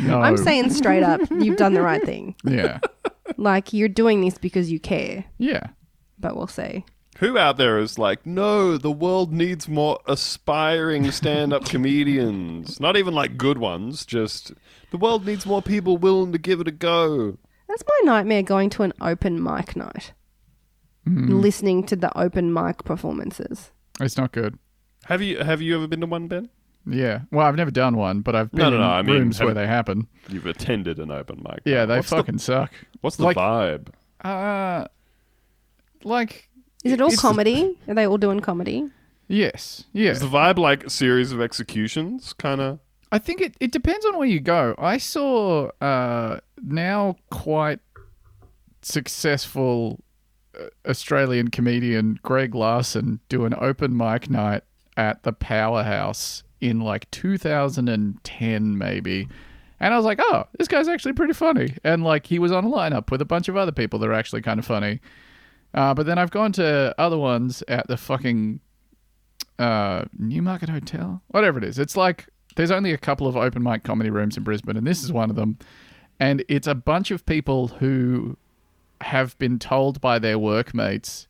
No. 0.01 0.21
I'm 0.21 0.37
saying 0.37 0.71
straight 0.71 1.05
up, 1.05 1.21
you've 1.31 1.57
done 1.57 1.75
the 1.75 1.83
right 1.83 2.03
thing. 2.03 2.35
Yeah. 2.45 2.81
Like 3.37 3.73
you're 3.73 3.89
doing 3.89 4.23
this 4.23 4.39
because 4.39 4.73
you 4.73 4.81
care, 4.81 5.25
Yeah. 5.39 5.69
but 6.19 6.35
we'll 6.35 6.49
see. 6.49 6.85
Who 7.19 7.39
out 7.39 7.59
there 7.59 7.79
is 7.79 7.97
like, 7.97 8.27
no, 8.27 8.77
the 8.77 8.91
world 8.91 9.33
needs 9.33 9.69
more 9.69 10.01
aspiring 10.09 11.09
stand 11.13 11.53
up 11.53 11.65
comedians? 11.69 12.81
Not 12.81 12.97
even 12.97 13.15
like 13.15 13.37
good 13.39 13.59
ones, 13.59 14.05
just 14.05 14.53
the 14.91 14.97
world 14.99 15.25
needs 15.25 15.47
more 15.47 15.63
people 15.63 15.97
willing 15.97 16.33
to 16.33 16.39
give 16.39 16.61
it 16.61 16.67
a 16.67 16.73
go. 16.73 17.39
That's 17.79 17.89
my 18.05 18.13
nightmare 18.13 18.43
going 18.43 18.71
to 18.71 18.83
an 18.83 18.93
open 19.01 19.41
mic 19.43 19.77
night. 19.77 20.13
Listening 21.07 21.85
to 21.85 21.97
the 21.97 22.17
open 22.19 22.53
mic 22.53 22.85
performances. 22.85 23.71
It's 24.01 24.17
not 24.19 24.33
good. 24.33 24.59
Have 25.05 25.23
you 25.23 25.39
have 25.39 25.63
you 25.63 25.77
ever 25.77 25.87
been 25.87 26.01
to 26.01 26.07
one, 26.07 26.27
Ben? 26.29 26.49
Yeah. 26.87 27.21
Well, 27.31 27.47
I've 27.47 27.55
never 27.57 27.71
done 27.71 27.97
one, 27.97 28.21
but 28.21 28.35
I've 28.35 28.51
been 28.51 28.59
No, 28.59 28.71
no, 28.71 28.77
in 28.77 28.83
no, 28.83 28.89
I 28.89 29.03
mean, 29.03 29.15
rooms 29.17 29.39
have- 29.39 29.47
where 29.47 29.55
they 29.55 29.67
happen. 29.67 30.07
You've 30.29 30.45
attended 30.47 30.99
an 30.99 31.11
open 31.11 31.43
mic. 31.49 31.61
Yeah, 31.65 31.87
they 31.87 31.97
what's 31.97 32.11
fucking 32.11 32.39
suck. 32.39 32.73
What's 33.01 33.17
the 33.17 33.25
like- 33.25 33.37
vibe? 33.37 33.89
Uh, 34.23 34.89
like, 36.05 36.51
Is 36.85 36.93
it 36.93 37.01
all 37.01 37.09
It's- 37.09 37.21
comedy? 37.21 37.79
Are 37.89 37.95
they 37.95 38.07
all 38.07 38.19
doing 38.19 38.41
comedy? 38.41 38.91
yes. 39.29 39.85
Yeah. 39.93 40.11
Is 40.11 40.21
the 40.21 40.27
vibe 40.27 40.59
like 40.59 40.85
a 40.85 40.91
series 40.91 41.31
of 41.33 41.41
executions, 41.41 42.33
kind 42.33 42.61
of? 42.61 42.81
I 43.13 43.19
think 43.19 43.41
it, 43.41 43.55
it 43.61 43.71
depends 43.73 44.05
on 44.05 44.19
where 44.19 44.29
you 44.29 44.41
go. 44.41 44.75
I 44.79 44.99
saw 44.99 45.69
uh, 45.81 46.41
now 46.65 47.17
quite 47.31 47.81
successful 48.83 50.03
uh, 50.59 50.67
Australian 50.87 51.49
comedian 51.49 52.19
Greg 52.23 52.55
Larsen 52.55 53.21
do 53.29 53.45
an 53.45 53.55
open 53.61 53.97
mic 53.97 54.31
night 54.31 54.63
at 54.97 55.23
the 55.23 55.33
Powerhouse 55.33 56.43
in 56.61 56.81
like 56.81 57.11
2010, 57.11 58.79
maybe. 58.79 59.29
And 59.81 59.95
I 59.95 59.97
was 59.97 60.05
like, 60.05 60.19
oh, 60.21 60.45
this 60.59 60.67
guy's 60.67 60.89
actually 60.89 61.13
pretty 61.13 61.35
funny. 61.35 61.75
And 61.85 62.03
like, 62.03 62.27
he 62.27 62.39
was 62.39 62.51
on 62.51 62.65
a 62.65 62.69
lineup 62.69 63.11
with 63.11 63.21
a 63.21 63.25
bunch 63.25 63.49
of 63.49 63.57
other 63.57 63.73
people 63.73 63.99
that 64.01 64.09
are 64.09 64.15
actually 64.15 64.43
kind 64.43 64.59
of 64.59 64.67
funny. 64.67 65.01
Uh, 65.73 65.95
but 65.95 66.07
then 66.07 66.19
I've 66.19 66.31
gone 66.31 66.53
to 66.53 66.95
other 66.99 67.19
ones 67.19 67.63
at 67.69 67.87
the 67.87 67.97
fucking 67.97 68.61
uh, 69.59 70.05
Newmarket 70.19 70.69
Hotel, 70.69 71.23
whatever 71.29 71.59
it 71.59 71.65
is. 71.65 71.79
It's 71.79 71.97
like 71.97 72.29
there's 72.57 72.71
only 72.71 72.93
a 72.93 72.99
couple 72.99 73.27
of 73.27 73.37
open 73.37 73.63
mic 73.63 73.85
comedy 73.85 74.11
rooms 74.11 74.37
in 74.37 74.43
Brisbane, 74.43 74.77
and 74.77 74.87
this 74.87 75.05
is 75.05 75.13
one 75.13 75.31
of 75.31 75.37
them. 75.37 75.59
And 76.21 76.45
it's 76.49 76.67
a 76.67 76.75
bunch 76.75 77.11
of 77.11 77.25
people 77.27 77.69
who 77.69 78.37
have 79.01 79.39
been 79.39 79.59
told 79.59 80.01
by 80.01 80.19
their 80.19 80.39
workmates, 80.39 81.29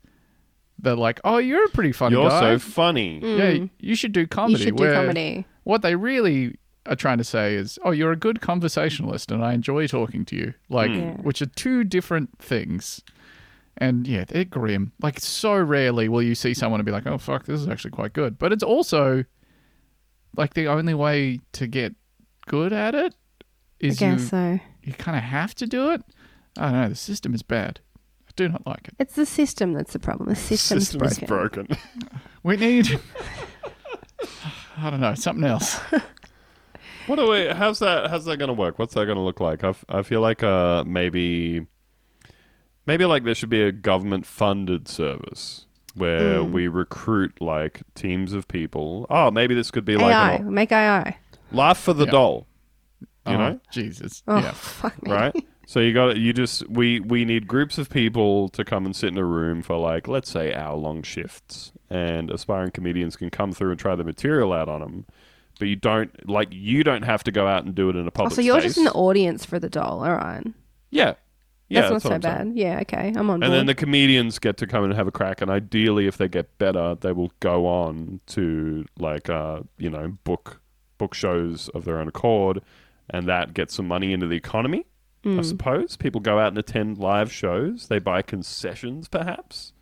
they're 0.79 0.97
like, 0.97 1.21
"Oh, 1.25 1.39
you're 1.39 1.65
a 1.65 1.69
pretty 1.69 1.93
funny 1.93 2.17
You're 2.17 2.31
guy. 2.31 2.41
so 2.41 2.59
funny. 2.59 3.21
yeah, 3.23 3.53
hmm. 3.53 3.67
you 3.79 3.95
should 3.95 4.13
do 4.13 4.27
comedy." 4.27 4.61
you 4.61 4.65
should 4.67 4.77
do 4.77 4.85
where 4.85 4.95
comedy. 4.95 5.45
What 5.65 5.83
they 5.83 5.97
really 5.97 6.57
are 6.87 6.97
trying 6.97 7.19
to 7.19 7.25
say 7.25 7.55
is, 7.55 7.79
"Oh, 7.85 7.91
you're 7.91 8.13
a 8.13 8.17
good 8.17 8.41
conversationalist, 8.41 9.31
and 9.31 9.45
I 9.45 9.53
enjoy 9.53 9.87
talking 9.87 10.25
to 10.27 10.37
you." 10.37 10.55
Like, 10.69 10.91
hmm. 10.91 10.99
Yeah. 10.99 11.13
which 11.17 11.43
are 11.43 11.47
two 11.47 11.85
different 11.85 12.39
things. 12.39 13.03
And 13.77 14.09
yeah, 14.09 14.25
they're 14.27 14.45
grim. 14.45 14.93
Like 15.01 15.21
so 15.21 15.57
rarely 15.57 16.09
will 16.09 16.23
you 16.23 16.35
see 16.35 16.53
someone 16.55 16.81
and 16.81 16.87
be 16.87 16.93
like, 16.93 17.07
"Oh 17.07 17.19
fuck, 17.19 17.45
this 17.45 17.61
is 17.61 17.69
actually 17.69 17.93
quite 17.93 18.13
good." 18.13 18.39
But 18.39 18.53
it's 18.53 18.65
also 18.65 19.25
like 20.37 20.55
the 20.55 20.69
only 20.69 20.95
way 20.95 21.41
to 21.53 21.67
get 21.67 21.95
good 22.47 22.73
at 22.73 22.95
it 22.95 23.15
is 23.81 24.01
I 24.03 24.07
is 24.07 24.11
you 24.11 24.17
guess 24.17 24.31
so. 24.31 24.61
You 24.89 24.95
kind 24.95 25.17
of 25.17 25.23
have 25.23 25.55
to 25.57 25.67
do 25.67 25.91
it. 25.91 26.03
I 26.57 26.71
don't 26.71 26.81
know. 26.81 26.89
The 26.89 26.95
system 26.95 27.35
is 27.35 27.43
bad. 27.43 27.81
I 28.29 28.31
do 28.37 28.49
not 28.49 28.67
like 28.67 28.89
it. 28.89 28.95
It's 28.99 29.15
the 29.15 29.27
system 29.27 29.73
that's 29.73 29.93
the 29.93 29.99
problem. 29.99 30.29
The 30.29 30.37
system's 30.37 30.89
System 30.89 30.99
broken. 31.29 31.67
is 31.71 31.77
broken. 31.77 31.77
We 32.43 32.57
need. 32.57 33.01
I 34.77 34.91
don't 34.91 35.01
know 35.01 35.15
something 35.15 35.45
else. 35.45 35.81
What 37.07 37.17
do 37.17 37.31
we? 37.31 37.47
How's 37.49 37.79
that? 37.81 38.11
How's 38.11 38.25
that 38.27 38.37
going 38.39 38.49
to 38.49 38.55
work? 38.55 38.79
What's 38.79 38.95
that 38.95 39.07
going 39.07 39.17
to 39.17 39.23
look 39.23 39.41
like? 39.41 39.65
I, 39.65 39.69
f- 39.71 39.85
I 39.89 40.03
feel 40.03 40.21
like 40.21 40.43
uh 40.43 40.85
maybe 40.87 41.67
maybe 42.87 43.05
like 43.05 43.25
there 43.25 43.35
should 43.35 43.49
be 43.49 43.63
a 43.63 43.73
government 43.73 44.27
funded 44.27 44.89
service 44.89 45.67
where 45.95 46.43
Hmm. 46.43 46.53
we 46.53 46.69
recruit 46.69 47.41
like 47.41 47.83
teams 47.95 48.33
of 48.33 48.47
people. 48.47 49.07
Oh, 49.11 49.31
maybe 49.31 49.55
this 49.55 49.71
could 49.71 49.85
be 49.85 49.97
like 49.97 50.15
AI. 50.15 50.33
an, 50.35 50.53
Make 50.55 50.71
AI. 50.71 51.17
laugh 51.51 51.79
for 51.79 51.93
the 51.95 52.05
Yeah. 52.05 52.11
doll. 52.13 52.47
You 53.29 53.35
oh, 53.37 53.39
know, 53.39 53.61
Jesus. 53.71 54.23
Oh, 54.27 54.39
Yeah. 54.39 54.53
fuck 54.53 55.03
me. 55.03 55.13
right? 55.13 55.47
So 55.67 55.81
you 55.81 55.93
got 55.93 56.17
you 56.17 56.33
just 56.33 56.69
we 56.71 57.01
we 57.01 57.25
need 57.27 57.47
groups 57.47 57.77
of 57.77 57.91
people 57.91 58.49
to 58.51 58.65
come 58.65 58.87
and 58.87 58.97
sit 58.97 59.09
in 59.11 59.19
a 59.19 59.25
room 59.25 59.61
for 59.63 59.77
like 59.77 60.09
let's 60.09 60.31
say 60.31 60.55
hour 60.55 60.77
long 60.77 61.03
shifts, 61.03 61.73
and 61.91 62.31
aspiring 62.31 62.71
comedians 62.71 63.17
can 63.17 63.29
come 63.31 63.53
through 63.53 63.73
and 63.73 63.79
try 63.79 63.95
the 63.95 64.05
material 64.05 64.53
out 64.55 64.69
on 64.71 64.81
them. 64.81 65.05
But 65.59 65.69
you 65.69 65.77
don't 65.77 66.27
like 66.29 66.49
you 66.53 66.85
don't 66.85 67.03
have 67.03 67.23
to 67.25 67.31
go 67.33 67.47
out 67.47 67.65
and 67.65 67.75
do 67.75 67.91
it 67.91 67.97
in 67.97 68.05
a 68.05 68.09
Oh, 68.09 68.11
public. 68.11 68.33
so 68.35 68.41
you're 68.41 68.61
space. 68.61 68.77
just 68.77 68.87
an 68.87 68.93
audience 68.95 69.45
for 69.45 69.59
the 69.59 69.69
doll. 69.69 70.05
All 70.05 70.15
right. 70.15 70.43
yeah, 70.91 71.15
yeah, 71.69 71.83
that's 71.83 71.93
not 71.93 72.03
so 72.03 72.11
I'm 72.15 72.23
saying. 72.23 72.53
bad. 72.55 72.57
Yeah, 72.59 72.79
okay. 72.83 73.13
I'm 73.15 73.29
on 73.29 73.43
And 73.43 73.51
board. 73.51 73.53
then 73.53 73.67
the 73.67 73.75
comedians 73.75 74.39
get 74.39 74.57
to 74.59 74.67
come 74.67 74.85
and 74.85 74.95
have 74.95 75.07
a 75.07 75.11
crack, 75.13 75.43
and 75.43 75.51
ideally, 75.51 76.07
if 76.07 76.17
they 76.17 76.29
get 76.29 76.57
better, 76.57 76.95
they 76.95 77.13
will 77.13 77.33
go 77.41 77.67
on 77.67 78.21
to 78.29 78.87
like 78.99 79.29
uh, 79.29 79.61
you 79.77 79.91
know 79.91 80.17
book 80.25 80.61
book 80.97 81.13
shows 81.13 81.69
of 81.71 81.85
their 81.85 81.99
own 81.99 82.09
accord, 82.09 82.63
and 83.11 83.27
that 83.27 83.55
gets 83.55 83.75
some 83.75 83.89
money 83.89 84.13
into 84.13 84.27
the 84.27 84.37
economy. 84.37 84.87
Hmm. 85.25 85.41
I 85.41 85.43
suppose 85.43 85.97
people 85.97 86.21
go 86.21 86.39
out 86.39 86.49
and 86.49 86.59
attend 86.59 86.99
live 86.99 87.33
shows. 87.33 87.89
They 87.89 87.99
buy 87.99 88.23
concessions, 88.23 89.09
perhaps 89.09 89.73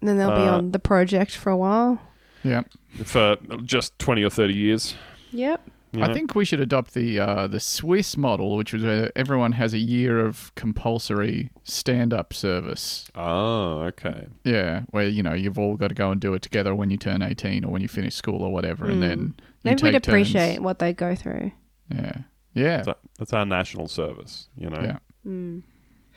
And 0.00 0.08
then 0.08 0.16
they'll 0.18 0.30
be 0.30 0.42
uh, 0.48 0.56
on 0.56 0.72
the 0.72 0.78
project 0.78 1.36
for 1.36 1.50
a 1.50 1.56
while. 1.56 2.00
Yeah. 2.42 2.62
for 3.04 3.36
just 3.64 3.98
twenty 3.98 4.22
or 4.24 4.30
thirty 4.30 4.54
years. 4.54 4.94
Yep. 5.30 5.60
you 5.92 6.02
I 6.02 6.12
think 6.12 6.34
we 6.34 6.44
should 6.44 6.60
adopt 6.60 6.94
the 6.94 7.20
uh, 7.20 7.46
the 7.46 7.60
Swiss 7.60 8.16
model, 8.16 8.56
which 8.56 8.72
was 8.72 8.82
where 8.82 9.12
everyone 9.14 9.52
has 9.52 9.74
a 9.74 9.78
year 9.78 10.18
of 10.26 10.52
compulsory 10.56 11.50
stand 11.64 12.12
up 12.12 12.32
service. 12.32 13.08
Oh, 13.14 13.82
okay. 13.82 14.26
Yeah, 14.44 14.82
where 14.90 15.06
you 15.06 15.22
know 15.22 15.34
you've 15.34 15.58
all 15.58 15.76
got 15.76 15.88
to 15.88 15.94
go 15.94 16.10
and 16.10 16.20
do 16.20 16.34
it 16.34 16.42
together 16.42 16.74
when 16.74 16.90
you 16.90 16.96
turn 16.96 17.22
eighteen 17.22 17.64
or 17.64 17.70
when 17.70 17.82
you 17.82 17.88
finish 17.88 18.14
school 18.14 18.42
or 18.42 18.50
whatever, 18.52 18.86
and 18.86 19.02
then 19.02 19.34
you. 19.38 19.44
Maybe 19.64 19.82
we'd 19.84 19.92
take 19.92 20.02
turns. 20.02 20.08
appreciate 20.08 20.60
what 20.62 20.80
they 20.80 20.92
go 20.92 21.14
through. 21.14 21.52
Yeah, 21.94 22.22
yeah, 22.54 22.82
That- 22.82 22.98
That's 23.18 23.32
our 23.32 23.44
national 23.46 23.88
service. 23.88 24.48
You 24.56 24.70
know. 24.70 24.80
yeah. 24.82 24.98
Hmm. 25.24 25.60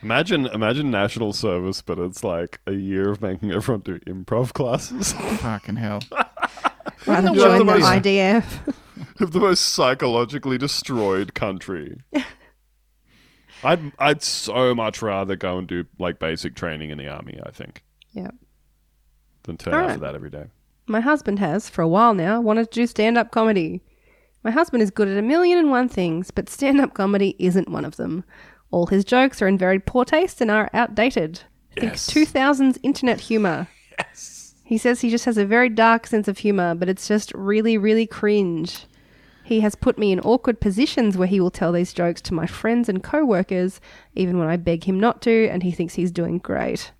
Imagine, 0.02 0.46
imagine 0.46 0.90
national 0.90 1.32
service, 1.32 1.80
but 1.80 1.98
it's 1.98 2.22
like 2.22 2.60
a 2.66 2.72
year 2.72 3.10
of 3.10 3.22
making 3.22 3.50
everyone 3.52 3.80
do 3.80 3.98
improv 4.00 4.52
classes. 4.52 5.12
Fucking 5.40 5.76
hell. 5.76 6.00
Rather 7.06 7.30
You 7.32 7.40
have 7.40 7.50
join 7.50 7.58
the 7.58 7.64
the 7.72 7.78
most- 7.78 7.84
IDF. 8.04 8.74
of 9.20 9.32
the 9.32 9.40
most 9.40 9.60
psychologically 9.70 10.58
destroyed 10.58 11.32
country. 11.34 11.96
I'd 13.64 13.92
I'd 13.98 14.22
so 14.22 14.74
much 14.74 15.00
rather 15.02 15.34
go 15.34 15.58
and 15.58 15.66
do 15.66 15.86
like 15.98 16.18
basic 16.18 16.54
training 16.54 16.90
in 16.90 16.98
the 16.98 17.08
army. 17.08 17.40
I 17.44 17.50
think 17.50 17.82
Yeah. 18.12 18.30
than 19.44 19.56
turn 19.56 19.74
out 19.74 19.80
Alright. 19.80 19.94
for 19.94 20.00
that 20.00 20.14
every 20.14 20.30
day. 20.30 20.44
My 20.86 21.00
husband 21.00 21.38
has, 21.40 21.68
for 21.68 21.82
a 21.82 21.88
while 21.88 22.14
now, 22.14 22.40
wanted 22.40 22.70
to 22.70 22.80
do 22.80 22.86
stand 22.86 23.16
up 23.18 23.30
comedy. 23.32 23.80
My 24.46 24.52
husband 24.52 24.80
is 24.80 24.92
good 24.92 25.08
at 25.08 25.18
a 25.18 25.22
million 25.22 25.58
and 25.58 25.72
one 25.72 25.88
things, 25.88 26.30
but 26.30 26.48
stand 26.48 26.80
up 26.80 26.94
comedy 26.94 27.34
isn't 27.36 27.68
one 27.68 27.84
of 27.84 27.96
them. 27.96 28.22
All 28.70 28.86
his 28.86 29.04
jokes 29.04 29.42
are 29.42 29.48
in 29.48 29.58
very 29.58 29.80
poor 29.80 30.04
taste 30.04 30.40
and 30.40 30.52
are 30.52 30.70
outdated. 30.72 31.40
Think 31.74 31.94
Yes. 31.94 32.08
2000s 32.08 32.78
internet 32.84 33.22
humor. 33.22 33.66
Yes. 33.98 34.54
He 34.62 34.78
says 34.78 35.00
he 35.00 35.10
just 35.10 35.24
has 35.24 35.36
a 35.36 35.44
very 35.44 35.68
dark 35.68 36.06
sense 36.06 36.28
of 36.28 36.38
humor, 36.38 36.76
but 36.76 36.88
it's 36.88 37.08
just 37.08 37.32
really, 37.34 37.76
really 37.76 38.06
cringe. 38.06 38.86
He 39.42 39.58
has 39.62 39.74
put 39.74 39.98
me 39.98 40.12
in 40.12 40.20
awkward 40.20 40.60
positions 40.60 41.16
where 41.16 41.26
he 41.26 41.40
will 41.40 41.50
tell 41.50 41.72
these 41.72 41.92
jokes 41.92 42.20
to 42.22 42.34
my 42.34 42.46
friends 42.46 42.88
and 42.88 43.02
co 43.02 43.24
workers, 43.24 43.80
even 44.14 44.38
when 44.38 44.46
I 44.46 44.58
beg 44.58 44.84
him 44.84 45.00
not 45.00 45.22
to, 45.22 45.48
and 45.48 45.64
he 45.64 45.72
thinks 45.72 45.94
he's 45.94 46.12
doing 46.12 46.38
great. 46.38 46.92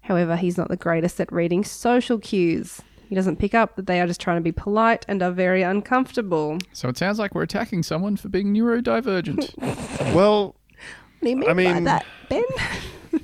However, 0.00 0.34
he's 0.34 0.58
not 0.58 0.70
the 0.70 0.76
greatest 0.76 1.20
at 1.20 1.30
reading 1.30 1.62
social 1.62 2.18
cues. 2.18 2.80
He 3.10 3.16
doesn't 3.16 3.36
pick 3.40 3.54
up 3.56 3.74
that 3.74 3.86
they 3.88 4.00
are 4.00 4.06
just 4.06 4.20
trying 4.20 4.36
to 4.36 4.40
be 4.40 4.52
polite 4.52 5.04
and 5.08 5.20
are 5.20 5.32
very 5.32 5.62
uncomfortable. 5.62 6.58
So 6.72 6.88
it 6.88 6.96
sounds 6.96 7.18
like 7.18 7.34
we're 7.34 7.42
attacking 7.42 7.82
someone 7.82 8.16
for 8.16 8.28
being 8.28 8.54
neurodivergent. 8.54 10.14
Well, 10.14 10.54
What 11.18 11.24
do 11.24 11.28
you 11.30 11.36
mean, 11.36 11.44
I 11.50 11.52
by 11.52 11.54
mean- 11.54 11.84
that, 11.84 12.06
Ben? 12.28 12.44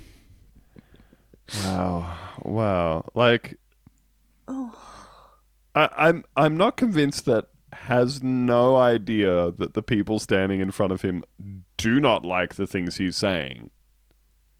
wow, 1.64 2.16
wow, 2.42 3.04
like, 3.14 3.58
oh. 4.48 4.74
I, 5.74 5.88
I'm 5.96 6.24
I'm 6.36 6.56
not 6.56 6.76
convinced 6.76 7.24
that 7.26 7.46
has 7.72 8.22
no 8.22 8.76
idea 8.76 9.52
that 9.52 9.74
the 9.74 9.82
people 9.82 10.18
standing 10.18 10.60
in 10.60 10.70
front 10.70 10.92
of 10.92 11.02
him 11.02 11.22
do 11.76 12.00
not 12.00 12.24
like 12.24 12.54
the 12.54 12.66
things 12.66 12.96
he's 12.96 13.16
saying. 13.16 13.70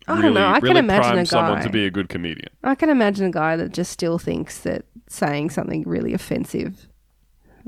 I 0.08 0.14
don't 0.14 0.22
really, 0.22 0.34
know. 0.34 0.46
I 0.46 0.60
can 0.60 0.76
imagine 0.76 1.18
a 1.18 1.26
someone 1.26 1.58
guy. 1.58 1.62
to 1.62 1.70
be 1.70 1.84
a 1.84 1.90
good 1.90 2.08
comedian. 2.08 2.48
I 2.62 2.74
can 2.74 2.90
imagine 2.90 3.26
a 3.26 3.30
guy 3.30 3.56
that 3.56 3.72
just 3.72 3.90
still 3.90 4.18
thinks 4.18 4.60
that 4.60 4.84
saying 5.08 5.50
something 5.50 5.82
really 5.84 6.14
offensive 6.14 6.88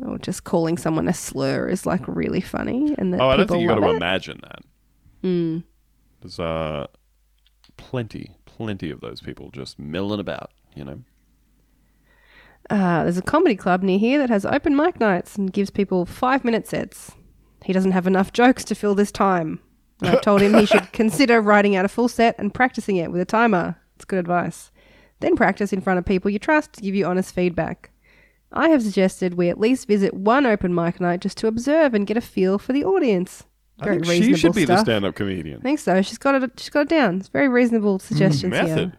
or 0.05 0.19
just 0.19 0.45
calling 0.45 0.77
someone 0.79 1.09
a 1.09 1.13
slur 1.15 1.69
is 1.69 1.85
like 1.85 2.07
really 2.07 2.41
funny, 2.41 2.95
and 2.99 3.13
that 3.13 3.21
Oh, 3.21 3.29
I 3.29 3.37
don't 3.37 3.49
think 3.49 3.63
you 3.63 3.69
got 3.69 3.81
to. 3.81 3.89
Imagine 3.89 4.41
that. 4.43 5.63
There's 6.21 6.39
uh, 6.39 6.87
plenty, 7.77 8.37
plenty 8.45 8.91
of 8.91 9.01
those 9.01 9.21
people 9.21 9.51
just 9.51 9.79
milling 9.79 10.21
about. 10.21 10.53
You 10.75 10.85
know. 10.85 11.01
Uh, 12.71 13.03
there's 13.03 13.19
a 13.19 13.23
comedy 13.23 13.57
club 13.57 13.83
near 13.83 13.99
here 13.99 14.19
that 14.19 14.29
has 14.29 14.45
open 14.45 14.77
mic 14.77 15.01
nights 15.01 15.37
and 15.37 15.53
gives 15.53 15.71
people 15.71 16.05
five 16.05 16.45
minute 16.45 16.69
sets. 16.69 17.13
He 17.65 17.73
doesn't 17.73 17.93
have 17.93 18.07
enough 18.07 18.33
jokes 18.33 18.63
to 18.65 18.75
fill 18.75 18.95
this 18.95 19.11
time. 19.11 19.61
I 20.03 20.17
told 20.23 20.41
him 20.41 20.55
he 20.55 20.67
should 20.67 20.93
consider 20.93 21.41
writing 21.41 21.77
out 21.77 21.85
a 21.85 21.89
full 21.89 22.09
set 22.09 22.37
and 22.39 22.55
practicing 22.55 22.97
it 22.97 23.11
with 23.11 23.21
a 23.21 23.25
timer. 23.27 23.77
It's 23.97 24.05
good 24.05 24.19
advice. 24.19 24.71
Then 25.21 25.37
practice 25.37 25.73
in 25.73 25.81
front 25.81 25.99
of 25.99 26.05
people 26.05 26.31
you 26.31 26.39
trust 26.39 26.75
to 26.75 26.81
give 26.81 26.95
you 26.95 27.07
honest 27.07 27.35
feedback. 27.35 27.91
I 28.53 28.69
have 28.69 28.83
suggested 28.83 29.35
we 29.35 29.51
at 29.51 29.61
least 29.61 29.89
visit 29.89 30.15
one 30.15 30.47
open 30.47 30.75
mic 30.75 31.01
night 31.01 31.21
just 31.21 31.37
to 31.39 31.49
observe 31.49 31.95
and 31.95 32.07
get 32.07 32.17
a 32.17 32.21
feel 32.21 32.59
for 32.59 32.73
the 32.73 32.85
audience. 32.85 33.45
Very 33.83 33.99
I 33.99 34.01
think 34.01 34.25
she 34.25 34.37
should 34.37 34.55
be 34.55 34.65
the 34.65 34.79
stand-up 34.79 35.15
comedian. 35.15 35.59
I 35.59 35.63
think 35.63 35.79
so. 35.79 36.03
She's 36.03 36.19
got 36.19 36.43
it. 36.43 36.51
She's 36.59 36.71
got 36.71 36.83
it 36.83 36.89
down. 36.89 37.19
It's 37.19 37.29
very 37.29 37.49
reasonable 37.49 37.99
hmm, 37.99 38.05
suggestions 38.05 38.57
here. 38.57 38.93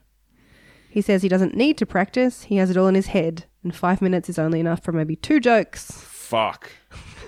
He 0.90 1.02
says 1.02 1.22
he 1.22 1.30
doesn't 1.30 1.56
need 1.56 1.78
to 1.78 1.86
practice. 1.86 2.44
He 2.44 2.56
has 2.58 2.70
it 2.70 2.78
all 2.78 2.88
in 2.88 2.96
his 2.96 3.08
head, 3.08 3.46
and 3.64 3.76
five 3.76 4.02
minutes 4.02 4.30
is 4.30 4.40
only 4.40 4.60
enough 4.60 4.84
for 4.84 4.92
maybe 4.92 5.16
two 5.16 5.40
jokes. 5.40 5.92
Fuck. 5.92 6.72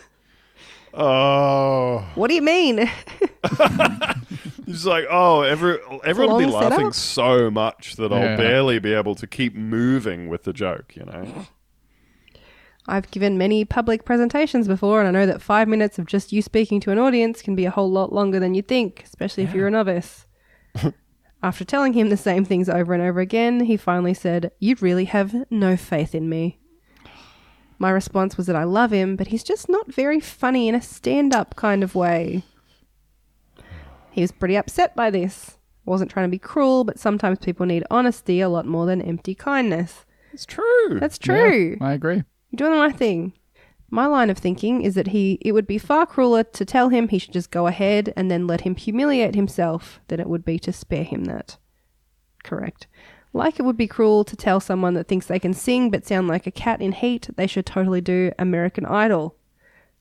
Oh, 0.93 2.05
What 2.15 2.27
do 2.27 2.33
you 2.35 2.41
mean? 2.41 2.79
it's 4.67 4.85
like 4.85 5.05
oh, 5.09 5.41
every 5.41 5.77
everyone 6.03 6.33
will 6.35 6.39
be 6.39 6.45
laughing 6.51 6.91
setup. 6.91 6.93
so 6.95 7.51
much 7.51 7.95
that 7.95 8.11
I'll 8.11 8.19
Yeah. 8.19 8.37
barely 8.37 8.79
be 8.79 8.93
able 8.93 9.15
to 9.15 9.27
keep 9.27 9.55
moving 9.55 10.27
with 10.29 10.43
the 10.43 10.53
joke. 10.53 10.95
You 10.95 11.05
know. 11.05 11.45
I've 12.87 13.09
given 13.11 13.37
many 13.37 13.63
public 13.63 14.05
presentations 14.05 14.67
before, 14.67 14.99
and 15.01 15.07
I 15.07 15.11
know 15.11 15.25
that 15.27 15.41
five 15.41 15.67
minutes 15.67 15.99
of 15.99 16.07
just 16.07 16.31
you 16.33 16.41
speaking 16.41 16.79
to 16.81 16.91
an 16.91 16.97
audience 16.97 17.41
can 17.41 17.55
be 17.55 17.65
a 17.65 17.71
whole 17.71 17.91
lot 17.91 18.11
longer 18.11 18.39
than 18.39 18.53
you 18.55 18.61
think, 18.63 19.03
especially 19.05 19.43
if 19.43 19.53
you're 19.53 19.67
a 19.67 19.71
novice. 19.71 20.25
After 21.43 21.63
telling 21.65 21.93
him 21.93 22.09
the 22.09 22.17
same 22.17 22.45
things 22.45 22.69
over 22.69 22.93
and 22.93 23.01
over 23.03 23.19
again, 23.19 23.61
he 23.61 23.75
finally 23.77 24.13
said, 24.13 24.51
You 24.59 24.75
really 24.79 25.05
have 25.05 25.33
no 25.51 25.75
faith 25.77 26.13
in 26.15 26.27
me. 26.29 26.59
My 27.81 27.89
response 27.89 28.37
was 28.37 28.45
that 28.45 28.55
I 28.55 28.63
love 28.63 28.91
him, 28.91 29.15
but 29.15 29.29
he's 29.29 29.43
just 29.43 29.67
not 29.67 29.91
very 29.91 30.19
funny 30.19 30.67
in 30.67 30.75
a 30.75 30.81
stand 30.83 31.33
up 31.33 31.55
kind 31.55 31.81
of 31.81 31.95
way. 31.95 32.43
He 34.11 34.21
was 34.21 34.31
pretty 34.31 34.55
upset 34.55 34.95
by 34.95 35.09
this. 35.09 35.57
Wasn't 35.83 36.11
trying 36.11 36.27
to 36.27 36.31
be 36.31 36.37
cruel, 36.37 36.83
but 36.83 36.99
sometimes 36.99 37.39
people 37.39 37.65
need 37.65 37.83
honesty 37.89 38.39
a 38.39 38.49
lot 38.49 38.67
more 38.67 38.85
than 38.85 39.01
empty 39.01 39.33
kindness. 39.33 40.05
It's 40.31 40.45
true. 40.45 40.99
That's 40.99 41.17
true. 41.17 41.77
Yeah, 41.81 41.87
I 41.87 41.93
agree. 41.93 42.17
You're 42.51 42.57
doing 42.57 42.73
the 42.73 42.77
right 42.77 42.95
thing. 42.95 43.33
My 43.89 44.05
line 44.05 44.29
of 44.29 44.37
thinking 44.37 44.83
is 44.83 44.93
that 44.93 45.07
he 45.07 45.39
it 45.41 45.53
would 45.53 45.65
be 45.65 45.79
far 45.79 46.05
crueler 46.05 46.43
to 46.43 46.63
tell 46.63 46.89
him 46.89 47.07
he 47.07 47.17
should 47.17 47.33
just 47.33 47.49
go 47.49 47.65
ahead 47.65 48.13
and 48.15 48.29
then 48.29 48.45
let 48.45 48.61
him 48.61 48.75
humiliate 48.75 49.33
himself 49.33 49.99
than 50.07 50.19
it 50.19 50.29
would 50.29 50.45
be 50.45 50.59
to 50.59 50.71
spare 50.71 51.03
him 51.03 51.23
that. 51.23 51.57
Correct. 52.43 52.85
Like 53.33 53.59
it 53.59 53.63
would 53.63 53.77
be 53.77 53.87
cruel 53.87 54.23
to 54.25 54.35
tell 54.35 54.59
someone 54.59 54.93
that 54.95 55.07
thinks 55.07 55.25
they 55.25 55.39
can 55.39 55.53
sing 55.53 55.89
but 55.89 56.05
sound 56.05 56.27
like 56.27 56.47
a 56.47 56.51
cat 56.51 56.81
in 56.81 56.91
heat, 56.91 57.29
they 57.35 57.47
should 57.47 57.65
totally 57.65 58.01
do 58.01 58.31
American 58.37 58.85
Idol. 58.85 59.35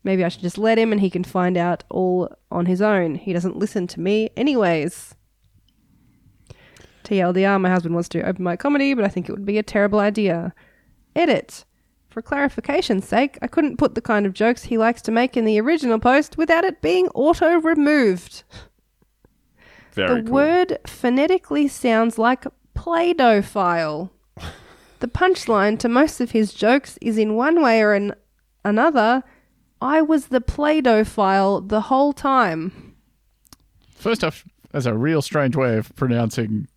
Maybe 0.02 0.24
I 0.24 0.28
should 0.28 0.40
just 0.40 0.58
let 0.58 0.78
him 0.78 0.92
and 0.92 1.00
he 1.00 1.10
can 1.10 1.24
find 1.24 1.56
out 1.56 1.84
all 1.90 2.34
on 2.50 2.66
his 2.66 2.82
own. 2.82 3.14
He 3.14 3.32
doesn't 3.32 3.56
listen 3.56 3.86
to 3.88 4.00
me 4.00 4.30
anyways. 4.36 5.14
TLDR, 7.04 7.60
my 7.60 7.70
husband 7.70 7.94
wants 7.94 8.08
to 8.10 8.20
do 8.20 8.26
open 8.26 8.44
mic 8.44 8.60
comedy, 8.60 8.94
but 8.94 9.04
I 9.04 9.08
think 9.08 9.28
it 9.28 9.32
would 9.32 9.46
be 9.46 9.58
a 9.58 9.62
terrible 9.62 10.00
idea. 10.00 10.54
Edit. 11.14 11.64
For 12.08 12.22
clarification's 12.22 13.06
sake, 13.06 13.38
I 13.40 13.46
couldn't 13.46 13.76
put 13.76 13.94
the 13.94 14.00
kind 14.00 14.26
of 14.26 14.32
jokes 14.32 14.64
he 14.64 14.78
likes 14.78 15.00
to 15.02 15.12
make 15.12 15.36
in 15.36 15.44
the 15.44 15.60
original 15.60 16.00
post 16.00 16.36
without 16.36 16.64
it 16.64 16.82
being 16.82 17.06
auto 17.08 17.60
removed. 17.60 18.42
Very 19.92 20.22
the 20.22 20.26
cool. 20.26 20.32
word 20.32 20.78
phonetically 20.86 21.68
sounds 21.68 22.18
like 22.18 22.44
Play 22.80 23.12
Doh 23.12 23.42
file. 23.42 24.10
the 25.00 25.06
punchline 25.06 25.78
to 25.80 25.86
most 25.86 26.18
of 26.18 26.30
his 26.30 26.54
jokes 26.54 26.98
is 27.02 27.18
in 27.18 27.36
one 27.36 27.62
way 27.62 27.82
or 27.82 27.92
an- 27.92 28.14
another 28.64 29.22
I 29.82 30.00
was 30.00 30.28
the 30.28 30.40
Play 30.40 30.80
Doh 30.80 31.04
file 31.04 31.60
the 31.60 31.82
whole 31.82 32.14
time. 32.14 32.96
First 33.94 34.24
off, 34.24 34.46
there's 34.72 34.86
a 34.86 34.94
real 34.94 35.20
strange 35.20 35.56
way 35.56 35.76
of 35.76 35.94
pronouncing 35.94 36.68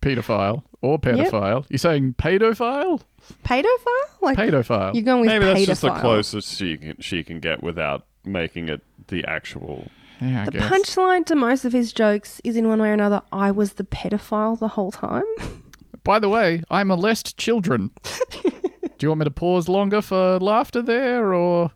pedophile 0.00 0.62
or 0.80 0.98
pedophile. 0.98 1.66
You're 1.68 1.76
saying 1.76 2.14
pedophile? 2.14 3.02
Pedophile? 3.44 4.22
Like 4.22 4.38
Pedophile. 4.38 4.94
you're 4.94 5.02
going 5.02 5.20
with 5.20 5.28
Maybe 5.28 5.44
that's 5.44 5.66
just 5.66 5.82
the 5.82 5.90
closest 5.90 6.56
she 6.56 6.78
can 6.78 6.96
she 7.00 7.22
can 7.22 7.38
get 7.38 7.62
without 7.62 8.06
making 8.24 8.70
it 8.70 8.80
the 9.08 9.26
actual. 9.26 9.88
Yeah, 10.20 10.42
I 10.42 10.44
The 10.46 10.50
guess. 10.52 10.70
punchline 10.70 11.24
to 11.26 11.34
most 11.36 11.64
of 11.64 11.72
his 11.72 11.92
jokes 11.92 12.40
is 12.44 12.56
in 12.56 12.68
one 12.68 12.80
way 12.80 12.90
or 12.90 12.92
another 12.92 13.22
I 13.32 13.50
was 13.50 13.74
the 13.74 13.84
pedophile 13.84 14.58
the 14.58 14.68
whole 14.68 14.90
time. 14.92 15.24
By 16.04 16.18
the 16.18 16.28
way, 16.28 16.62
I 16.70 16.82
molest 16.84 17.36
children. 17.36 17.90
Do 18.42 19.06
you 19.06 19.08
want 19.10 19.20
me 19.20 19.24
to 19.24 19.30
pause 19.30 19.68
longer 19.68 20.02
for 20.02 20.38
laughter 20.38 20.82
there, 20.82 21.32
or 21.34 21.70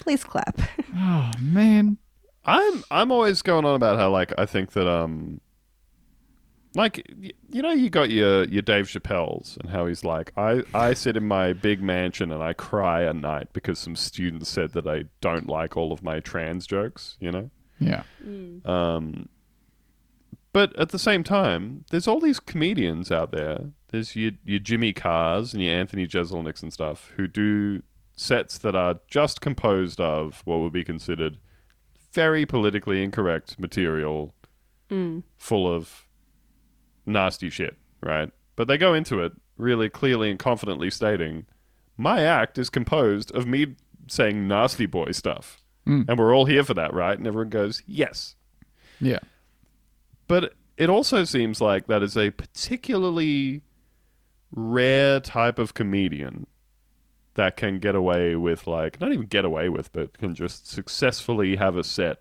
Please 0.00 0.24
clap. 0.24 0.60
oh 0.96 1.30
man, 1.40 1.98
I'm 2.44 2.82
I'm 2.90 3.12
always 3.12 3.42
going 3.42 3.64
on 3.64 3.74
about 3.74 3.98
how 3.98 4.10
like 4.10 4.32
I 4.38 4.46
think 4.46 4.72
that 4.72 4.88
um 4.88 5.40
like 6.74 7.08
you 7.50 7.62
know 7.62 7.70
you 7.72 7.90
got 7.90 8.10
your 8.10 8.44
your 8.44 8.62
Dave 8.62 8.86
Chappelle's 8.86 9.56
and 9.60 9.70
how 9.70 9.86
he's 9.86 10.04
like 10.04 10.32
I 10.36 10.62
I 10.74 10.94
sit 10.94 11.16
in 11.16 11.26
my 11.26 11.52
big 11.52 11.82
mansion 11.82 12.30
and 12.32 12.42
I 12.42 12.52
cry 12.52 13.04
at 13.04 13.16
night 13.16 13.48
because 13.52 13.78
some 13.78 13.96
students 13.96 14.48
said 14.48 14.72
that 14.72 14.86
I 14.86 15.04
don't 15.20 15.48
like 15.48 15.76
all 15.76 15.92
of 15.92 16.02
my 16.02 16.20
trans 16.20 16.66
jokes, 16.66 17.16
you 17.20 17.30
know? 17.30 17.50
Yeah, 17.80 18.02
Um, 18.64 19.28
but 20.52 20.74
at 20.78 20.88
the 20.90 20.98
same 20.98 21.22
time, 21.22 21.84
there's 21.90 22.08
all 22.08 22.20
these 22.20 22.40
comedians 22.40 23.12
out 23.12 23.30
there. 23.32 23.66
There's 23.88 24.16
your, 24.16 24.32
your 24.44 24.58
Jimmy 24.58 24.92
Carrs 24.92 25.52
and 25.52 25.62
your 25.62 25.74
Anthony 25.74 26.06
Jeselniks 26.06 26.62
and 26.62 26.72
stuff 26.72 27.12
who 27.16 27.26
do 27.28 27.82
sets 28.16 28.58
that 28.58 28.74
are 28.74 28.98
just 29.08 29.40
composed 29.40 30.00
of 30.00 30.42
what 30.44 30.58
would 30.58 30.72
be 30.72 30.84
considered 30.84 31.38
very 32.12 32.44
politically 32.44 33.02
incorrect 33.04 33.58
material 33.58 34.34
full 35.36 35.72
of 35.72 36.06
nasty 37.06 37.50
shit, 37.50 37.76
right? 38.02 38.30
But 38.56 38.66
they 38.68 38.78
go 38.78 38.94
into 38.94 39.20
it 39.20 39.32
really 39.56 39.88
clearly 39.90 40.30
and 40.30 40.38
confidently 40.38 40.90
stating, 40.90 41.46
my 41.96 42.22
act 42.22 42.58
is 42.58 42.70
composed 42.70 43.30
of 43.34 43.46
me 43.46 43.76
saying 44.08 44.48
nasty 44.48 44.86
boy 44.86 45.12
stuff. 45.12 45.62
Mm. 45.88 46.04
And 46.08 46.18
we're 46.18 46.36
all 46.36 46.44
here 46.44 46.62
for 46.62 46.74
that, 46.74 46.92
right? 46.92 47.18
And 47.18 47.26
everyone 47.26 47.48
goes, 47.48 47.82
yes. 47.86 48.36
yeah, 49.00 49.20
But 50.26 50.54
it 50.76 50.90
also 50.90 51.24
seems 51.24 51.60
like 51.60 51.86
that 51.86 52.02
is 52.02 52.16
a 52.16 52.30
particularly 52.30 53.62
rare 54.52 55.18
type 55.20 55.58
of 55.58 55.74
comedian 55.74 56.46
that 57.34 57.56
can 57.56 57.78
get 57.78 57.94
away 57.94 58.36
with, 58.36 58.66
like, 58.66 59.00
not 59.00 59.12
even 59.12 59.26
get 59.26 59.44
away 59.44 59.68
with, 59.68 59.92
but 59.92 60.18
can 60.18 60.34
just 60.34 60.68
successfully 60.68 61.56
have 61.56 61.76
a 61.76 61.84
set 61.84 62.18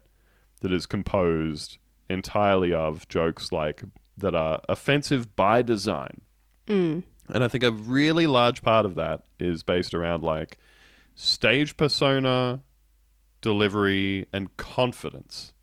that 0.62 0.72
is 0.72 0.86
composed 0.86 1.78
entirely 2.10 2.74
of 2.74 3.08
jokes 3.08 3.52
like 3.52 3.84
that 4.18 4.34
are 4.34 4.62
offensive 4.70 5.36
by 5.36 5.62
design. 5.62 6.22
Mm. 6.68 7.04
And 7.30 7.44
I 7.44 7.48
think 7.48 7.64
a 7.64 7.72
really 7.72 8.28
large 8.28 8.62
part 8.62 8.86
of 8.86 8.96
that 8.96 9.24
is 9.40 9.64
based 9.64 9.94
around 9.94 10.24
like 10.24 10.58
stage 11.16 11.78
persona, 11.78 12.62
delivery, 13.42 14.28
and 14.34 14.56
confidence. 14.58 15.54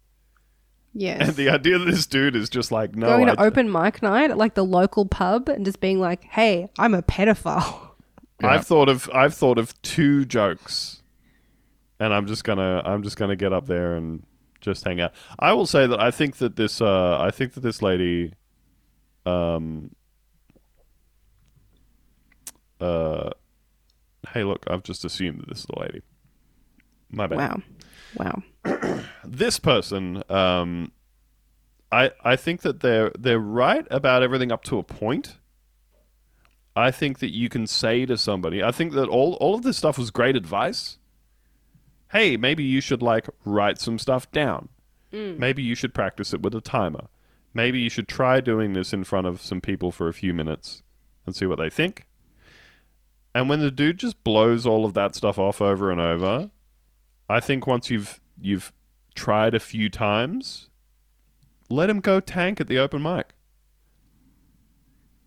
Yes. 0.93 1.29
And 1.29 1.37
the 1.37 1.51
idea 1.51 1.79
that 1.79 1.87
this 1.87 2.07
dude 2.07 2.37
is 2.37 2.49
just 2.49 2.70
like, 2.70 2.95
no, 2.95 3.09
Going 3.09 3.29
I, 3.29 3.35
to 3.35 3.43
open 3.43 3.70
mic 3.70 4.01
night 4.01 4.31
at 4.31 4.39
like 4.39 4.55
the 4.55 4.64
local 4.64 5.07
pub 5.07 5.49
and 5.49 5.64
just 5.64 5.81
being 5.81 5.99
like, 5.99 6.22
"Hey, 6.25 6.68
I'm 6.79 6.95
a 6.95 7.03
pedophile." 7.03 7.91
Yeah. 8.41 8.49
I've 8.49 8.66
thought 8.66 8.89
of 8.89 9.09
I've 9.14 9.33
thought 9.33 9.59
of 9.59 9.81
two 9.83 10.25
jokes, 10.25 11.03
and 12.01 12.12
I'm 12.12 12.27
just 12.27 12.43
gonna 12.43 12.83
I'm 12.85 13.03
just 13.05 13.16
gonna 13.16 13.37
get 13.37 13.53
up 13.53 13.66
there 13.66 13.95
and 13.95 14.25
just 14.61 14.85
hang 14.85 15.01
out. 15.01 15.12
I 15.39 15.53
will 15.53 15.66
say 15.66 15.87
that 15.87 16.01
I 16.01 16.11
think 16.11 16.39
that 16.39 16.57
this 16.57 16.81
uh, 16.81 17.18
I 17.20 17.31
think 17.31 17.53
that 17.55 17.61
this 17.61 17.81
lady, 17.81 18.35
um, 19.25 19.95
uh, 22.81 23.31
hey, 24.31 24.43
look, 24.43 24.64
I've 24.68 24.83
just 24.83 25.05
assumed 25.05 25.43
that 25.43 25.49
this 25.49 25.61
is 25.61 25.66
the 25.66 25.81
lady. 25.81 26.03
My 27.15 27.27
bad. 27.27 27.39
Wow. 27.39 27.62
Wow. 28.17 28.43
this 29.25 29.59
person 29.59 30.23
um 30.31 30.91
i 31.93 32.11
i 32.25 32.37
think 32.37 32.62
that 32.62 32.81
they're 32.81 33.12
they're 33.19 33.39
right 33.39 33.87
about 33.91 34.23
everything 34.23 34.51
up 34.53 34.65
to 34.65 34.79
a 34.79 34.83
point 34.83 35.37
i 36.77 36.91
think 36.91 37.19
that 37.19 37.35
you 37.35 37.49
can 37.49 37.67
say 37.67 38.07
to 38.07 38.17
somebody 38.17 38.62
i 38.62 38.71
think 38.71 38.93
that 38.93 39.09
all 39.09 39.35
all 39.35 39.55
of 39.55 39.62
this 39.62 39.77
stuff 39.77 39.99
was 39.99 40.11
great 40.11 40.37
advice 40.37 40.99
hey 42.12 42.37
maybe 42.37 42.65
you 42.65 42.81
should 42.81 43.03
like 43.03 43.29
write 43.45 43.79
some 43.79 43.99
stuff 43.99 44.31
down 44.31 44.69
maybe 45.39 45.62
you 45.62 45.75
should 45.75 45.95
practice 45.95 46.33
it 46.33 46.43
with 46.43 46.55
a 46.55 46.61
timer 46.61 47.07
maybe 47.53 47.79
you 47.79 47.89
should 47.91 48.09
try 48.09 48.41
doing 48.41 48.73
this 48.73 48.93
in 48.93 49.05
front 49.05 49.27
of 49.27 49.41
some 49.41 49.61
people 49.61 49.93
for 49.93 50.09
a 50.09 50.12
few 50.15 50.33
minutes 50.35 50.83
and 51.27 51.37
see 51.37 51.47
what 51.47 51.59
they 51.59 51.71
think 51.71 52.07
and 53.35 53.49
when 53.49 53.61
the 53.61 53.71
dude 53.71 53.99
just 53.99 54.23
blows 54.25 54.67
all 54.67 54.85
of 54.85 54.95
that 54.95 55.15
stuff 55.15 55.39
off 55.39 55.61
over 55.61 55.91
and 55.91 56.01
over 56.01 56.51
I 57.29 57.41
think 57.41 57.66
once 57.66 57.91
you've 57.91 58.20
you've 58.41 58.72
tried 59.14 59.55
a 59.55 59.61
few 59.61 59.89
times, 59.89 60.68
let 61.70 61.89
him 61.89 62.01
go 62.01 62.20
tank 62.20 62.61
at 62.61 62.68
the 62.68 62.79
open 62.79 63.03
mic. 63.03 63.35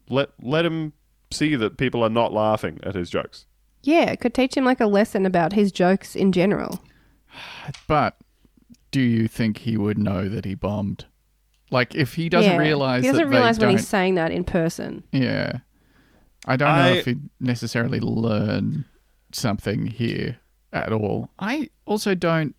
Let 0.10 0.30
let 0.42 0.66
him 0.66 0.94
see 1.32 1.56
that 1.56 1.78
people 1.78 2.04
are 2.04 2.10
not 2.10 2.34
laughing 2.34 2.80
at 2.84 2.96
his 2.96 3.10
jokes. 3.10 3.46
Yeah, 3.84 4.12
it 4.12 4.20
could 4.20 4.34
teach 4.34 4.56
him 4.56 4.66
like 4.66 4.80
a 4.80 4.88
lesson 4.88 5.26
about 5.26 5.54
his 5.54 5.72
jokes 5.72 6.16
in 6.16 6.32
general. 6.32 6.82
but 7.88 8.18
do 8.92 9.02
you 9.02 9.28
think 9.28 9.60
he 9.60 9.78
would 9.78 9.98
know 9.98 10.28
that 10.30 10.46
he 10.46 10.56
bombed? 10.56 11.06
Like, 11.70 11.96
if 11.96 12.14
he 12.14 12.30
doesn't 12.30 12.54
yeah. 12.54 12.58
realize, 12.58 13.04
he 13.04 13.10
doesn't 13.10 13.26
that 13.26 13.30
realize 13.30 13.58
they 13.58 13.66
when 13.66 13.74
don't, 13.74 13.80
he's 13.80 13.88
saying 13.88 14.16
that 14.16 14.32
in 14.32 14.46
person. 14.46 15.04
yeah, 15.12 15.60
I 16.46 16.56
don't 16.56 16.70
know 16.70 16.82
I- 16.82 16.92
if 16.92 17.06
he'd 17.06 17.30
necessarily 17.42 18.00
learn 18.00 18.86
something 19.34 19.88
here 19.88 20.38
at 20.74 20.92
all. 20.92 21.30
I 21.40 21.70
also 21.86 22.16
don't 22.16 22.56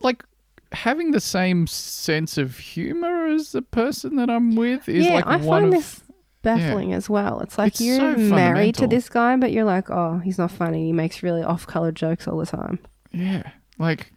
like 0.00 0.24
having 0.72 1.10
the 1.10 1.20
same 1.20 1.66
sense 1.66 2.38
of 2.38 2.58
humor 2.58 3.26
as 3.26 3.52
the 3.52 3.62
person 3.62 4.16
that 4.16 4.30
I'm 4.30 4.54
with 4.56 4.88
is 4.88 5.06
yeah, 5.06 5.14
like 5.16 5.26
I 5.26 5.36
one 5.36 5.62
find 5.62 5.66
of 5.66 5.80
this 5.80 6.02
baffling 6.42 6.92
as 6.92 7.10
well. 7.10 7.40
It's 7.40 7.58
like 7.58 7.72
It's 7.74 7.80
you're 7.80 7.98
so 7.98 8.16
married 8.16 8.76
to 8.76 8.86
this 8.86 9.08
guy, 9.08 9.36
but 9.36 9.52
you're 9.52 9.64
like, 9.64 9.90
oh, 9.90 10.18
he's 10.18 10.38
not 10.38 10.50
funny. 10.50 10.86
He 10.86 10.92
makes 10.92 11.22
really 11.22 11.42
off-color 11.42 11.92
jokes 11.92 12.26
all 12.26 12.38
the 12.38 12.46
time. 12.46 12.78
yeah, 13.12 13.50
like 13.78 14.12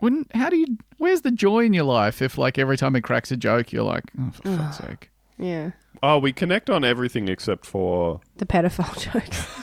wouldn't 0.00 0.34
how 0.34 0.50
do 0.50 0.56
you 0.56 0.66
where's 0.98 1.20
the 1.20 1.30
joy 1.30 1.64
in 1.64 1.72
your 1.72 1.84
life 1.84 2.20
if 2.20 2.36
like 2.36 2.58
every 2.58 2.76
time 2.76 2.96
it 2.96 3.02
cracks 3.02 3.30
a 3.30 3.36
joke 3.36 3.70
you're 3.72 3.84
like 3.84 4.02
oh 4.20 4.32
for 4.32 4.56
fuck's 4.56 4.78
sake 4.78 5.10
Yeah, 5.38 5.70
Oh, 6.02 6.18
we 6.18 6.32
connect 6.32 6.68
on 6.68 6.84
everything 6.84 7.28
except 7.28 7.64
for 7.64 8.20
the 8.36 8.46
pedophile 8.46 8.98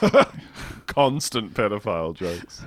jokes. 0.10 0.32
constant 0.86 1.54
pedophile 1.54 2.14
jokes. 2.14 2.62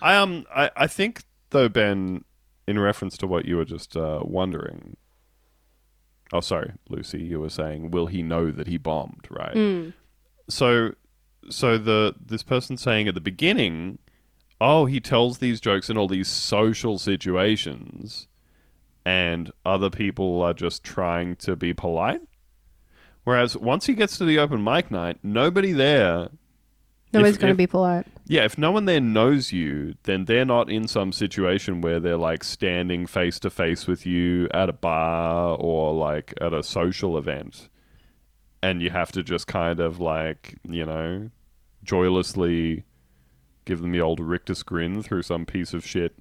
I 0.00 0.16
um 0.16 0.46
I, 0.54 0.70
I 0.76 0.86
think 0.86 1.22
though 1.50 1.68
Ben, 1.68 2.24
in 2.66 2.78
reference 2.78 3.16
to 3.18 3.26
what 3.26 3.44
you 3.44 3.56
were 3.56 3.64
just 3.64 3.96
uh, 3.96 4.20
wondering. 4.22 4.96
Oh, 6.32 6.40
sorry, 6.40 6.72
Lucy. 6.88 7.22
You 7.22 7.40
were 7.40 7.50
saying, 7.50 7.90
will 7.90 8.06
he 8.06 8.22
know 8.22 8.50
that 8.50 8.66
he 8.66 8.78
bombed? 8.78 9.26
Right. 9.30 9.92
So, 10.48 10.94
so 11.50 11.78
the 11.78 12.14
this 12.24 12.42
person 12.42 12.76
saying 12.76 13.08
at 13.08 13.14
the 13.14 13.20
beginning, 13.20 13.98
oh, 14.60 14.86
he 14.86 14.98
tells 15.00 15.38
these 15.38 15.60
jokes 15.60 15.90
in 15.90 15.98
all 15.98 16.08
these 16.08 16.28
social 16.28 16.98
situations, 16.98 18.28
and 19.04 19.52
other 19.66 19.90
people 19.90 20.40
are 20.42 20.54
just 20.54 20.82
trying 20.82 21.36
to 21.36 21.54
be 21.54 21.74
polite. 21.74 22.22
Whereas 23.24 23.56
once 23.56 23.86
he 23.86 23.94
gets 23.94 24.18
to 24.18 24.24
the 24.24 24.38
open 24.38 24.64
mic 24.64 24.90
night, 24.90 25.18
nobody 25.22 25.72
there 25.72 26.28
Nobody's 27.12 27.36
going 27.36 27.52
to 27.52 27.56
be 27.56 27.66
polite. 27.66 28.06
yeah, 28.26 28.44
if 28.44 28.56
no 28.56 28.70
one 28.70 28.86
there 28.86 29.00
knows 29.00 29.52
you, 29.52 29.94
then 30.04 30.24
they're 30.24 30.46
not 30.46 30.70
in 30.70 30.88
some 30.88 31.12
situation 31.12 31.82
where 31.82 32.00
they're 32.00 32.16
like 32.16 32.42
standing 32.42 33.06
face 33.06 33.38
to 33.40 33.50
face 33.50 33.86
with 33.86 34.06
you 34.06 34.48
at 34.54 34.70
a 34.70 34.72
bar 34.72 35.56
or 35.58 35.92
like 35.92 36.32
at 36.40 36.54
a 36.54 36.62
social 36.62 37.18
event. 37.18 37.68
And 38.62 38.80
you 38.80 38.90
have 38.90 39.12
to 39.12 39.22
just 39.22 39.46
kind 39.46 39.78
of 39.78 40.00
like, 40.00 40.56
you 40.66 40.86
know, 40.86 41.30
joylessly 41.84 42.84
give 43.64 43.82
them 43.82 43.92
the 43.92 44.00
old 44.00 44.20
rictus 44.20 44.62
grin 44.62 45.02
through 45.02 45.22
some 45.22 45.44
piece 45.44 45.74
of 45.74 45.86
shit 45.86 46.14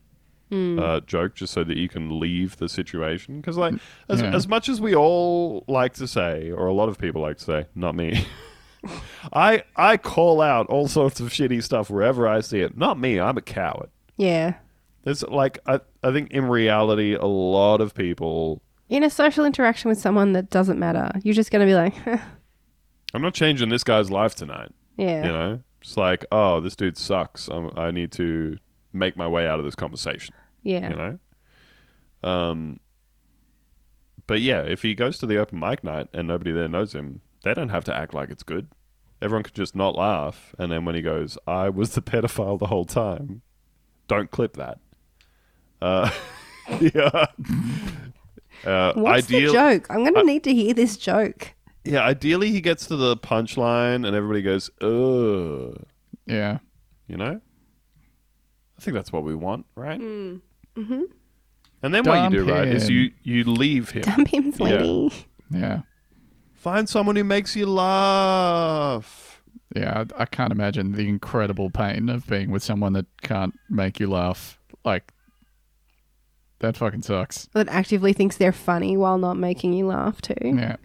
uh, 0.51 0.99
joke 1.01 1.35
just 1.35 1.53
so 1.53 1.63
that 1.63 1.77
you 1.77 1.87
can 1.87 2.19
leave 2.19 2.57
the 2.57 2.67
situation. 2.67 3.39
Because, 3.39 3.57
like, 3.57 3.75
as, 4.09 4.21
Yeah. 4.21 4.35
as 4.35 4.47
much 4.47 4.67
as 4.69 4.81
we 4.81 4.93
all 4.93 5.63
like 5.67 5.93
to 5.93 6.07
say, 6.07 6.51
or 6.51 6.67
a 6.67 6.73
lot 6.73 6.89
of 6.89 6.97
people 6.97 7.21
like 7.21 7.37
to 7.37 7.43
say, 7.43 7.65
not 7.75 7.95
me, 7.95 8.25
I 9.33 9.63
I 9.75 9.97
call 9.97 10.41
out 10.41 10.67
all 10.67 10.87
sorts 10.87 11.19
of 11.19 11.29
shitty 11.29 11.63
stuff 11.63 11.89
wherever 11.89 12.27
I 12.27 12.39
see 12.41 12.59
it. 12.61 12.77
Not 12.77 12.99
me. 12.99 13.19
I'm 13.19 13.37
a 13.37 13.41
coward. 13.41 13.89
Yeah. 14.17 14.55
There's 15.03 15.23
like 15.23 15.59
I 15.65 15.79
I 16.03 16.11
think 16.11 16.31
in 16.31 16.45
reality 16.45 17.13
a 17.13 17.25
lot 17.25 17.81
of 17.81 17.93
people. 17.93 18.61
In 18.89 19.03
a 19.03 19.09
social 19.09 19.45
interaction 19.45 19.87
with 19.89 19.99
someone 19.99 20.33
that 20.33 20.49
doesn't 20.49 20.77
matter, 20.77 21.11
you're 21.23 21.33
just 21.33 21.49
going 21.49 21.65
to 21.65 21.65
be 21.65 21.75
like, 21.75 21.93
I'm 23.13 23.21
not 23.21 23.33
changing 23.33 23.69
this 23.69 23.83
guy's 23.85 24.11
life 24.11 24.35
tonight. 24.35 24.71
yeah. 24.97 25.25
You 25.25 25.31
know, 25.31 25.59
it's 25.81 25.95
like 25.95 26.25
oh 26.31 26.59
this 26.59 26.75
dude 26.75 26.97
sucks. 26.97 27.47
I'm, 27.47 27.71
I 27.77 27.91
need 27.91 28.11
to 28.13 28.57
make 28.93 29.15
my 29.15 29.27
way 29.27 29.47
out 29.47 29.59
of 29.59 29.65
this 29.65 29.75
conversation. 29.75 30.33
Yeah. 30.63 30.89
You 30.89 30.95
know. 30.95 31.19
Um. 32.29 32.79
But 34.27 34.41
yeah, 34.41 34.61
if 34.61 34.81
he 34.83 34.95
goes 34.95 35.17
to 35.17 35.25
the 35.25 35.37
open 35.37 35.59
mic 35.59 35.83
night 35.83 36.07
and 36.13 36.27
nobody 36.27 36.51
there 36.51 36.67
knows 36.67 36.93
him, 36.93 37.21
they 37.43 37.53
don't 37.53 37.69
have 37.69 37.83
to 37.85 37.95
act 37.95 38.13
like 38.13 38.29
it's 38.29 38.43
good. 38.43 38.67
Everyone 39.21 39.43
could 39.43 39.55
just 39.55 39.75
not 39.75 39.95
laugh, 39.95 40.55
and 40.57 40.71
then 40.71 40.85
when 40.85 40.95
he 40.95 41.01
goes, 41.01 41.37
"I 41.47 41.69
was 41.69 41.91
the 41.95 42.01
pedophile 42.01 42.57
the 42.57 42.67
whole 42.67 42.85
time," 42.85 43.41
don't 44.07 44.31
clip 44.31 44.53
that. 44.57 44.79
Uh, 45.81 46.09
yeah. 46.79 47.25
Uh, 48.63 48.93
What's 48.93 49.25
ideal- 49.27 49.51
the 49.51 49.57
joke? 49.57 49.87
I'm 49.89 49.99
going 50.03 50.13
to 50.13 50.23
need 50.23 50.43
to 50.45 50.53
hear 50.53 50.73
this 50.73 50.95
joke. 50.97 51.53
Yeah, 51.83 52.01
ideally 52.03 52.51
he 52.51 52.61
gets 52.61 52.85
to 52.87 52.95
the 52.95 53.17
punchline 53.17 54.05
and 54.07 54.15
everybody 54.15 54.43
goes, 54.43 54.69
"Ugh," 54.81 55.83
Yeah. 56.27 56.59
you 57.07 57.17
know. 57.17 57.41
I 58.77 58.81
think 58.81 58.93
that's 58.95 59.11
what 59.11 59.23
we 59.23 59.33
want, 59.35 59.65
right? 59.75 59.99
Mm. 59.99 60.41
Mm-hmm. 60.77 61.03
And 61.83 61.93
then 61.93 62.03
what 62.03 62.31
you 62.31 62.45
do, 62.45 62.51
right, 62.51 62.67
is 62.67 62.89
you 62.89 63.11
you 63.23 63.43
leave 63.43 63.89
him. 63.89 64.03
Dump 64.03 64.27
him, 64.27 64.51
sweetie. 64.51 65.11
Yeah. 65.49 65.81
Find 66.53 66.87
someone 66.87 67.15
who 67.15 67.23
makes 67.23 67.55
you 67.55 67.65
laugh. 67.65 69.41
Yeah. 69.75 70.05
I, 70.17 70.21
I 70.21 70.25
can't 70.25 70.51
imagine 70.51 70.91
the 70.91 71.09
incredible 71.09 71.69
pain 71.69 72.07
of 72.09 72.27
being 72.27 72.51
with 72.51 72.61
someone 72.63 72.93
that 72.93 73.07
can't 73.21 73.53
make 73.69 73.99
you 73.99 74.09
laugh. 74.09 74.59
Like, 74.85 75.11
that 76.59 76.77
fucking 76.77 77.01
sucks. 77.01 77.49
That 77.53 77.67
actively 77.69 78.13
thinks 78.13 78.37
they're 78.37 78.51
funny 78.51 78.95
while 78.95 79.17
not 79.17 79.37
making 79.37 79.73
you 79.73 79.87
laugh 79.87 80.21
too. 80.21 80.35
Yeah. 80.43 80.75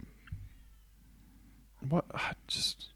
What? 1.87 2.05
I 2.13 2.31
just 2.47 2.89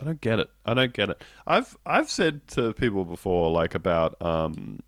I 0.00 0.04
don't 0.04 0.20
get 0.20 0.38
it. 0.38 0.50
I 0.66 0.74
don't 0.74 0.92
get 0.92 1.08
it. 1.08 1.24
I've 1.46 1.76
I've 1.86 2.10
said 2.10 2.46
to 2.48 2.74
people 2.74 3.06
before, 3.06 3.50
like 3.50 3.74
about 3.74 4.20
um, 4.20 4.80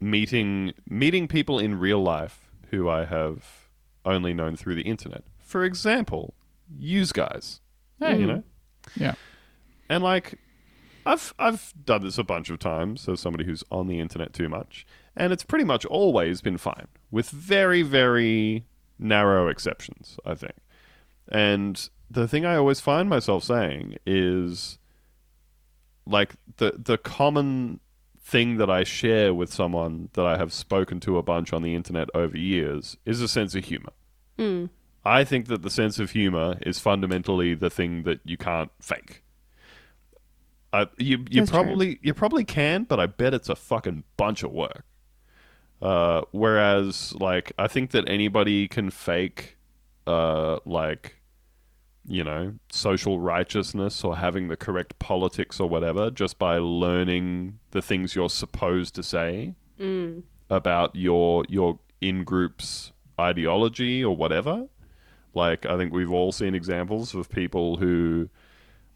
meeting 0.00 0.72
meeting 0.88 1.28
people 1.28 1.58
in 1.58 1.78
real 1.78 2.02
life 2.02 2.50
who 2.70 2.88
I 2.88 3.04
have 3.04 3.68
only 4.04 4.34
known 4.34 4.56
through 4.56 4.74
the 4.74 4.82
internet. 4.82 5.24
For 5.38 5.64
example, 5.64 6.34
use 6.78 7.12
guys. 7.12 7.60
Hey. 7.98 8.18
You 8.18 8.22
hmm. 8.22 8.26
know, 8.26 8.42
Yeah. 8.96 9.14
and 9.88 10.02
like 10.02 10.38
I've 11.04 11.32
I've 11.38 11.72
done 11.84 12.02
this 12.02 12.18
a 12.18 12.24
bunch 12.24 12.50
of 12.50 12.58
times 12.58 13.08
as 13.08 13.20
somebody 13.20 13.44
who's 13.44 13.62
on 13.70 13.86
the 13.86 14.00
internet 14.00 14.32
too 14.32 14.48
much, 14.48 14.86
and 15.16 15.32
it's 15.32 15.44
pretty 15.44 15.64
much 15.64 15.84
always 15.86 16.40
been 16.40 16.58
fine, 16.58 16.88
with 17.10 17.30
very 17.30 17.82
very 17.82 18.66
narrow 18.98 19.48
exceptions, 19.48 20.18
I 20.26 20.34
think. 20.34 20.56
And 21.28 21.88
the 22.10 22.28
thing 22.28 22.44
I 22.44 22.56
always 22.56 22.80
find 22.80 23.08
myself 23.08 23.44
saying 23.44 23.96
is 24.04 24.78
like 26.06 26.34
the 26.56 26.74
the 26.76 26.98
common 26.98 27.80
thing 28.26 28.56
that 28.56 28.68
I 28.68 28.82
share 28.82 29.32
with 29.32 29.52
someone 29.52 30.08
that 30.14 30.26
I 30.26 30.36
have 30.36 30.52
spoken 30.52 30.98
to 31.00 31.16
a 31.16 31.22
bunch 31.22 31.52
on 31.52 31.62
the 31.62 31.76
internet 31.76 32.08
over 32.12 32.36
years 32.36 32.96
is 33.06 33.20
a 33.20 33.28
sense 33.28 33.54
of 33.54 33.64
humor. 33.64 33.92
I 35.04 35.22
think 35.22 35.46
that 35.46 35.62
the 35.62 35.70
sense 35.70 36.00
of 36.00 36.10
humor 36.10 36.58
is 36.62 36.80
fundamentally 36.80 37.54
the 37.54 37.70
thing 37.70 38.02
that 38.02 38.18
you 38.24 38.36
can't 38.36 38.72
fake. 38.80 39.22
Uh, 40.72 40.86
you 40.98 41.18
you 41.30 41.42
That's 41.42 41.50
true. 41.52 41.62
probably 41.62 41.98
you 42.02 42.12
probably 42.12 42.44
can, 42.44 42.82
but 42.82 42.98
I 42.98 43.06
bet 43.06 43.32
it's 43.32 43.48
a 43.48 43.54
fucking 43.54 44.02
bunch 44.16 44.42
of 44.42 44.50
work. 44.50 44.84
Uh, 45.80 46.22
whereas, 46.32 47.14
like, 47.14 47.52
I 47.56 47.68
think 47.68 47.92
that 47.92 48.08
anybody 48.08 48.66
can 48.66 48.90
fake, 48.90 49.56
uh, 50.06 50.58
like, 50.64 51.20
you 52.08 52.22
know, 52.22 52.54
social 52.70 53.18
righteousness 53.20 54.04
or 54.04 54.16
having 54.16 54.48
the 54.48 54.56
correct 54.56 54.98
politics 54.98 55.58
or 55.58 55.68
whatever 55.68 56.10
just 56.10 56.38
by 56.38 56.58
learning 56.58 57.58
the 57.72 57.82
things 57.82 58.14
you're 58.14 58.28
supposed 58.30 58.94
to 58.94 59.02
say 59.02 59.54
about 60.48 60.94
your 60.94 61.44
your 61.48 61.78
in 62.00 62.24
group's 62.24 62.92
ideology 63.20 64.04
or 64.04 64.16
whatever. 64.16 64.66
Like, 65.34 65.66
I 65.66 65.76
think 65.76 65.92
we've 65.92 66.12
all 66.12 66.32
seen 66.32 66.54
examples 66.54 67.14
of 67.14 67.28
people 67.28 67.76
who 67.76 68.30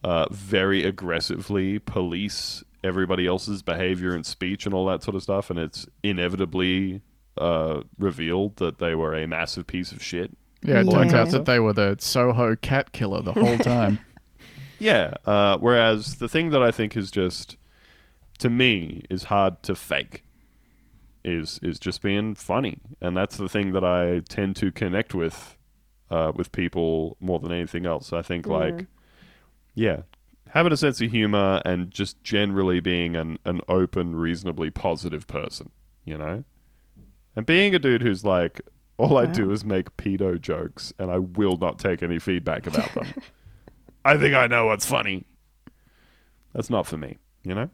uh, 0.04 0.26
very 0.30 0.84
aggressively 0.84 1.78
police 1.78 2.64
everybody 2.82 3.26
else's 3.26 3.62
behavior 3.62 4.14
and 4.14 4.24
speech 4.24 4.64
and 4.64 4.74
all 4.74 4.86
that 4.86 5.02
sort 5.02 5.14
of 5.14 5.22
stuff, 5.22 5.50
and 5.50 5.58
it's 5.58 5.86
inevitably 6.02 7.02
uh, 7.36 7.82
revealed 7.98 8.56
that 8.56 8.78
they 8.78 8.94
were 8.94 9.14
a 9.14 9.26
massive 9.26 9.66
piece 9.66 9.92
of 9.92 10.02
shit. 10.02 10.36
Yeah. 10.62 10.80
It 10.80 10.90
turns 10.90 11.14
out 11.14 11.30
that 11.30 11.46
they 11.46 11.58
were 11.58 11.72
the 11.72 11.96
Soho 11.98 12.56
cat 12.56 12.92
killer 12.92 13.22
the 13.22 13.32
whole 13.32 13.58
time. 13.58 13.98
Yeah. 14.82 15.12
Uh, 15.26 15.58
whereas 15.58 16.16
the 16.16 16.28
thing 16.28 16.50
that 16.50 16.62
I 16.62 16.70
think 16.70 16.96
is 16.96 17.10
just, 17.10 17.58
to 18.38 18.48
me, 18.48 19.02
is 19.10 19.24
hard 19.24 19.62
to 19.64 19.74
fake, 19.74 20.24
is 21.22 21.60
is 21.62 21.78
just 21.78 22.00
being 22.00 22.34
funny, 22.34 22.78
and 22.98 23.14
that's 23.14 23.36
the 23.36 23.46
thing 23.46 23.72
that 23.72 23.84
I 23.84 24.20
tend 24.30 24.56
to 24.56 24.72
connect 24.72 25.14
with, 25.14 25.58
uh, 26.10 26.32
with 26.34 26.50
people 26.52 27.18
more 27.20 27.38
than 27.38 27.52
anything 27.52 27.84
else. 27.84 28.10
I 28.14 28.22
think 28.22 28.46
like, 28.46 28.86
yeah, 29.74 30.00
having 30.48 30.72
a 30.72 30.78
sense 30.78 30.98
of 31.02 31.10
humor 31.10 31.60
and 31.66 31.90
just 31.90 32.24
generally 32.24 32.80
being 32.80 33.16
an 33.16 33.38
an 33.44 33.60
open, 33.68 34.16
reasonably 34.16 34.70
positive 34.70 35.26
person, 35.26 35.68
you 36.06 36.16
know, 36.16 36.42
and 37.36 37.44
being 37.44 37.74
a 37.74 37.78
dude 37.78 38.00
who's 38.00 38.24
like. 38.24 38.62
All 39.00 39.16
I 39.16 39.24
do 39.24 39.50
is 39.50 39.64
make 39.64 39.96
pedo 39.96 40.38
jokes, 40.38 40.92
and 40.98 41.10
I 41.10 41.16
will 41.20 41.56
not 41.56 41.78
take 41.78 42.02
any 42.02 42.18
feedback 42.18 42.66
about 42.66 42.92
them. 42.92 43.06
I 44.04 44.18
think 44.18 44.34
I 44.34 44.46
know 44.46 44.66
what's 44.66 44.84
funny. 44.84 45.24
That's 46.52 46.68
not 46.68 46.86
for 46.86 46.98
me, 46.98 47.16
you 47.42 47.54
know? 47.54 47.70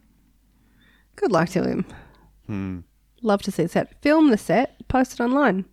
Good 1.17 1.33
luck 1.33 1.49
to 1.49 1.63
him. 1.63 1.85
Hmm. 2.45 2.79
Love 3.21 3.41
to 3.41 3.51
see 3.51 3.63
the 3.63 3.69
set. 3.69 4.01
Film 4.01 4.29
the 4.29 4.37
set, 4.37 4.87
post 4.87 5.15
it 5.15 5.19
online. 5.19 5.65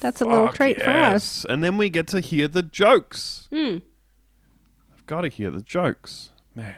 That's 0.00 0.20
a 0.20 0.26
little 0.26 0.48
treat 0.48 0.82
for 0.82 0.90
us. 0.90 1.46
And 1.48 1.64
then 1.64 1.78
we 1.78 1.88
get 1.88 2.06
to 2.08 2.20
hear 2.20 2.46
the 2.46 2.62
jokes. 2.62 3.48
I've 3.50 5.06
got 5.06 5.22
to 5.22 5.28
hear 5.28 5.50
the 5.50 5.62
jokes. 5.62 6.32
Man. 6.54 6.74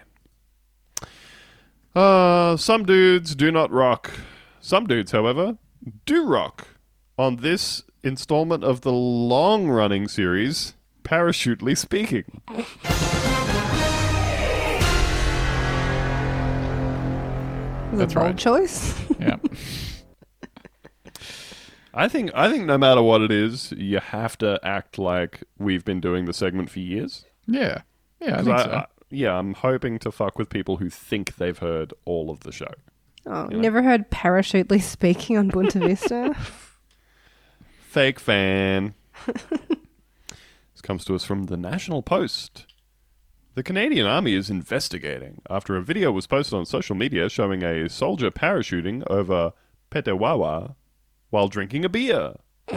Uh, 1.96 2.56
some 2.56 2.84
dudes 2.84 3.34
do 3.34 3.50
not 3.50 3.72
rock. 3.72 4.12
Some 4.60 4.86
dudes, 4.86 5.10
however, 5.10 5.58
do 6.06 6.26
rock. 6.28 6.68
On 7.16 7.36
this 7.36 7.82
installment 8.02 8.64
of 8.64 8.80
the 8.80 8.92
long 8.92 9.68
running 9.68 10.08
series, 10.08 10.74
Parachutely 11.04 11.76
Speaking. 11.76 12.42
That's 17.92 18.12
a 18.12 18.16
bold 18.16 18.26
right. 18.26 18.36
choice. 18.36 19.00
Yeah. 19.20 19.36
I 21.94 22.08
think 22.08 22.32
I 22.34 22.50
think 22.50 22.64
no 22.66 22.76
matter 22.76 23.02
what 23.02 23.20
it 23.22 23.30
is, 23.30 23.70
you 23.72 24.00
have 24.00 24.36
to 24.38 24.58
act 24.64 24.98
like 24.98 25.44
we've 25.58 25.84
been 25.84 26.00
doing 26.00 26.24
the 26.24 26.32
segment 26.32 26.70
for 26.70 26.80
years. 26.80 27.24
Yeah. 27.46 27.82
Yeah. 28.20 28.32
I 28.32 28.36
'Cause 28.38 28.44
think 28.46 28.56
I- 28.58 28.64
so. 28.64 28.70
I- 28.72 28.86
yeah, 29.10 29.38
I'm 29.38 29.54
hoping 29.54 30.00
to 30.00 30.10
fuck 30.10 30.38
with 30.40 30.50
people 30.50 30.78
who 30.78 30.90
think 30.90 31.36
they've 31.36 31.58
heard 31.58 31.94
all 32.04 32.30
of 32.30 32.40
the 32.40 32.50
show. 32.50 32.72
Oh, 33.26 33.46
never 33.46 33.80
heard 33.80 34.10
parachutely 34.10 34.82
speaking 34.82 35.36
on 35.38 35.52
Boonta 35.52 35.78
Vista. 35.86 36.34
Fake 37.94 38.18
fan. 38.18 38.94
this 39.26 40.82
comes 40.82 41.04
to 41.04 41.14
us 41.14 41.22
from 41.22 41.44
the 41.44 41.56
National 41.56 42.02
Post. 42.02 42.66
The 43.54 43.62
Canadian 43.62 44.04
Army 44.04 44.34
is 44.34 44.50
investigating 44.50 45.40
after 45.48 45.76
a 45.76 45.80
video 45.80 46.10
was 46.10 46.26
posted 46.26 46.54
on 46.54 46.66
social 46.66 46.96
media 46.96 47.28
showing 47.28 47.62
a 47.62 47.88
soldier 47.88 48.32
parachuting 48.32 49.04
over 49.08 49.52
Petawawa 49.92 50.74
while 51.30 51.46
drinking 51.46 51.84
a 51.84 51.88
beer. 51.88 52.34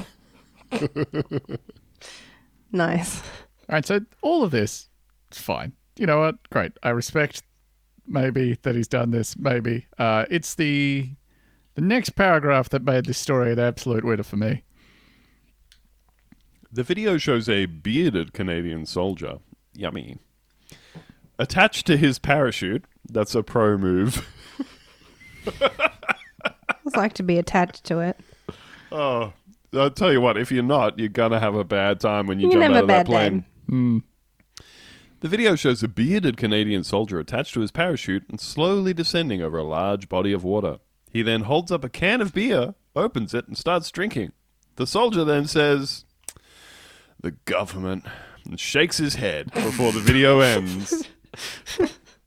nice. 2.72 3.20
All 3.22 3.24
right, 3.70 3.88
so 3.88 4.02
all 4.22 4.44
of 4.44 4.52
this, 4.52 4.88
it's 5.30 5.42
fine. 5.42 5.74
You 5.96 6.06
know 6.06 6.20
what? 6.20 6.48
Great. 6.52 6.74
I 6.84 6.90
respect 6.90 7.42
maybe 8.06 8.60
that 8.62 8.76
he's 8.76 8.88
done 8.88 9.10
this. 9.10 9.36
Maybe 9.36 9.88
uh, 9.98 10.26
it's 10.30 10.54
the 10.54 11.10
the 11.74 11.82
next 11.82 12.12
paragraph 12.12 12.70
that 12.70 12.84
made 12.84 13.06
this 13.06 13.18
story 13.18 13.52
an 13.52 13.58
absolute 13.58 14.04
winner 14.04 14.22
for 14.22 14.38
me. 14.38 14.62
The 16.72 16.84
video 16.84 17.18
shows 17.18 17.48
a 17.48 17.66
bearded 17.66 18.34
Canadian 18.34 18.86
soldier, 18.86 19.38
yummy, 19.74 20.18
attached 21.40 21.86
to 21.88 21.98
his 21.98 22.20
parachute. 22.20 22.86
That's 23.10 23.36
a 23.36 23.44
pro 23.44 23.78
move. 23.78 24.28
I'd 25.62 26.96
like 26.96 27.14
to 27.14 27.24
be 27.24 27.38
attached 27.38 27.84
to 27.86 28.00
it. 28.00 28.20
Oh, 28.92 29.34
I'll 29.74 29.92
tell 29.92 30.12
you 30.12 30.22
what, 30.22 30.38
if 30.38 30.52
you're 30.52 30.64
not, 30.64 31.00
you're 31.00 31.10
gonna 31.10 31.40
have 31.40 31.56
a 31.56 31.64
bad 31.64 32.00
time 32.00 32.28
when 32.28 32.40
you 32.40 32.48
You 32.48 32.54
jump 32.54 32.64
can 32.64 32.72
out 32.72 32.76
have 32.76 32.84
of 32.84 32.88
that 32.90 32.98
bad 32.98 33.06
plane. 33.06 33.32
time. 33.32 33.46
Hmm. 33.70 33.98
The 35.20 35.28
video 35.28 35.56
shows 35.56 35.82
a 35.82 35.88
bearded 35.88 36.38
Canadian 36.38 36.84
soldier 36.84 37.20
attached 37.20 37.54
to 37.56 37.62
his 37.62 37.72
parachute 37.72 38.26
and 38.30 38.40
slowly 38.40 38.94
descending 38.94 39.42
over 39.42 39.58
a 39.58 39.64
large 39.64 40.10
body 40.10 40.32
of 40.32 40.44
water. 40.44 40.78
He 41.12 41.22
then 41.24 41.42
holds 41.42 41.72
up 41.72 41.84
a 41.84 41.90
can 41.90 42.22
of 42.22 42.34
beer, 42.34 42.76
opens 42.96 43.34
it, 43.34 43.48
and 43.48 43.58
starts 43.58 43.90
drinking. 43.90 44.34
The 44.76 44.86
soldier 44.86 45.24
then 45.24 45.48
says, 45.48 46.06
The 47.22 47.32
government, 47.46 48.06
and 48.46 48.60
shakes 48.60 48.98
his 48.98 49.16
head 49.16 49.52
before 49.54 49.92
the 49.92 50.00
video 50.00 50.40
ends. 50.56 51.08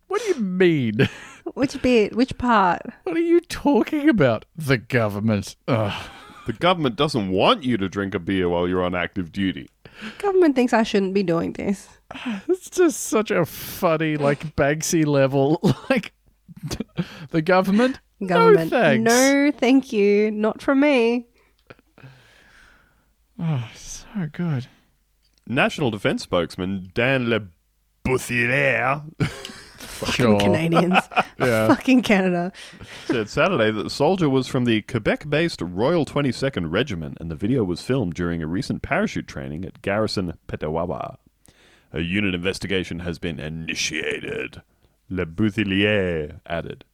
What 0.09 0.21
do 0.23 0.29
you 0.29 0.41
mean? 0.41 1.09
Which 1.55 1.81
bit? 1.83 2.15
Which 2.15 2.37
part? 2.39 2.83
What 3.05 3.17
are 3.17 3.21
you 3.21 3.41
talking 3.41 4.09
about? 4.09 4.45
The 4.57 4.79
government. 4.79 5.57
Ugh. 5.69 6.07
The 6.47 6.53
government 6.55 6.97
doesn't 6.97 7.31
want 7.31 7.63
you 7.65 7.77
to 7.77 7.89
drink 7.89 8.15
a 8.15 8.19
beer 8.19 8.49
while 8.49 8.67
you're 8.67 8.83
on 8.83 8.95
active 8.95 9.31
duty. 9.31 9.69
Government 10.19 10.55
thinks 10.57 10.73
I 10.73 10.83
shouldn't 10.83 11.15
be 11.15 11.23
doing 11.23 11.53
this. 11.53 11.89
It's 12.49 12.71
just 12.71 13.01
such 13.01 13.31
a 13.31 13.45
funny, 13.47 14.17
like 14.17 14.57
Banksy 14.57 15.07
level. 15.07 15.61
Like 15.91 16.13
the 17.31 17.43
government. 17.43 18.01
Government. 18.25 18.71
No 18.71 18.79
thanks. 18.81 19.05
No, 19.05 19.53
thank 19.57 19.93
you. 19.93 20.31
Not 20.31 20.61
from 20.61 20.81
me. 20.81 21.27
Oh, 23.43 23.67
so 23.75 24.29
good. 24.33 24.67
National 25.51 25.91
Defense 25.91 26.23
spokesman 26.23 26.91
Dan 26.95 27.29
Le 27.29 27.41
Bouthillier 28.05 29.03
Sure. 30.13 30.39
Canadians. 30.41 30.97
Yeah. 31.41 31.69
Fucking 31.69 32.03
Canada. 32.03 32.53
said 33.07 33.31
Saturday 33.31 33.71
that 33.71 33.83
the 33.83 33.89
soldier 33.89 34.29
was 34.29 34.47
from 34.47 34.67
the 34.67 34.83
Quebec 34.83 35.31
based 35.31 35.63
Royal 35.63 36.05
22nd 36.05 36.71
Regiment 36.71 37.17
and 37.19 37.31
the 37.31 37.35
video 37.35 37.65
was 37.65 37.81
filmed 37.81 38.13
during 38.13 38.43
a 38.43 38.47
recent 38.47 38.83
parachute 38.83 39.27
training 39.27 39.65
at 39.65 39.81
Garrison 39.81 40.35
Petawawa. 40.49 41.17
A 41.95 42.01
unit 42.01 42.35
investigation 42.35 42.99
has 43.01 43.19
been 43.19 43.41
initiated. 43.41 44.61
Le 45.09 45.25
Bouthillier 45.25 46.41
added. 46.45 46.85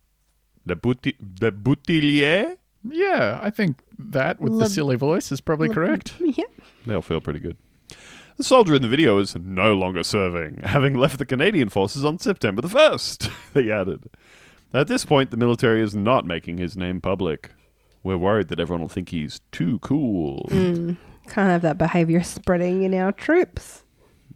Le, 0.64 0.76
Bouti- 0.76 1.16
Le 1.40 1.50
Boutelier? 1.50 2.56
Yeah, 2.88 3.40
I 3.42 3.50
think 3.50 3.80
that 3.98 4.40
with 4.40 4.60
the 4.60 4.68
silly 4.68 4.94
voice 4.96 5.32
is 5.32 5.40
probably 5.40 5.68
correct. 5.70 6.14
Yeah. 6.20 6.44
They'll 6.86 7.02
feel 7.02 7.20
pretty 7.20 7.40
good. 7.40 7.56
The 8.36 8.44
soldier 8.44 8.74
in 8.74 8.82
the 8.82 8.88
video 8.88 9.18
is 9.18 9.34
no 9.34 9.72
longer 9.72 10.02
serving, 10.02 10.58
having 10.64 10.92
left 10.94 11.18
the 11.18 11.24
Canadian 11.24 11.70
forces 11.70 12.04
on 12.04 12.18
September 12.18 12.60
the 12.60 12.68
1st, 12.68 13.30
he 13.54 13.72
added. 13.72 14.10
At 14.74 14.88
this 14.88 15.06
point, 15.06 15.30
the 15.30 15.38
military 15.38 15.80
is 15.80 15.94
not 15.94 16.26
making 16.26 16.58
his 16.58 16.76
name 16.76 17.00
public. 17.00 17.52
We're 18.02 18.18
worried 18.18 18.48
that 18.48 18.60
everyone 18.60 18.82
will 18.82 18.88
think 18.88 19.08
he's 19.08 19.40
too 19.52 19.78
cool. 19.78 20.48
Hmm. 20.50 20.92
Can't 21.28 21.50
have 21.50 21.62
that 21.62 21.78
behavior 21.78 22.22
spreading 22.22 22.82
in 22.82 22.92
our 22.92 23.10
troops. 23.10 23.84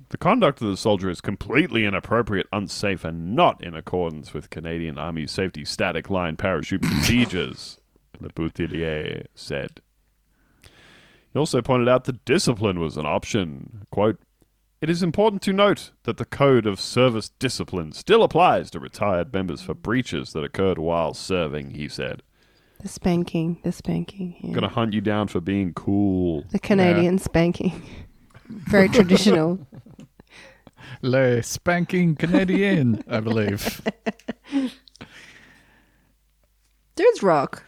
The 0.09 0.19
conduct 0.19 0.61
of 0.63 0.69
the 0.69 0.77
soldier 0.77 1.11
is 1.11 1.21
completely 1.21 1.85
inappropriate, 1.85 2.49
unsafe, 2.53 3.05
and 3.05 3.37
not 3.37 3.63
in 3.63 3.77
accordance 3.77 4.33
with 4.33 4.51
Canadian 4.51 4.99
Army 4.99 5.27
safety 5.27 5.65
static 5.65 6.09
line 6.09 6.37
parachute 6.37 6.83
procedures, 6.83 7.79
Le 8.19 8.31
Bouthillier 8.31 9.27
said. 9.35 9.83
He 11.33 11.39
also 11.39 11.63
pointed 11.63 11.89
out 11.89 12.05
that 12.05 12.25
discipline 12.25 12.81
was 12.81 12.97
an 12.97 13.07
option. 13.07 13.87
Quote, 13.91 14.19
It 14.81 14.91
is 14.91 15.03
important 15.03 15.43
to 15.43 15.53
note 15.53 15.93
that 16.05 16.17
the 16.17 16.25
Code 16.25 16.67
of 16.67 16.81
Service 16.81 17.29
Discipline 17.39 17.93
still 17.93 18.23
applies 18.23 18.71
to 18.71 18.81
retired 18.81 19.33
members 19.33 19.63
for 19.63 19.75
breaches 19.75 20.33
that 20.33 20.43
occurred 20.45 20.79
while 20.79 21.15
serving, 21.15 21.71
he 21.71 21.89
said. 21.89 22.23
The 22.81 22.89
spanking. 22.89 23.59
The 23.63 23.73
spanking. 23.73 24.37
yeah. 24.41 24.55
Gonna 24.55 24.69
hunt 24.69 24.95
you 24.95 25.01
down 25.03 25.29
for 25.29 25.41
being 25.41 25.75
cool. 25.75 26.45
The 26.51 26.59
Canadian 26.59 27.19
spanking. 27.19 27.83
Very 28.49 28.89
traditional. 28.89 29.67
Le 31.03 31.43
spanking 31.43 32.17
Canadian, 32.17 33.05
I 33.09 33.21
believe. 33.21 33.83
Dudes 36.97 37.23
rock. 37.23 37.63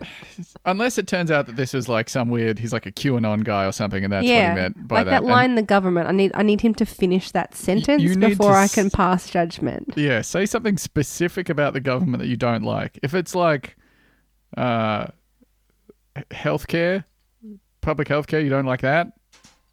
Unless 0.64 0.98
it 0.98 1.06
turns 1.06 1.30
out 1.30 1.46
that 1.46 1.56
this 1.56 1.74
is 1.74 1.88
like 1.88 2.08
some 2.08 2.28
weird, 2.28 2.58
he's 2.58 2.72
like 2.72 2.86
a 2.86 2.92
QAnon 2.92 3.44
guy 3.44 3.64
or 3.66 3.72
something, 3.72 4.04
and 4.04 4.12
that's 4.12 4.26
yeah. 4.26 4.48
what 4.50 4.56
he 4.56 4.62
meant 4.62 4.88
by 4.88 4.96
like 4.96 5.06
that, 5.06 5.22
And- 5.22 5.26
line, 5.26 5.54
the 5.54 5.62
government. 5.62 6.08
I 6.08 6.12
need 6.12 6.32
I 6.34 6.42
need 6.42 6.60
him 6.60 6.74
to 6.76 6.86
finish 6.86 7.30
that 7.32 7.54
sentence 7.54 8.02
you 8.02 8.14
need 8.14 8.30
before 8.30 8.52
I 8.52 8.62
I 8.62 8.64
s- 8.64 8.74
can 8.74 8.90
pass 8.90 9.28
judgment. 9.30 9.92
Yeah, 9.96 10.22
say 10.22 10.46
something 10.46 10.76
specific 10.78 11.48
about 11.48 11.72
the 11.72 11.80
government 11.80 12.20
that 12.22 12.28
you 12.28 12.36
don't 12.36 12.62
like. 12.62 12.98
If 13.02 13.14
it's 13.14 13.34
like 13.34 13.76
uh, 14.56 15.06
healthcare, 16.30 17.04
public 17.80 18.08
healthcare, 18.08 18.42
you 18.42 18.50
don't 18.50 18.66
like 18.66 18.80
that, 18.82 19.08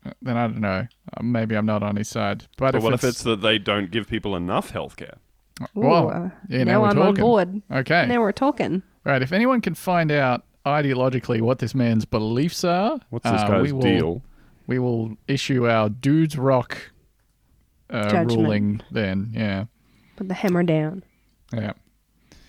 uh, 0.06 0.12
then 0.22 0.38
I 0.38 0.48
don't 0.48 0.60
know. 0.62 0.88
Uh, 1.16 1.24
Maybe 1.24 1.56
I'm 1.56 1.66
not 1.66 1.84
on 1.84 1.96
his 1.96 2.08
side. 2.10 2.46
But, 2.58 2.72
But 2.72 2.76
if 2.76 2.84
what 2.84 2.94
it's, 2.94 3.04
if 3.04 3.10
it's 3.10 3.24
that 3.24 3.42
they 3.42 3.58
don't 3.58 3.92
give 3.92 4.08
people 4.08 4.36
enough 4.36 4.72
healthcare? 4.72 5.18
Ooh, 5.62 5.68
well, 5.82 6.10
uh, 6.10 6.30
yeah, 6.50 6.64
now, 6.66 6.74
now 6.74 6.82
we're 6.82 6.88
I'm 6.90 6.96
talking. 6.96 7.08
on 7.08 7.16
board. 7.16 7.62
Okay, 7.72 8.06
Now 8.08 8.20
we're 8.22 8.32
talking. 8.34 8.84
Right. 9.06 9.22
If 9.22 9.32
anyone 9.32 9.62
can 9.62 9.76
find 9.76 10.12
out 10.12 10.44
ideologically 10.66 11.42
what 11.42 11.60
this 11.60 11.76
man's 11.76 12.06
beliefs 12.06 12.64
are, 12.64 13.00
What's 13.10 13.24
this 13.30 13.42
uh, 13.42 13.48
guy's 13.48 13.62
we 13.64 13.72
will, 13.72 13.82
deal? 13.82 14.22
We 14.68 14.80
will 14.80 15.18
issue 15.28 15.68
our 15.70 15.90
dudes 15.90 16.38
rock 16.38 16.92
uh, 17.90 18.10
Judgment. 18.10 18.32
ruling. 18.32 18.82
Then, 18.92 19.32
yeah, 19.34 19.66
Put 20.16 20.28
the 20.28 20.34
hammer 20.34 20.64
down. 20.64 21.04
yeah. 21.54 21.74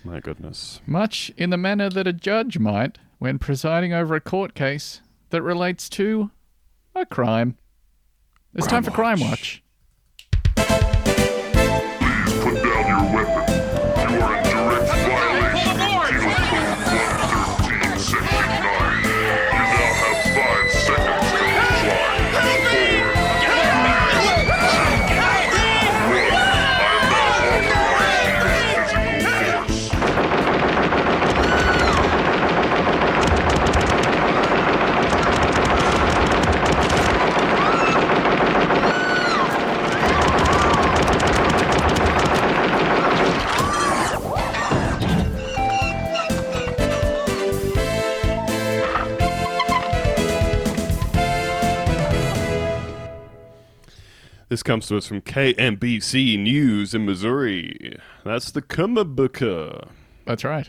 My 0.04 0.20
goodness. 0.20 0.80
much 0.86 1.32
in 1.36 1.50
the 1.50 1.56
manner 1.56 1.90
that 1.90 2.06
a 2.06 2.12
judge 2.12 2.60
might 2.60 2.98
when 3.18 3.40
presiding 3.40 3.92
over 3.92 4.14
a 4.14 4.20
court 4.20 4.54
case 4.54 5.00
that 5.30 5.42
relates 5.42 5.88
to 5.90 6.30
a 6.94 7.04
crime. 7.04 7.56
It's 8.54 8.68
time 8.68 8.84
for 8.84 8.92
Crime 8.92 9.18
Watch. 9.20 9.64
Comes 54.66 54.88
to 54.88 54.96
us 54.96 55.06
from 55.06 55.20
KMBC 55.20 56.42
News 56.42 56.92
in 56.92 57.06
Missouri. 57.06 57.96
That's 58.24 58.50
the 58.50 58.60
Kumabuka. 58.60 59.90
That's 60.24 60.42
right. 60.42 60.68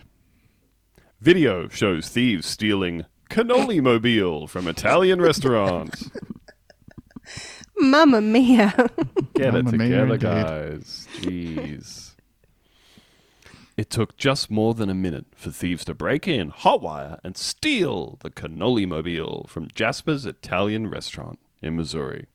Video 1.20 1.68
shows 1.68 2.08
thieves 2.08 2.46
stealing 2.46 3.06
cannoli 3.32 3.82
mobile 3.82 4.46
from 4.46 4.68
Italian 4.68 5.20
restaurant. 5.20 6.12
Mamma 7.80 8.22
mia. 8.22 8.72
Get 9.34 9.54
Mamma 9.54 9.70
it 9.70 9.78
mia, 9.78 10.06
together, 10.06 10.14
indeed. 10.14 10.20
guys. 10.22 11.08
Jeez. 11.22 12.14
It 13.78 13.90
took 13.90 14.16
just 14.16 14.52
more 14.52 14.76
than 14.76 14.92
a 14.92 14.96
minute 14.96 15.26
for 15.36 15.50
thieves 15.50 15.84
to 15.86 15.96
break 15.96 16.28
in, 16.28 16.52
hotwire, 16.52 17.20
and 17.24 17.36
steal 17.36 18.20
the 18.22 18.30
cannoli 18.30 18.88
mobile 18.88 19.48
from 19.50 19.70
Jasper's 19.74 20.28
Italian 20.28 20.88
restaurant 20.88 21.40
in 21.64 21.76
Missouri. 21.76 22.28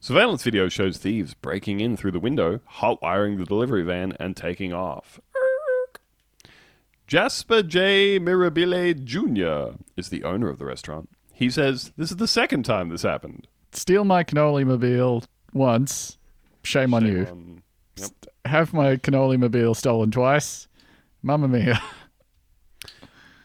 Surveillance 0.00 0.42
video 0.44 0.68
shows 0.68 0.96
thieves 0.98 1.34
breaking 1.34 1.80
in 1.80 1.96
through 1.96 2.12
the 2.12 2.20
window, 2.20 2.60
hotwiring 2.74 3.36
the 3.38 3.44
delivery 3.44 3.82
van, 3.82 4.12
and 4.20 4.36
taking 4.36 4.72
off. 4.72 5.20
Jasper 7.06 7.62
J. 7.62 8.18
Mirabile 8.20 8.94
Jr. 9.02 9.76
is 9.96 10.10
the 10.10 10.24
owner 10.24 10.48
of 10.48 10.58
the 10.58 10.66
restaurant. 10.66 11.08
He 11.32 11.50
says 11.50 11.92
this 11.96 12.10
is 12.10 12.18
the 12.18 12.28
second 12.28 12.64
time 12.64 12.90
this 12.90 13.02
happened. 13.02 13.48
Steal 13.72 14.04
my 14.04 14.22
cannoli 14.24 14.64
mobile 14.66 15.24
once. 15.52 16.18
Shame 16.62 16.92
on 16.94 17.06
you. 17.06 17.26
Um, 17.30 17.62
Have 18.44 18.72
my 18.72 18.96
cannoli 18.96 19.38
mobile 19.38 19.74
stolen 19.74 20.10
twice. 20.10 20.68
Mamma 21.22 21.48
mia. 21.48 21.82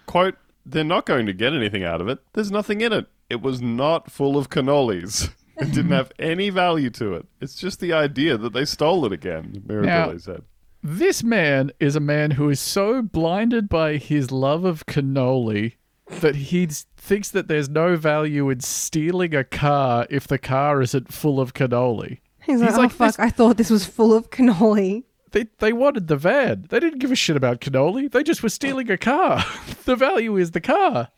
Quote, 0.05 0.35
they're 0.65 0.83
not 0.83 1.05
going 1.05 1.25
to 1.25 1.33
get 1.33 1.53
anything 1.53 1.83
out 1.83 2.01
of 2.01 2.07
it. 2.07 2.19
There's 2.33 2.51
nothing 2.51 2.81
in 2.81 2.93
it. 2.93 3.07
It 3.29 3.41
was 3.41 3.61
not 3.61 4.11
full 4.11 4.37
of 4.37 4.49
cannolis. 4.49 5.29
It 5.57 5.71
didn't 5.71 5.91
have 5.91 6.11
any 6.17 6.49
value 6.49 6.89
to 6.91 7.13
it. 7.13 7.27
It's 7.39 7.55
just 7.55 7.79
the 7.79 7.93
idea 7.93 8.37
that 8.37 8.53
they 8.53 8.65
stole 8.65 9.05
it 9.05 9.11
again, 9.11 9.63
Mirabile 9.67 10.19
said. 10.19 10.43
This 10.81 11.23
man 11.23 11.71
is 11.79 11.95
a 11.95 12.01
man 12.01 12.31
who 12.31 12.49
is 12.49 12.59
so 12.59 13.01
blinded 13.01 13.69
by 13.69 13.97
his 13.97 14.31
love 14.31 14.65
of 14.65 14.85
cannoli 14.85 15.75
that 16.19 16.35
he 16.35 16.65
thinks 16.97 17.29
that 17.31 17.47
there's 17.47 17.69
no 17.69 17.95
value 17.95 18.49
in 18.49 18.59
stealing 18.59 19.33
a 19.33 19.43
car 19.43 20.05
if 20.09 20.27
the 20.27 20.37
car 20.37 20.81
isn't 20.81 21.13
full 21.13 21.39
of 21.39 21.53
cannoli. 21.53 22.19
He's 22.41 22.59
like, 22.59 22.69
He's 22.69 22.77
oh 22.77 22.81
like, 22.81 22.91
fuck! 22.91 23.07
this- 23.09 23.19
I 23.19 23.29
thought 23.29 23.57
this 23.57 23.69
was 23.69 23.85
full 23.85 24.13
of 24.13 24.29
cannoli. 24.29 25.03
They 25.31 25.47
they 25.59 25.73
wanted 25.73 26.07
the 26.07 26.17
van. 26.17 26.65
They 26.69 26.79
didn't 26.79 26.99
give 26.99 27.11
a 27.11 27.15
shit 27.15 27.35
about 27.37 27.61
cannoli. 27.61 28.11
They 28.11 28.21
just 28.21 28.43
were 28.43 28.49
stealing 28.49 28.91
a 28.91 28.97
car. 28.97 29.43
the 29.85 29.95
value 29.95 30.35
is 30.37 30.51
the 30.51 30.61
car. 30.61 31.09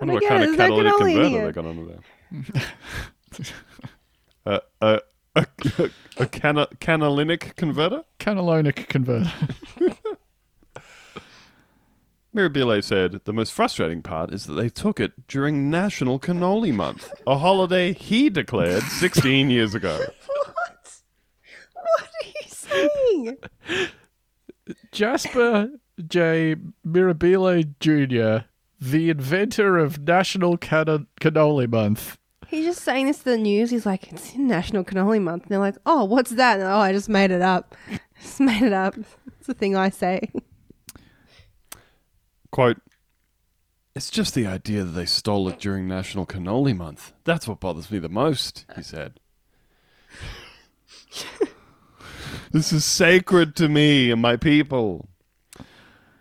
wonder 0.00 0.12
I 0.12 0.14
what 0.14 0.20
get 0.20 0.28
kind 0.28 0.44
of 0.44 0.56
catalytic 0.56 0.92
cannoli 0.92 1.14
converter 1.14 1.46
they 1.46 1.52
got 1.52 1.66
under 1.66 1.84
there. 1.86 2.00
Uh, 4.46 4.58
uh, 4.80 4.98
a, 5.34 5.46
a, 5.78 5.90
a 6.18 6.26
cana, 6.26 6.66
canalinic 6.80 7.54
converter? 7.56 8.04
Cannellonic 8.18 8.88
converter. 8.88 9.32
Mirabile 12.34 12.84
said 12.84 13.20
the 13.24 13.32
most 13.32 13.52
frustrating 13.52 14.02
part 14.02 14.32
is 14.32 14.46
that 14.46 14.52
they 14.52 14.68
took 14.68 15.00
it 15.00 15.26
during 15.26 15.70
National 15.70 16.18
Cannoli 16.20 16.72
Month, 16.72 17.10
a 17.26 17.38
holiday 17.38 17.92
he 17.94 18.28
declared 18.28 18.82
16 18.82 19.50
years 19.50 19.74
ago. 19.74 19.98
What? 19.98 21.00
What 21.72 22.10
are 22.22 22.26
you 22.26 22.48
saying? 22.48 23.36
Jasper 24.92 25.70
J. 26.06 26.56
Mirabile 26.86 27.64
Jr., 27.80 28.44
the 28.80 29.10
inventor 29.10 29.78
of 29.78 29.98
National 30.00 30.56
Canna- 30.58 31.06
Cannoli 31.20 31.68
Month. 31.68 32.17
He's 32.48 32.64
just 32.64 32.82
saying 32.82 33.06
this 33.06 33.18
to 33.18 33.24
the 33.24 33.36
news. 33.36 33.70
He's 33.70 33.84
like, 33.84 34.10
it's 34.10 34.34
in 34.34 34.46
National 34.46 34.82
Cannoli 34.82 35.20
Month. 35.20 35.42
And 35.44 35.50
they're 35.50 35.58
like, 35.58 35.76
oh, 35.84 36.04
what's 36.04 36.30
that? 36.30 36.58
And, 36.58 36.66
oh, 36.66 36.78
I 36.78 36.92
just 36.92 37.08
made 37.08 37.30
it 37.30 37.42
up. 37.42 37.76
Just 38.20 38.40
made 38.40 38.62
it 38.62 38.72
up. 38.72 38.96
It's 39.38 39.48
a 39.48 39.54
thing 39.54 39.76
I 39.76 39.90
say. 39.90 40.32
Quote, 42.50 42.78
It's 43.94 44.10
just 44.10 44.34
the 44.34 44.44
idea 44.44 44.82
that 44.82 44.90
they 44.90 45.06
stole 45.06 45.46
it 45.48 45.60
during 45.60 45.86
National 45.86 46.26
Cannoli 46.26 46.76
Month. 46.76 47.12
That's 47.22 47.46
what 47.46 47.60
bothers 47.60 47.92
me 47.92 48.00
the 48.00 48.08
most, 48.08 48.66
he 48.74 48.82
said. 48.82 49.20
this 52.50 52.72
is 52.72 52.84
sacred 52.84 53.54
to 53.54 53.68
me 53.68 54.10
and 54.10 54.20
my 54.20 54.36
people. 54.36 55.08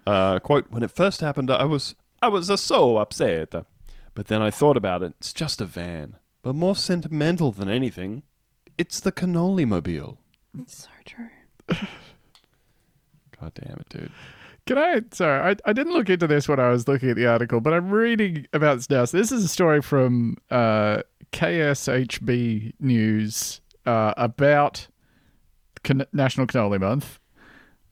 Uh, 0.06 0.38
quote, 0.38 0.68
when 0.70 0.84
it 0.84 0.92
first 0.92 1.22
happened, 1.22 1.50
I 1.50 1.66
was 1.66 1.96
I 2.22 2.28
was 2.28 2.52
uh, 2.52 2.58
so 2.58 2.98
upset. 2.98 3.56
But 4.18 4.30
then 4.30 4.42
I 4.42 4.50
thought 4.50 4.78
about 4.78 5.04
it. 5.04 5.14
It's 5.20 5.32
just 5.32 5.62
a 5.62 5.66
van. 5.66 6.16
But 6.42 6.56
more 6.56 6.76
sentimental 6.76 7.52
than 7.52 7.70
anything, 7.70 8.24
it's 8.76 9.00
the 9.00 9.12
cannoli 9.12 9.68
mobile. 9.68 10.18
It's 10.60 10.86
so 10.86 10.90
true. 11.06 11.30
God 13.40 13.52
damn 13.54 13.78
it, 13.78 13.90
dude. 13.90 14.12
Can 14.66 14.80
I? 14.80 15.02
Sorry, 15.12 15.52
I, 15.52 15.70
I 15.70 15.72
didn't 15.72 15.94
look 15.94 16.10
into 16.10 16.26
this 16.26 16.50
when 16.50 16.60
I 16.60 16.70
was 16.70 16.88
looking 16.88 17.12
at 17.12 17.16
the 17.16 17.28
article, 17.28 17.62
but 17.62 17.76
I'm 17.76 17.92
reading 17.92 18.48
about 18.54 18.78
this 18.78 18.90
now. 18.90 19.06
So 19.06 19.18
this 19.18 19.32
is 19.32 19.44
a 19.44 19.48
story 19.48 19.84
from 19.84 20.38
uh, 20.50 21.04
KSHB 21.32 22.74
News 22.80 23.62
uh, 23.86 24.16
about 24.18 24.88
can- 25.84 26.08
National 26.12 26.48
Cannoli 26.48 26.80
Month. 26.80 27.20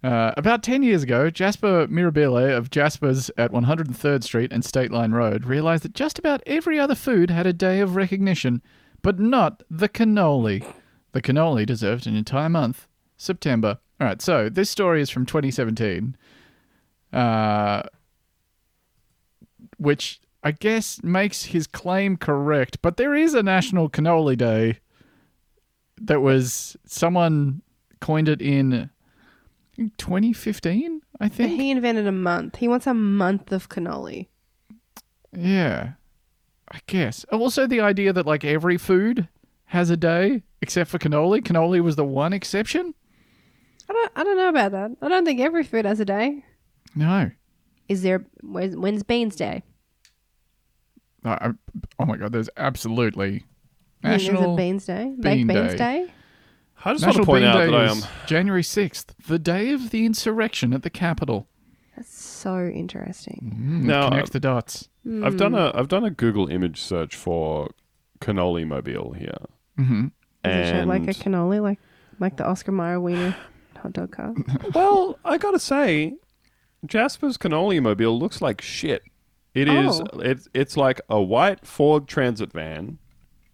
Uh, 0.05 0.31
about 0.37 0.61
10 0.61 0.83
years 0.83 1.01
ago, 1.01 1.31
Jasper 1.31 1.87
Mirabile 1.87 2.55
of 2.55 2.69
Jasper's 2.69 3.31
at 3.39 3.51
103rd 3.51 4.23
Street 4.23 4.53
and 4.53 4.63
State 4.63 4.91
Line 4.91 5.13
Road 5.13 5.45
realized 5.45 5.81
that 5.83 5.95
just 5.95 6.19
about 6.19 6.43
every 6.45 6.77
other 6.77 6.93
food 6.93 7.31
had 7.31 7.47
a 7.47 7.53
day 7.53 7.79
of 7.79 7.95
recognition, 7.95 8.61
but 9.01 9.17
not 9.19 9.63
the 9.67 9.89
cannoli. 9.89 10.63
The 11.13 11.23
cannoli 11.23 11.65
deserved 11.65 12.05
an 12.05 12.15
entire 12.15 12.49
month, 12.49 12.87
September. 13.17 13.79
All 13.99 14.05
right, 14.05 14.21
so 14.21 14.47
this 14.47 14.69
story 14.69 15.01
is 15.01 15.09
from 15.09 15.25
2017, 15.25 16.15
uh, 17.11 17.81
which 19.77 20.21
I 20.43 20.51
guess 20.51 21.01
makes 21.01 21.45
his 21.45 21.65
claim 21.65 22.15
correct, 22.15 22.79
but 22.83 22.97
there 22.97 23.15
is 23.15 23.33
a 23.33 23.41
National 23.41 23.89
Cannoli 23.89 24.37
Day 24.37 24.81
that 25.99 26.21
was 26.21 26.77
someone 26.85 27.63
coined 28.01 28.29
it 28.29 28.39
in 28.39 28.91
2015, 29.77 31.01
I 31.19 31.27
think. 31.29 31.59
He 31.59 31.71
invented 31.71 32.07
a 32.07 32.11
month. 32.11 32.57
He 32.57 32.67
wants 32.67 32.87
a 32.87 32.93
month 32.93 33.51
of 33.51 33.69
cannoli. 33.69 34.27
Yeah, 35.35 35.93
I 36.71 36.79
guess. 36.87 37.25
Also, 37.25 37.67
the 37.67 37.81
idea 37.81 38.13
that 38.13 38.25
like 38.25 38.45
every 38.45 38.77
food 38.77 39.27
has 39.65 39.89
a 39.89 39.97
day 39.97 40.43
except 40.61 40.89
for 40.89 40.97
cannoli. 40.99 41.41
Cannoli 41.41 41.81
was 41.81 41.95
the 41.95 42.05
one 42.05 42.33
exception. 42.33 42.93
I 43.89 43.93
don't. 43.93 44.11
I 44.15 44.23
don't 44.23 44.37
know 44.37 44.49
about 44.49 44.71
that. 44.71 44.91
I 45.01 45.07
don't 45.09 45.25
think 45.25 45.39
every 45.39 45.63
food 45.63 45.85
has 45.85 45.99
a 45.99 46.05
day. 46.05 46.43
No. 46.95 47.31
Is 47.89 48.01
there? 48.01 48.25
When's, 48.41 48.75
when's 48.75 49.03
Beans 49.03 49.35
Day? 49.35 49.63
I- 51.23 51.53
oh 51.99 52.05
my 52.05 52.17
god, 52.17 52.31
there's 52.31 52.49
absolutely 52.57 53.43
National 54.03 54.55
Beans 54.55 54.85
Day. 54.85 55.03
Bean 55.19 55.21
Baked 55.21 55.47
Beans 55.47 55.71
Day. 55.73 55.77
Day. 56.05 56.13
I 56.85 56.93
just 56.93 57.03
National 57.05 57.25
want 57.25 57.25
to 57.25 57.25
point 57.25 57.41
Bean 57.41 57.49
out 57.49 57.57
Day 57.57 57.71
that 57.71 57.75
I 57.75 57.85
is 57.91 58.03
am. 58.05 58.09
January 58.27 58.61
6th, 58.61 59.05
the 59.27 59.39
day 59.39 59.71
of 59.73 59.89
the 59.89 60.05
insurrection 60.05 60.71
at 60.73 60.83
the 60.83 60.89
Capitol. 60.91 61.47
That's 61.95 62.15
so 62.15 62.67
interesting. 62.67 63.53
Mm, 63.57 63.83
Now, 63.85 64.09
connect 64.09 64.31
the 64.33 64.39
dots. 64.39 64.89
I've 65.23 65.37
done 65.37 65.53
a 65.55 65.71
I've 65.75 65.87
done 65.87 66.03
a 66.03 66.09
Google 66.11 66.47
image 66.49 66.79
search 66.81 67.15
for 67.15 67.69
cannoli 68.19 68.65
mobile 68.67 69.13
here. 69.13 69.37
hmm 69.77 70.05
Is 70.43 70.67
it 70.69 70.71
shaped 70.71 70.87
like 70.87 71.03
a 71.03 71.07
And- 71.07 71.15
cannoli, 71.17 71.61
like 71.61 71.79
like 72.19 72.37
the 72.37 72.45
Oscar 72.45 72.71
Mayer 72.71 72.99
wiener 72.99 73.35
hot 73.77 73.93
dog 73.93 74.11
car? 74.11 74.33
Well, 74.73 75.17
I 75.25 75.37
gotta 75.37 75.59
say, 75.59 76.15
Jasper's 76.85 77.37
cannoli 77.37 77.81
mobile 77.81 78.17
looks 78.19 78.41
like 78.41 78.61
shit. 78.61 79.03
It 79.53 79.67
is. 79.69 80.01
Oh. 80.01 80.19
It's 80.19 80.47
it's 80.53 80.75
like 80.77 80.99
a 81.09 81.21
white 81.21 81.65
Ford 81.65 82.07
Transit 82.07 82.51
van, 82.51 82.97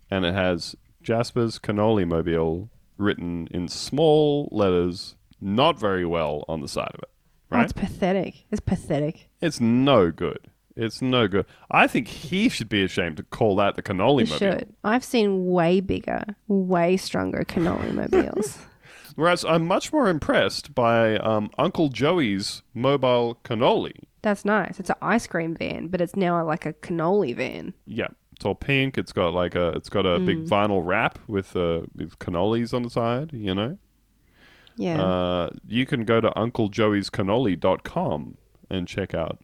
and 0.10 0.26
it 0.26 0.34
has 0.34 0.76
Jasper's 1.04 1.60
cannoli 1.60 2.08
mobile 2.08 2.70
written 2.98 3.48
in 3.52 3.68
small 3.68 4.48
letters, 4.52 5.16
not 5.40 5.80
very 5.80 6.06
well 6.06 6.44
on 6.48 6.62
the 6.62 6.68
side 6.68 6.92
of 6.94 7.00
it. 7.04 7.10
Oh, 7.52 7.58
Right? 7.58 7.64
it's 7.64 7.74
pathetic. 7.74 8.46
It's 8.52 8.62
pathetic. 8.62 9.30
it's 9.42 9.60
no 9.60 10.12
good. 10.12 10.40
It's 10.78 11.02
no 11.02 11.28
good. 11.28 11.46
I 11.70 11.86
think 11.88 12.08
he 12.08 12.48
should 12.48 12.70
be 12.70 12.82
ashamed 12.84 13.18
to 13.18 13.24
call 13.24 13.58
that 13.58 13.76
the 13.76 13.84
cannoli 13.84 14.24
mobile. 14.24 14.38
should. 14.38 14.74
I've 14.86 15.04
seen 15.04 15.48
way 15.48 15.82
bigger, 15.82 16.24
way 16.48 16.96
stronger 16.96 17.44
cannoli 17.46 17.94
mobiles. 17.94 18.58
Whereas 19.16 19.44
I'm 19.44 19.66
much 19.68 19.92
more 19.92 20.08
impressed 20.08 20.74
by 20.74 21.18
um, 21.18 21.50
Uncle 21.58 21.90
Joey's 21.90 22.62
mobile 22.74 23.38
cannoli. 23.44 24.06
That's 24.22 24.46
nice. 24.46 24.80
It's 24.80 24.90
an 24.90 24.96
ice 25.02 25.28
cream 25.28 25.56
van, 25.56 25.88
but 25.88 26.00
it's 26.00 26.16
now 26.16 26.42
like 26.46 26.66
a 26.66 26.72
cannoli 26.72 27.36
van. 27.36 27.74
Yeah, 27.86 28.08
it's 28.42 28.46
all 28.48 28.56
pink. 28.56 28.98
It's 28.98 29.14
got 29.14 29.36
like 29.36 29.54
a 29.54 29.68
it's 29.74 29.88
got 29.88 30.08
a 30.08 30.18
big 30.20 30.46
vinyl 30.46 30.84
wrap 30.84 31.20
with 31.28 31.56
uh, 31.56 31.82
with 31.96 32.18
cannolis 32.18 32.74
on 32.74 32.82
the 32.82 32.90
side. 32.90 33.32
You 33.34 33.54
know, 33.54 33.78
Yeah. 34.78 35.00
uh, 35.00 35.50
you 35.68 35.86
can 35.86 36.06
go 36.06 36.20
to 36.20 36.32
unclejoeyscannoli.com 36.32 38.38
and 38.72 38.88
check 38.88 39.14
out 39.14 39.38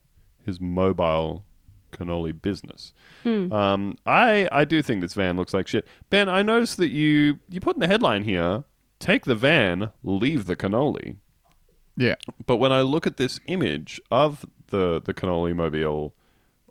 his 0.43 0.59
mobile 0.59 1.45
cannoli 1.91 2.41
business. 2.41 2.91
Um, 3.23 3.97
I 4.07 4.49
I 4.51 4.65
do 4.65 4.81
think 4.81 5.01
this 5.01 5.13
van 5.13 5.37
looks 5.37 5.53
like 5.53 5.67
shit. 5.67 5.85
Ben, 6.09 6.27
I 6.29 6.41
noticed 6.41 6.77
that 6.77 6.89
you 6.89 7.37
you 7.49 7.59
put 7.59 7.75
in 7.75 7.81
the 7.81 7.87
headline 7.87 8.23
here: 8.23 8.63
"Take 8.99 9.25
the 9.25 9.35
van, 9.35 9.91
leave 10.03 10.45
the 10.45 10.55
cannoli." 10.55 11.17
Yeah. 11.95 12.15
But 12.47 12.55
when 12.57 12.71
I 12.71 12.81
look 12.81 13.05
at 13.05 13.17
this 13.17 13.39
image 13.45 14.01
of 14.09 14.43
the 14.67 14.99
the 15.03 15.13
cannoli 15.13 15.55
mobile 15.55 16.15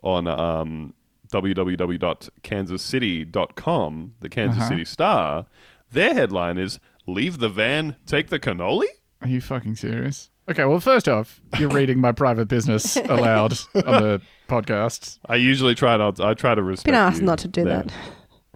on 0.03 0.27
um, 0.27 0.93
www.kansascity.com, 1.31 4.13
the 4.19 4.29
Kansas 4.29 4.59
Uh-huh. 4.59 4.69
City 4.69 4.85
Star, 4.85 5.45
their 5.91 6.13
headline 6.13 6.57
is 6.57 6.79
"Leave 7.05 7.39
the 7.39 7.49
van, 7.49 7.95
take 8.05 8.29
the 8.29 8.39
cannoli." 8.39 8.85
Are 9.21 9.27
you 9.27 9.41
fucking 9.41 9.75
serious? 9.75 10.29
Okay, 10.49 10.63
well, 10.65 10.79
first 10.79 11.09
off, 11.09 11.41
you're 11.59 11.69
reading 11.69 11.99
my 11.99 12.11
private 12.13 12.47
business 12.47 12.95
aloud 13.09 13.51
on 13.75 14.01
the 14.01 14.21
podcast. 14.47 15.19
I 15.25 15.35
usually 15.35 15.75
try 15.75 15.97
not. 15.97 16.19
I 16.21 16.33
try 16.33 16.55
to 16.55 16.63
respect. 16.63 16.85
Been 16.85 16.95
asked 16.95 17.19
you 17.19 17.25
not 17.25 17.39
to 17.39 17.47
do 17.49 17.65
there. 17.65 17.83
that. 17.83 17.93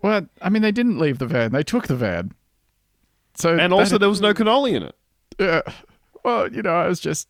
Well, 0.01 0.25
I 0.41 0.49
mean, 0.49 0.61
they 0.61 0.71
didn't 0.71 0.99
leave 0.99 1.19
the 1.19 1.27
van; 1.27 1.51
they 1.51 1.63
took 1.63 1.87
the 1.87 1.95
van. 1.95 2.31
So, 3.35 3.49
And 3.51 3.59
that- 3.59 3.71
also, 3.73 3.97
there 3.97 4.09
was 4.09 4.21
no 4.21 4.33
cannoli 4.33 4.73
in 4.73 4.83
it. 4.83 4.95
uh, 5.39 5.61
well, 6.23 6.51
you 6.51 6.61
know, 6.61 6.73
I 6.75 6.87
was 6.87 6.99
just, 6.99 7.27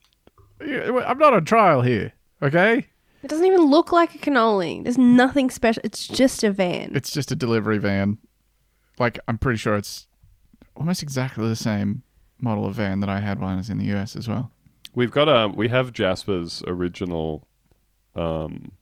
I'm 0.59 1.17
not 1.19 1.33
on 1.33 1.45
trial 1.45 1.81
here. 1.81 2.13
Okay, 2.43 2.87
It 3.23 3.29
doesn't 3.29 3.45
even 3.45 3.69
look 3.69 3.91
like 3.91 4.15
a 4.15 4.17
cannoli. 4.17 4.83
There's 4.83 4.97
nothing 4.97 5.49
special. 5.49 5.81
It's 5.83 6.07
just 6.07 6.43
a 6.43 6.51
van. 6.51 6.91
it's 6.95 7.11
just 7.11 7.31
a 7.31 7.35
delivery 7.35 7.77
van. 7.77 8.17
Like, 8.97 9.19
I'm 9.27 9.37
pretty 9.37 9.57
sure 9.57 9.75
it's 9.75 10.07
almost 10.75 11.03
exactly 11.03 11.47
the 11.47 11.55
same 11.55 12.03
model 12.39 12.65
of 12.65 12.75
van 12.75 12.99
that 13.01 13.09
I 13.09 13.19
had 13.19 13.39
when 13.39 13.49
I 13.49 13.55
was 13.55 13.69
in 13.69 13.77
the 13.77 13.85
US 13.95 14.15
as 14.15 14.27
well. 14.27 14.51
We've 14.93 15.11
got 15.11 15.29
a. 15.29 15.47
We 15.47 15.69
have 15.69 15.93
Jasper's 15.93 16.63
original 16.67 17.47
um, 18.15 18.73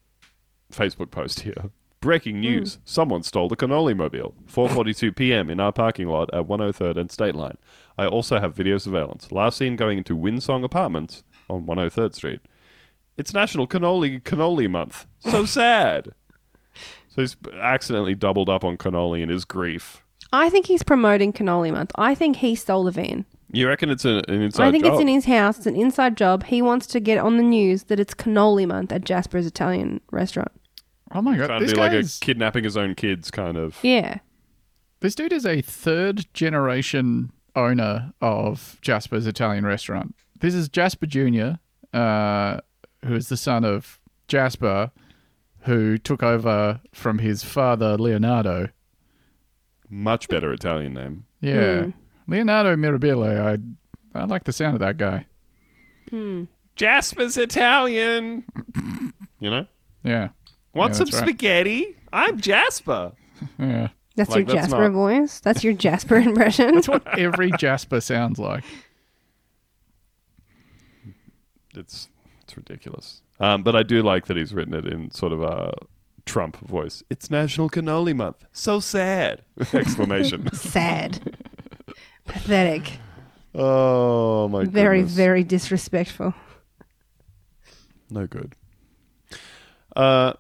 Facebook 0.72 1.12
post 1.12 1.42
here. 1.42 1.70
Breaking 2.02 2.40
news: 2.40 2.80
Someone 2.86 3.24
stole 3.24 3.50
the 3.50 3.56
cannoli 3.58 3.96
mobile. 3.96 4.34
4:42 4.52 5.16
p.m. 5.16 5.50
in 5.50 5.60
our 5.60 5.72
parking 5.72 6.08
lot 6.08 6.34
at 6.34 6.48
103rd 6.48 6.98
and 6.98 7.12
State 7.12 7.36
Line. 7.36 7.58
I 7.98 8.08
also 8.08 8.40
have 8.40 8.56
video 8.56 8.78
surveillance. 8.78 9.32
Last 9.32 9.58
seen 9.58 9.76
going 9.76 10.00
into 10.00 10.16
Winsong 10.16 10.64
Apartments 10.64 11.24
on 11.50 11.66
103rd 11.66 12.16
Street. 12.16 12.40
It's 13.20 13.34
National 13.34 13.68
Cannoli 13.68 14.24
Cannoli 14.24 14.70
Month. 14.70 15.06
So 15.20 15.46
sad. 15.60 16.10
So 17.10 17.22
he's 17.22 17.36
accidentally 17.60 18.16
doubled 18.16 18.50
up 18.50 18.64
on 18.64 18.78
cannoli 18.78 19.22
in 19.22 19.30
his 19.30 19.44
grief. 19.46 20.04
I 20.32 20.50
think 20.50 20.68
he's 20.68 20.84
promoting 20.84 21.34
cannoli 21.34 21.72
month. 21.72 21.92
I 21.96 22.16
think 22.16 22.38
he 22.38 22.56
stole 22.56 22.84
the 22.86 22.92
van. 22.92 23.26
You 23.52 23.68
reckon 23.68 23.90
it's 23.90 24.06
a, 24.06 24.22
an 24.28 24.42
inside 24.44 24.68
I 24.68 24.72
think 24.72 24.84
job? 24.86 24.94
it's 24.94 25.02
in 25.02 25.08
his 25.08 25.26
house. 25.26 25.58
It's 25.58 25.66
an 25.66 25.76
inside 25.76 26.16
job. 26.16 26.44
He 26.46 26.62
wants 26.62 26.86
to 26.88 27.00
get 27.00 27.18
on 27.18 27.38
the 27.38 27.44
news 27.44 27.84
that 27.86 28.00
it's 28.00 28.14
cannoli 28.14 28.68
month 28.68 28.92
at 28.92 29.04
Jasper's 29.04 29.48
Italian 29.48 30.02
restaurant. 30.12 30.52
Oh 31.12 31.22
my 31.22 31.36
god, 31.36 31.48
Trying 31.48 31.60
to 31.62 31.66
this 31.66 31.74
be 31.74 31.78
guy 31.78 31.84
like 31.88 31.94
a 31.94 31.98
is, 31.98 32.20
kidnapping 32.20 32.64
his 32.64 32.78
own 32.78 32.94
kids 32.96 33.32
kind 33.32 33.58
of. 33.58 33.78
Yeah. 33.82 34.20
this 35.00 35.16
dude 35.16 35.34
is 35.34 35.46
a 35.48 35.62
third 35.62 36.32
generation 36.36 37.32
owner 37.56 38.14
of 38.22 38.78
Jasper's 38.84 39.26
Italian 39.26 39.66
restaurant. 39.66 40.14
This 40.40 40.54
is 40.54 40.70
Jasper 40.70 41.08
Jr., 41.08 41.54
uh, 41.92 42.60
who 43.06 43.16
is 43.16 43.30
the 43.30 43.38
son 43.38 43.64
of 43.66 44.00
Jasper, 44.28 44.92
who 45.62 45.98
took 45.98 46.22
over 46.24 46.82
from 46.94 47.20
his 47.20 47.44
father 47.44 47.98
Leonardo. 47.98 48.70
Much 49.90 50.28
better 50.28 50.54
Italian 50.54 50.94
name. 50.94 51.26
Yeah, 51.42 51.84
Hmm. 51.84 51.90
Leonardo 52.28 52.76
Mirabile. 52.76 53.40
I 54.14 54.20
I 54.20 54.26
like 54.26 54.44
the 54.44 54.54
sound 54.54 54.76
of 54.76 54.80
that 54.82 54.98
guy. 54.98 55.26
Jasper's 56.76 57.38
Italian. 57.38 58.44
you 59.40 59.50
know? 59.50 59.66
Yeah, 60.04 60.30
Want 60.74 60.94
Yeah, 60.94 60.98
some 60.98 61.06
that's 61.06 61.16
right. 61.22 61.28
spaghetti? 61.30 61.96
I'm 62.12 62.40
Jasper. 62.40 63.12
yeah. 63.60 63.90
That's 64.16 64.32
Like, 64.32 64.48
your 64.48 64.56
that's 64.56 64.68
Jasper 64.70 64.90
not- 64.90 64.92
voice. 64.94 65.40
That's 65.40 65.64
your 65.64 65.74
Jasper 65.74 66.16
impression. 66.30 66.76
That's 66.76 66.88
what 66.88 67.06
every 67.18 67.52
Jasper 67.52 68.02
sounds 68.02 68.40
like. 68.40 68.64
It's 71.76 72.10
it's 72.50 72.58
ridiculous. 72.58 73.22
Um, 73.40 73.62
but 73.62 73.76
I 73.76 73.84
do 73.84 74.02
like 74.02 74.26
that 74.26 74.36
he's 74.36 74.54
written 74.54 74.74
it 74.74 74.88
in 74.88 75.12
sort 75.12 75.32
of 75.34 75.42
a 75.44 75.72
Trump 76.26 76.58
voice. 76.58 77.04
It's 77.10 77.30
National 77.30 77.70
Cannoli 77.70 78.16
Month. 78.16 78.44
So 78.52 78.80
sad! 78.80 79.44
Exclamation. 79.74 80.52
Sad. 80.54 81.38
Pathetic. 82.26 82.94
oh 83.54 84.48
my 84.48 84.64
god. 84.64 84.74
Very, 84.74 85.04
very 85.04 85.44
disrespectful. 85.44 86.34
No 88.10 88.26
good. 88.26 88.56
Uh, 89.96 90.34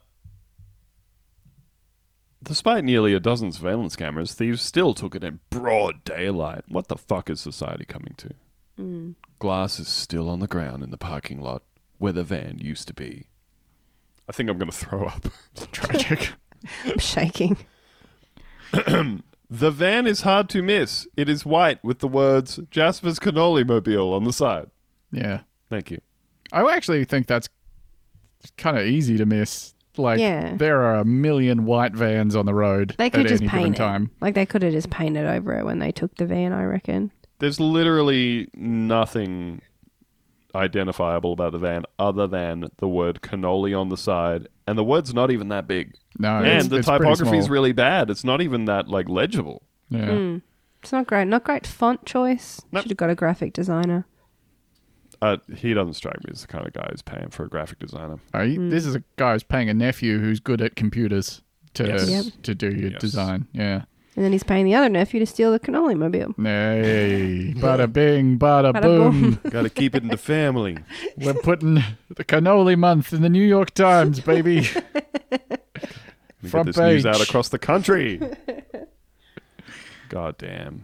despite 2.41 2.83
nearly 2.83 3.13
a 3.13 3.19
dozen 3.19 3.51
surveillance 3.51 3.95
cameras, 3.95 4.33
thieves 4.33 4.63
still 4.63 4.95
took 4.95 5.15
it 5.15 5.23
in 5.23 5.39
broad 5.51 6.03
daylight. 6.03 6.63
What 6.67 6.87
the 6.87 6.97
fuck 6.97 7.29
is 7.29 7.39
society 7.39 7.85
coming 7.85 8.15
to? 8.17 8.33
Glass 9.39 9.79
is 9.79 9.89
still 9.89 10.29
on 10.29 10.39
the 10.39 10.47
ground 10.47 10.83
in 10.83 10.89
the 10.89 10.97
parking 10.97 11.41
lot 11.41 11.63
where 11.99 12.11
the 12.13 12.23
van 12.23 12.57
used 12.59 12.87
to 12.87 12.93
be. 12.93 13.27
I 14.27 14.31
think 14.31 14.49
I'm 14.49 14.57
going 14.57 14.71
to 14.71 14.75
throw 14.77 15.05
up. 15.05 15.27
Tragic. 15.71 16.33
I'm 16.85 16.97
shaking. 16.99 17.57
The 18.71 19.71
van 19.71 20.05
is 20.05 20.21
hard 20.21 20.47
to 20.49 20.61
miss. 20.61 21.07
It 21.17 21.27
is 21.27 21.43
white 21.45 21.83
with 21.83 21.99
the 21.99 22.07
words 22.07 22.59
Jasper's 22.69 23.17
Cannoli 23.19 23.65
Mobile 23.67 24.13
on 24.13 24.23
the 24.23 24.33
side. 24.33 24.69
Yeah. 25.11 25.41
Thank 25.69 25.89
you. 25.89 25.99
I 26.53 26.61
actually 26.71 27.03
think 27.05 27.25
that's 27.27 27.49
kind 28.57 28.77
of 28.77 28.85
easy 28.85 29.17
to 29.17 29.25
miss. 29.25 29.73
Like, 29.97 30.19
Yeah. 30.19 30.55
there 30.55 30.81
are 30.83 30.95
a 30.97 31.05
million 31.05 31.65
white 31.65 31.93
vans 31.93 32.35
on 32.35 32.45
the 32.45 32.53
road 32.53 32.93
They 32.99 33.09
could 33.09 33.21
at 33.25 33.27
just 33.29 33.41
any 33.41 33.49
given 33.49 33.63
paint 33.63 33.75
it. 33.75 33.79
time. 33.79 34.11
Like 34.21 34.35
they 34.35 34.45
could 34.45 34.61
have 34.61 34.71
just 34.71 34.89
painted 34.91 35.25
over 35.25 35.57
it 35.57 35.65
when 35.65 35.79
they 35.79 35.91
took 35.91 36.15
the 36.15 36.25
van, 36.27 36.53
I 36.53 36.63
reckon. 36.65 37.11
There's 37.39 37.59
literally 37.59 38.49
nothing 38.53 39.61
identifiable 40.59 41.33
about 41.33 41.51
the 41.53 41.57
van 41.57 41.85
other 41.97 42.27
than 42.27 42.65
the 42.77 42.87
word 42.87 43.21
cannoli 43.21 43.79
on 43.79 43.89
the 43.89 43.97
side, 43.97 44.47
and 44.67 44.77
the 44.77 44.83
word's 44.83 45.13
not 45.13 45.31
even 45.31 45.47
that 45.49 45.67
big. 45.67 45.95
No, 46.19 46.43
it's, 46.43 46.63
and 46.65 46.71
the 46.71 46.77
it's 46.77 46.87
typography 46.87 47.37
is 47.37 47.49
really 47.49 47.71
bad. 47.71 48.09
It's 48.09 48.23
not 48.23 48.41
even 48.41 48.65
that 48.65 48.87
like 48.87 49.07
legible. 49.09 49.63
Yeah. 49.89 50.37
It's 50.81 50.91
not 50.91 51.07
great. 51.07 51.25
Not 51.27 51.43
great 51.43 51.65
font 51.67 52.05
choice. 52.05 52.61
Nope. 52.71 52.83
Should 52.83 52.91
have 52.91 52.97
got 52.97 53.09
a 53.09 53.15
graphic 53.15 53.53
designer. 53.53 54.05
Uh, 55.21 55.37
he 55.53 55.73
doesn't 55.73 55.93
strike 55.95 56.17
me 56.23 56.31
as 56.31 56.41
the 56.41 56.47
kind 56.47 56.65
of 56.65 56.71
guy 56.73 56.87
who's 56.89 57.01
paying 57.01 57.29
for 57.29 57.43
a 57.43 57.49
graphic 57.49 57.79
designer. 57.79 58.19
Oh, 58.33 58.45
he- 58.45 58.57
This 58.57 58.85
is 58.85 58.95
a 58.95 59.03
guy 59.17 59.33
who's 59.33 59.43
paying 59.43 59.67
a 59.69 59.73
nephew 59.73 60.19
who's 60.19 60.39
good 60.39 60.61
at 60.61 60.75
computers 60.77 61.41
to 61.73 61.87
Yes. 61.87 62.09
Yep. 62.09 62.25
to 62.43 62.55
do 62.55 62.69
your 62.69 62.91
Yes. 62.91 63.01
design. 63.01 63.47
Yeah. 63.51 63.83
And 64.19 64.25
then 64.25 64.33
he's 64.33 64.43
paying 64.43 64.65
the 64.65 64.75
other 64.75 64.89
nephew 64.89 65.21
to 65.21 65.25
steal 65.25 65.53
the 65.53 65.61
cannoli 65.61 65.95
mobile. 65.95 66.33
Hey, 66.43 67.53
bada 67.57 67.89
bing, 67.89 68.37
bada, 68.37 68.73
Bada 68.73 68.81
boom. 68.81 69.21
boom. 69.35 69.39
Got 69.49 69.61
to 69.61 69.69
keep 69.69 69.95
it 69.95 70.03
in 70.03 70.09
the 70.09 70.17
family. 70.17 70.77
We're 71.17 71.33
putting 71.35 71.75
the 72.13 72.25
cannoli 72.25 72.77
month 72.77 73.13
in 73.13 73.21
the 73.21 73.29
New 73.29 73.45
York 73.47 73.73
Times, 73.73 74.19
baby. 74.19 74.67
We 76.43 76.49
Front 76.49 76.65
get 76.65 76.75
this 76.75 76.77
news 76.77 77.05
out 77.05 77.21
across 77.21 77.47
the 77.47 77.59
country. 77.59 78.19
God 80.09 80.37
damn. 80.37 80.83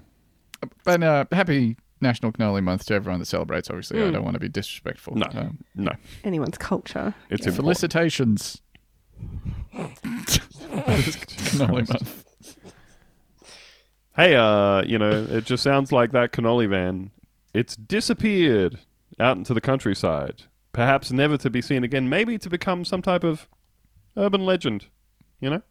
But 0.86 1.04
uh, 1.04 1.26
happy 1.34 1.76
National 2.00 2.32
Cannoli 2.32 2.64
Month 2.64 2.86
to 2.86 2.94
everyone 2.94 3.20
that 3.20 3.26
celebrates. 3.26 3.70
Obviously, 3.70 4.02
I 4.02 4.12
don't 4.12 4.24
want 4.24 4.36
to 4.36 4.40
be 4.40 4.48
disrespectful. 4.48 5.16
No, 5.16 5.26
Um, 5.36 5.58
no. 5.76 5.92
Anyone's 6.24 6.58
culture. 6.58 7.14
It's 7.30 7.46
important. 7.46 7.56
felicitations. 7.66 8.62
Cannoli 9.74 11.90
Month. 11.90 12.25
Hey, 14.16 14.34
uh, 14.36 14.82
you 14.84 14.98
know, 14.98 15.28
it 15.30 15.44
just 15.44 15.62
sounds 15.62 15.92
like 15.92 16.14
that 16.14 16.32
cannoli 16.32 16.70
van. 16.70 17.12
It's 17.54 17.76
disappeared 17.76 18.80
out 19.20 19.36
into 19.36 19.54
the 19.54 19.60
countryside, 19.60 20.44
perhaps 20.72 21.12
never 21.12 21.38
to 21.38 21.50
be 21.50 21.62
seen 21.62 21.84
again. 21.84 22.08
Maybe 22.08 22.38
to 22.38 22.50
become 22.50 22.86
some 22.86 23.02
type 23.02 23.26
of 23.26 23.50
urban 24.16 24.46
legend. 24.46 24.88
You 25.42 25.50
know? 25.50 25.62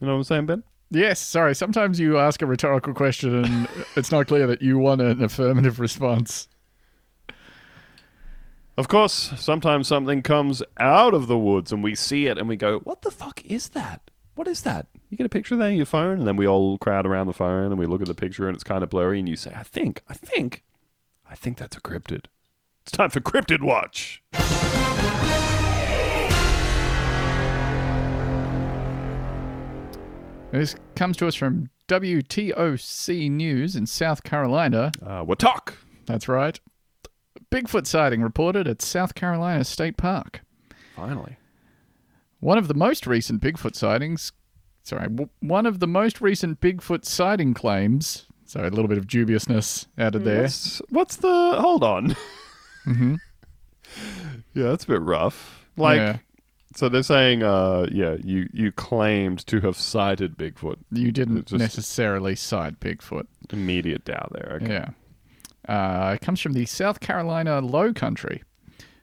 You 0.00 0.06
know 0.06 0.12
what 0.12 0.18
I'm 0.18 0.24
saying, 0.24 0.46
Ben? 0.46 0.62
Yes, 0.90 1.20
sorry. 1.20 1.54
Sometimes 1.54 1.98
you 1.98 2.16
ask 2.16 2.42
a 2.42 2.46
rhetorical 2.46 2.94
question 2.94 3.44
and 3.44 3.68
it's 3.96 4.12
not 4.12 4.28
clear 4.28 4.46
that 4.46 4.62
you 4.62 4.78
want 4.78 5.00
an 5.00 5.22
affirmative 5.22 5.80
response. 5.80 6.48
Of 8.76 8.86
course, 8.86 9.32
sometimes 9.36 9.88
something 9.88 10.22
comes 10.22 10.62
out 10.78 11.12
of 11.12 11.26
the 11.26 11.36
woods 11.36 11.72
and 11.72 11.82
we 11.82 11.96
see 11.96 12.26
it 12.26 12.38
and 12.38 12.48
we 12.48 12.56
go, 12.56 12.78
"What 12.78 13.02
the 13.02 13.10
fuck 13.10 13.44
is 13.44 13.70
that? 13.70 14.10
What 14.34 14.48
is 14.48 14.62
that?" 14.62 14.86
You 15.08 15.16
get 15.16 15.26
a 15.26 15.30
picture 15.30 15.56
there 15.56 15.68
on 15.68 15.76
your 15.76 15.86
phone, 15.86 16.18
and 16.18 16.26
then 16.26 16.36
we 16.36 16.46
all 16.46 16.78
crowd 16.78 17.06
around 17.06 17.26
the 17.26 17.32
phone 17.32 17.66
and 17.72 17.78
we 17.78 17.86
look 17.86 18.00
at 18.00 18.08
the 18.08 18.14
picture 18.14 18.46
and 18.46 18.54
it's 18.54 18.64
kind 18.64 18.82
of 18.82 18.90
blurry, 18.90 19.18
and 19.18 19.28
you 19.28 19.36
say, 19.36 19.52
"I 19.54 19.62
think, 19.62 20.02
I 20.08 20.14
think, 20.14 20.62
I 21.28 21.34
think 21.34 21.58
that's 21.58 21.76
a 21.76 21.80
cryptid." 21.80 22.26
It's 22.82 22.92
time 22.92 23.10
for 23.10 23.20
Cryptid 23.20 23.62
Watch. 23.62 24.22
This 30.52 30.74
comes 30.96 31.16
to 31.18 31.28
us 31.28 31.36
from 31.36 31.70
WTOC 31.86 33.30
News 33.30 33.76
in 33.76 33.86
South 33.86 34.24
Carolina. 34.24 34.90
Uh? 35.04 35.24
That's 36.06 36.26
right. 36.26 36.58
Bigfoot 37.52 37.86
sighting 37.86 38.22
reported 38.22 38.66
at 38.66 38.82
South 38.82 39.14
Carolina 39.14 39.64
State 39.64 39.96
Park. 39.96 40.40
Finally. 40.96 41.36
One 42.40 42.58
of 42.58 42.68
the 42.68 42.74
most 42.74 43.06
recent 43.06 43.40
Bigfoot 43.42 43.76
sightings, 43.76 44.32
sorry, 44.82 45.08
one 45.40 45.66
of 45.66 45.78
the 45.80 45.86
most 45.86 46.20
recent 46.20 46.60
Bigfoot 46.60 47.04
sighting 47.04 47.54
claims, 47.54 48.26
so 48.46 48.60
a 48.60 48.68
little 48.68 48.88
bit 48.88 48.98
of 48.98 49.06
dubiousness 49.06 49.86
added 49.98 50.24
there. 50.24 50.42
What's, 50.42 50.82
what's 50.88 51.16
the? 51.16 51.56
Hold 51.60 51.84
on. 51.84 52.16
Mm-hmm. 52.86 53.14
Yeah, 54.54 54.64
that's 54.68 54.84
a 54.84 54.88
bit 54.88 55.02
rough. 55.02 55.64
Like, 55.76 55.98
Yeah. 55.98 56.18
so 56.76 56.88
they're 56.88 57.02
saying, 57.02 57.42
uh, 57.42 57.86
yeah, 57.90 58.16
you 58.22 58.48
you 58.52 58.70
claimed 58.72 59.44
to 59.46 59.60
have 59.60 59.76
sighted 59.76 60.36
Bigfoot. 60.36 60.76
You 60.92 61.10
didn't 61.12 61.50
necessarily 61.52 62.36
sight 62.36 62.78
Bigfoot. 62.80 63.26
Immediate 63.52 64.04
doubt 64.04 64.30
there. 64.32 64.58
Okay. 64.62 64.72
Yeah. 64.72 64.90
Uh, 65.68 66.14
it 66.14 66.20
comes 66.20 66.40
from 66.40 66.52
the 66.52 66.66
South 66.66 67.00
Carolina 67.00 67.60
Low 67.60 67.92
Country. 67.92 68.42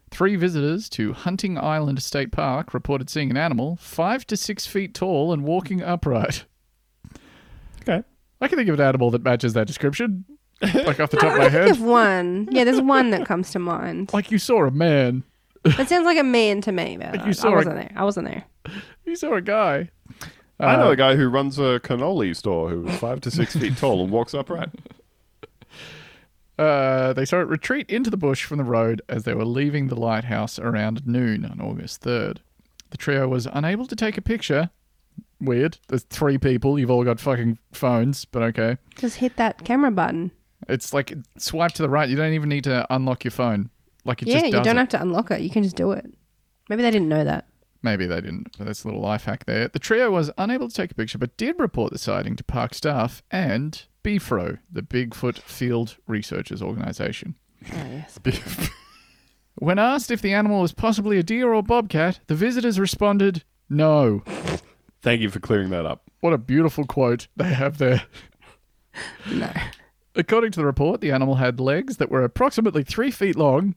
Three 0.09 0.35
visitors 0.35 0.87
to 0.89 1.13
Hunting 1.13 1.57
Island 1.57 2.01
State 2.01 2.31
Park 2.31 2.73
reported 2.73 3.09
seeing 3.09 3.29
an 3.29 3.37
animal 3.37 3.75
five 3.81 4.25
to 4.27 4.37
six 4.37 4.65
feet 4.65 4.93
tall 4.93 5.33
and 5.33 5.43
walking 5.43 5.81
upright. 5.83 6.45
Okay. 7.81 8.03
I 8.41 8.47
can 8.47 8.57
think 8.57 8.69
of 8.69 8.79
an 8.79 8.85
animal 8.85 9.11
that 9.11 9.23
matches 9.23 9.53
that 9.53 9.67
description, 9.67 10.25
like 10.61 10.99
off 10.99 11.09
the 11.09 11.17
top 11.17 11.33
of 11.33 11.37
my 11.39 11.45
I 11.45 11.49
think 11.49 11.51
head. 11.51 11.71
of 11.71 11.81
one. 11.81 12.47
Yeah, 12.51 12.63
there's 12.63 12.81
one 12.81 13.09
that 13.11 13.25
comes 13.25 13.51
to 13.51 13.59
mind. 13.59 14.09
Like 14.13 14.31
you 14.31 14.37
saw 14.37 14.65
a 14.65 14.71
man, 14.71 15.23
That 15.63 15.89
sounds 15.89 16.05
like 16.05 16.17
a 16.17 16.23
man 16.23 16.61
to 16.61 16.71
me, 16.71 16.97
but 16.97 17.11
Like 17.15 17.21
you 17.25 17.29
I, 17.29 17.31
saw 17.33 17.49
I 17.49 17.51
a- 17.51 17.55
wasn't 17.55 17.75
there. 17.75 17.91
I 17.95 18.03
wasn't 18.03 18.27
there. 18.27 18.43
you 19.05 19.15
saw 19.15 19.33
a 19.35 19.41
guy. 19.41 19.89
I 20.59 20.75
know 20.77 20.87
Uh, 20.89 20.91
a 20.91 20.95
guy 20.95 21.15
who 21.15 21.27
runs 21.27 21.59
a 21.59 21.79
cannoli 21.83 22.35
store 22.35 22.69
who 22.69 22.87
is 22.87 22.97
five 22.97 23.21
to 23.21 23.31
six 23.31 23.55
feet 23.55 23.77
tall 23.77 24.01
and 24.03 24.11
walks 24.11 24.33
upright. 24.33 24.69
Uh, 26.57 27.13
they 27.13 27.25
saw 27.25 27.39
it 27.39 27.47
retreat 27.47 27.89
into 27.89 28.09
the 28.09 28.17
bush 28.17 28.43
from 28.45 28.57
the 28.57 28.63
road 28.63 29.01
as 29.07 29.23
they 29.23 29.33
were 29.33 29.45
leaving 29.45 29.87
the 29.87 29.95
lighthouse 29.95 30.57
around 30.57 31.05
noon 31.05 31.45
on 31.45 31.61
August 31.61 32.01
3rd. 32.01 32.37
The 32.89 32.97
trio 32.97 33.27
was 33.27 33.47
unable 33.51 33.85
to 33.85 33.95
take 33.95 34.17
a 34.17 34.21
picture. 34.21 34.69
Weird. 35.39 35.77
There's 35.87 36.03
three 36.03 36.37
people. 36.37 36.79
You've 36.79 36.89
all 36.89 37.03
got 37.03 37.19
fucking 37.19 37.59
phones, 37.73 38.25
but 38.25 38.41
okay. 38.41 38.77
Just 38.95 39.17
hit 39.17 39.35
that 39.35 39.63
camera 39.63 39.91
button. 39.91 40.31
It's 40.67 40.93
like 40.93 41.13
swipe 41.37 41.73
to 41.73 41.83
the 41.83 41.89
right. 41.89 42.09
You 42.09 42.15
don't 42.15 42.33
even 42.33 42.49
need 42.49 42.63
to 42.63 42.87
unlock 42.89 43.23
your 43.23 43.31
phone. 43.31 43.69
Like 44.03 44.21
it 44.21 44.29
yeah, 44.29 44.45
you 44.45 44.51
don't 44.51 44.67
it. 44.67 44.77
have 44.77 44.89
to 44.89 45.01
unlock 45.01 45.29
it. 45.31 45.41
You 45.41 45.49
can 45.49 45.63
just 45.63 45.75
do 45.75 45.91
it. 45.91 46.11
Maybe 46.69 46.81
they 46.81 46.91
didn't 46.91 47.09
know 47.09 47.23
that. 47.23 47.47
Maybe 47.83 48.07
they 48.07 48.21
didn't. 48.21 48.57
That's 48.57 48.83
a 48.83 48.87
little 48.87 49.01
life 49.01 49.25
hack 49.25 49.45
there. 49.45 49.67
The 49.67 49.79
trio 49.79 50.09
was 50.09 50.31
unable 50.37 50.67
to 50.67 50.73
take 50.73 50.91
a 50.91 50.95
picture, 50.95 51.17
but 51.17 51.37
did 51.37 51.59
report 51.59 51.91
the 51.91 51.99
sighting 51.99 52.35
to 52.37 52.43
park 52.43 52.73
staff 52.73 53.21
and 53.29 53.83
BFRO, 54.07 54.57
the 54.71 54.81
Bigfoot 54.81 55.37
Field 55.39 55.97
Researchers 56.07 56.61
Organization. 56.61 57.35
Oh, 57.73 57.75
yes. 57.91 58.19
When 59.59 59.79
asked 59.79 60.11
if 60.11 60.21
the 60.21 60.33
animal 60.33 60.61
was 60.61 60.71
possibly 60.71 61.17
a 61.17 61.23
deer 61.23 61.51
or 61.51 61.63
bobcat, 61.63 62.19
the 62.27 62.35
visitors 62.35 62.79
responded, 62.79 63.43
no. 63.69 64.21
Thank 65.01 65.19
you 65.21 65.31
for 65.31 65.39
clearing 65.39 65.71
that 65.71 65.83
up. 65.83 66.03
What 66.19 66.31
a 66.33 66.37
beautiful 66.37 66.85
quote 66.85 67.27
they 67.35 67.51
have 67.53 67.79
there. 67.79 68.03
No. 69.31 69.51
According 70.13 70.51
to 70.51 70.59
the 70.59 70.65
report, 70.65 71.01
the 71.01 71.11
animal 71.11 71.35
had 71.35 71.59
legs 71.59 71.97
that 71.97 72.11
were 72.11 72.23
approximately 72.23 72.83
three 72.83 73.09
feet 73.09 73.35
long, 73.35 73.73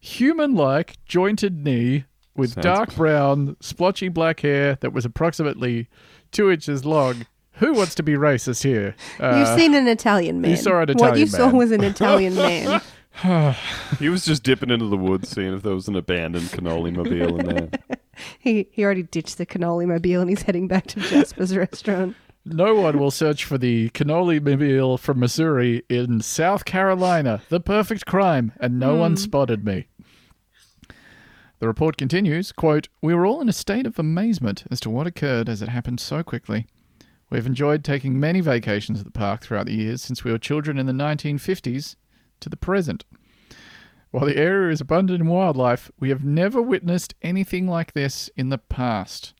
human 0.00 0.54
like 0.54 0.96
jointed 1.06 1.64
knee, 1.64 2.04
with 2.36 2.52
Sounds- 2.52 2.64
dark 2.64 2.94
brown, 2.94 3.56
splotchy 3.60 4.08
black 4.08 4.40
hair 4.40 4.76
that 4.82 4.92
was 4.92 5.06
approximately 5.06 5.88
two 6.30 6.50
inches 6.50 6.84
long. 6.84 7.26
Who 7.62 7.74
wants 7.74 7.94
to 7.94 8.02
be 8.02 8.14
racist 8.14 8.64
here? 8.64 8.96
Uh, 9.20 9.36
You've 9.38 9.58
seen 9.60 9.74
an 9.74 9.86
Italian 9.86 10.40
man. 10.40 10.56
saw 10.56 10.80
an 10.80 10.88
What 10.96 11.16
you 11.16 11.24
Italian 11.24 11.28
saw 11.28 11.50
was 11.50 11.70
an 11.70 11.84
Italian 11.94 12.34
man. 12.34 12.80
He 13.98 14.08
was 14.08 14.24
just 14.24 14.42
dipping 14.42 14.70
into 14.70 14.86
the 14.86 14.96
woods, 14.96 15.28
seeing 15.28 15.54
if 15.54 15.62
there 15.62 15.74
was 15.74 15.86
an 15.86 15.94
abandoned 15.94 16.46
cannoli 16.46 16.92
mobile 16.92 17.38
in 17.38 17.46
there. 17.46 17.68
He 18.40 18.68
he 18.72 18.84
already 18.84 19.04
ditched 19.04 19.38
the 19.38 19.46
cannoli 19.46 19.86
mobile 19.86 20.20
and 20.20 20.28
he's 20.28 20.42
heading 20.42 20.66
back 20.68 20.86
to 20.88 21.00
Jasper's 21.10 21.56
restaurant. 21.56 22.14
no 22.44 22.74
one 22.74 22.98
will 22.98 23.10
search 23.10 23.44
for 23.44 23.58
the 23.58 23.90
cannoli 23.90 24.40
mobile 24.42 24.98
from 24.98 25.20
Missouri 25.20 25.82
in 25.88 26.20
South 26.20 26.64
Carolina. 26.64 27.42
The 27.48 27.60
perfect 27.60 28.04
crime, 28.06 28.52
and 28.60 28.78
no 28.80 28.96
one 28.96 29.16
spotted 29.16 29.64
me. 29.64 29.86
The 31.60 31.66
report 31.68 31.96
continues, 31.96 32.50
quote, 32.52 32.88
We 33.00 33.14
were 33.14 33.24
all 33.24 33.40
in 33.40 33.48
a 33.48 33.52
state 33.52 33.86
of 33.86 33.98
amazement 33.98 34.64
as 34.70 34.80
to 34.80 34.90
what 34.90 35.06
occurred 35.06 35.48
as 35.48 35.62
it 35.62 35.68
happened 35.68 36.00
so 36.00 36.22
quickly. 36.22 36.66
We've 37.32 37.46
enjoyed 37.46 37.82
taking 37.82 38.20
many 38.20 38.42
vacations 38.42 38.98
at 38.98 39.06
the 39.06 39.10
park 39.10 39.42
throughout 39.42 39.64
the 39.64 39.72
years 39.72 40.02
since 40.02 40.22
we 40.22 40.30
were 40.30 40.36
children 40.36 40.76
in 40.76 40.84
the 40.84 40.92
1950s 40.92 41.96
to 42.40 42.50
the 42.50 42.58
present. 42.58 43.06
While 44.10 44.26
the 44.26 44.36
area 44.36 44.70
is 44.70 44.82
abundant 44.82 45.22
in 45.22 45.28
wildlife, 45.28 45.90
we 45.98 46.10
have 46.10 46.22
never 46.22 46.60
witnessed 46.60 47.14
anything 47.22 47.66
like 47.66 47.94
this 47.94 48.28
in 48.36 48.50
the 48.50 48.58
past. 48.58 49.32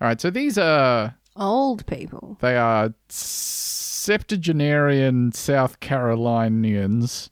All 0.00 0.06
right, 0.06 0.20
so 0.20 0.30
these 0.30 0.56
are 0.56 1.16
Old 1.34 1.84
people. 1.86 2.38
they 2.40 2.56
are 2.56 2.94
septuagenarian 3.08 5.32
South 5.32 5.80
Carolinians 5.80 7.30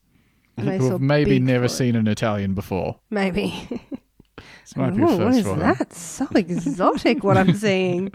who 0.58 0.90
have 0.90 1.00
maybe 1.00 1.38
never 1.38 1.68
seen 1.68 1.94
an 1.94 2.08
Italian 2.08 2.54
before. 2.54 2.98
Maybe. 3.10 3.68
This 4.66 4.76
might 4.76 4.96
be 4.96 5.02
Ooh, 5.02 5.16
first 5.16 5.38
is 5.38 5.44
for 5.44 5.50
them. 5.50 5.60
that? 5.60 5.92
So 5.92 6.26
exotic 6.34 7.22
what 7.22 7.36
I'm 7.36 7.54
seeing. 7.54 8.10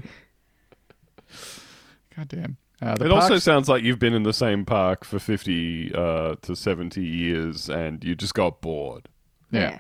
God 2.22 2.28
damn. 2.28 2.58
Uh, 2.82 2.96
the 2.96 3.06
It 3.06 3.12
also 3.12 3.38
sounds 3.38 3.70
like 3.70 3.84
you've 3.84 4.00
been 4.00 4.14
in 4.14 4.24
the 4.24 4.34
same 4.34 4.66
park 4.66 5.06
for 5.06 5.20
50 5.20 5.94
uh, 5.94 6.36
to 6.42 6.56
70 6.56 7.04
years 7.04 7.70
and 7.70 8.04
you 8.04 8.16
just 8.16 8.34
got 8.34 8.62
bored. 8.62 9.08
yeah, 9.52 9.80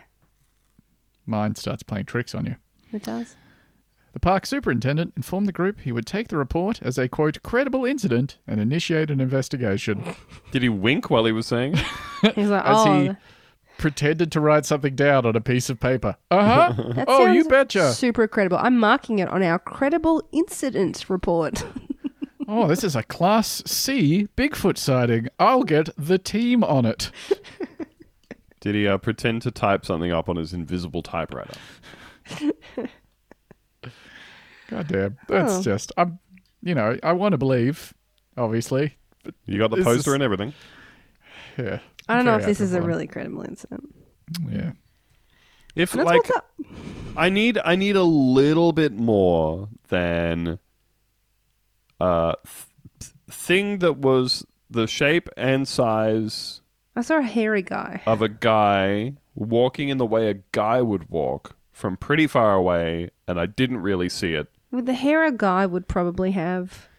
mind 1.25 1.57
starts 1.57 1.83
playing 1.83 2.05
tricks 2.05 2.35
on 2.35 2.45
you. 2.45 2.55
It 2.91 3.03
does. 3.03 3.35
The 4.13 4.19
park 4.19 4.45
superintendent 4.45 5.13
informed 5.15 5.47
the 5.47 5.53
group 5.53 5.81
he 5.81 5.91
would 5.91 6.05
take 6.05 6.27
the 6.27 6.37
report 6.37 6.81
as 6.81 6.97
a 6.97 7.07
quote 7.07 7.41
credible 7.43 7.85
incident 7.85 8.39
and 8.45 8.59
initiate 8.59 9.09
an 9.09 9.21
investigation. 9.21 10.03
Did 10.51 10.63
he 10.63 10.69
wink 10.69 11.09
while 11.09 11.25
he 11.25 11.31
was 11.31 11.47
saying 11.47 11.77
it? 11.77 11.85
He's 12.35 12.49
like, 12.49 12.65
As 12.65 12.77
oh, 12.77 13.01
he 13.01 13.11
pretended 13.77 14.31
to 14.33 14.41
write 14.41 14.65
something 14.65 14.95
down 14.95 15.25
on 15.25 15.35
a 15.35 15.41
piece 15.41 15.69
of 15.69 15.79
paper. 15.79 16.17
Uh 16.29 16.73
huh. 16.73 17.03
oh, 17.07 17.31
you 17.31 17.45
betcha. 17.45 17.93
Super 17.93 18.27
credible. 18.27 18.57
I'm 18.57 18.77
marking 18.77 19.19
it 19.19 19.29
on 19.29 19.41
our 19.41 19.59
credible 19.59 20.21
incident 20.31 21.09
report. 21.09 21.63
Oh, 22.53 22.67
this 22.67 22.83
is 22.83 22.97
a 22.97 23.03
Class 23.03 23.63
C 23.65 24.27
Bigfoot 24.35 24.77
sighting. 24.77 25.29
I'll 25.39 25.63
get 25.63 25.89
the 25.97 26.17
team 26.17 26.65
on 26.65 26.85
it. 26.85 27.09
Did 28.59 28.75
he 28.75 28.85
uh, 28.89 28.97
pretend 28.97 29.41
to 29.43 29.51
type 29.51 29.85
something 29.85 30.11
up 30.11 30.27
on 30.27 30.35
his 30.35 30.51
invisible 30.51 31.01
typewriter? 31.01 31.53
God 34.69 34.87
damn. 34.87 35.17
That's 35.27 35.53
Oh. 35.53 35.61
just, 35.63 35.91
I'm, 35.97 36.19
you 36.61 36.75
know, 36.75 36.97
I 37.03 37.13
want 37.13 37.33
to 37.33 37.37
believe, 37.37 37.93
obviously. 38.37 38.97
You 39.45 39.57
got 39.57 39.69
the 39.69 39.77
This 39.77 39.85
poster 39.85 40.11
is- 40.11 40.15
and 40.15 40.23
everything. 40.23 40.53
Yeah. 41.57 41.79
I 42.09 42.15
don't 42.15 42.25
know 42.25 42.31
Very 42.37 42.43
if 42.43 42.47
this 42.47 42.59
is 42.61 42.73
a 42.73 42.77
admirable. 42.77 42.87
really 42.97 43.07
credible 43.07 43.43
incident. 43.43 43.95
Yeah. 44.49 44.71
If 45.75 45.91
That's 45.93 46.05
like 46.05 46.23
what's 46.23 46.31
up. 46.31 46.51
I 47.15 47.29
need 47.29 47.59
I 47.63 47.75
need 47.75 47.95
a 47.95 48.03
little 48.03 48.71
bit 48.73 48.91
more 48.93 49.69
than 49.89 50.59
uh 52.01 52.33
th- 52.99 53.11
thing 53.29 53.79
that 53.79 53.97
was 53.97 54.45
the 54.69 54.87
shape 54.87 55.29
and 55.37 55.67
size 55.67 56.61
I 56.95 57.01
saw 57.01 57.17
a 57.19 57.21
hairy 57.23 57.61
guy. 57.61 58.01
of 58.05 58.21
a 58.21 58.27
guy 58.29 59.13
walking 59.35 59.89
in 59.89 59.97
the 59.97 60.05
way 60.05 60.29
a 60.29 60.39
guy 60.51 60.81
would 60.81 61.09
walk 61.09 61.55
from 61.71 61.95
pretty 61.95 62.27
far 62.27 62.53
away 62.53 63.11
and 63.27 63.39
I 63.39 63.45
didn't 63.45 63.77
really 63.81 64.09
see 64.09 64.33
it. 64.33 64.47
With 64.71 64.85
the 64.85 64.93
hair 64.93 65.23
a 65.25 65.31
guy 65.31 65.65
would 65.65 65.87
probably 65.87 66.31
have, 66.31 66.89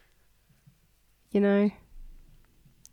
you 1.30 1.40
know, 1.40 1.70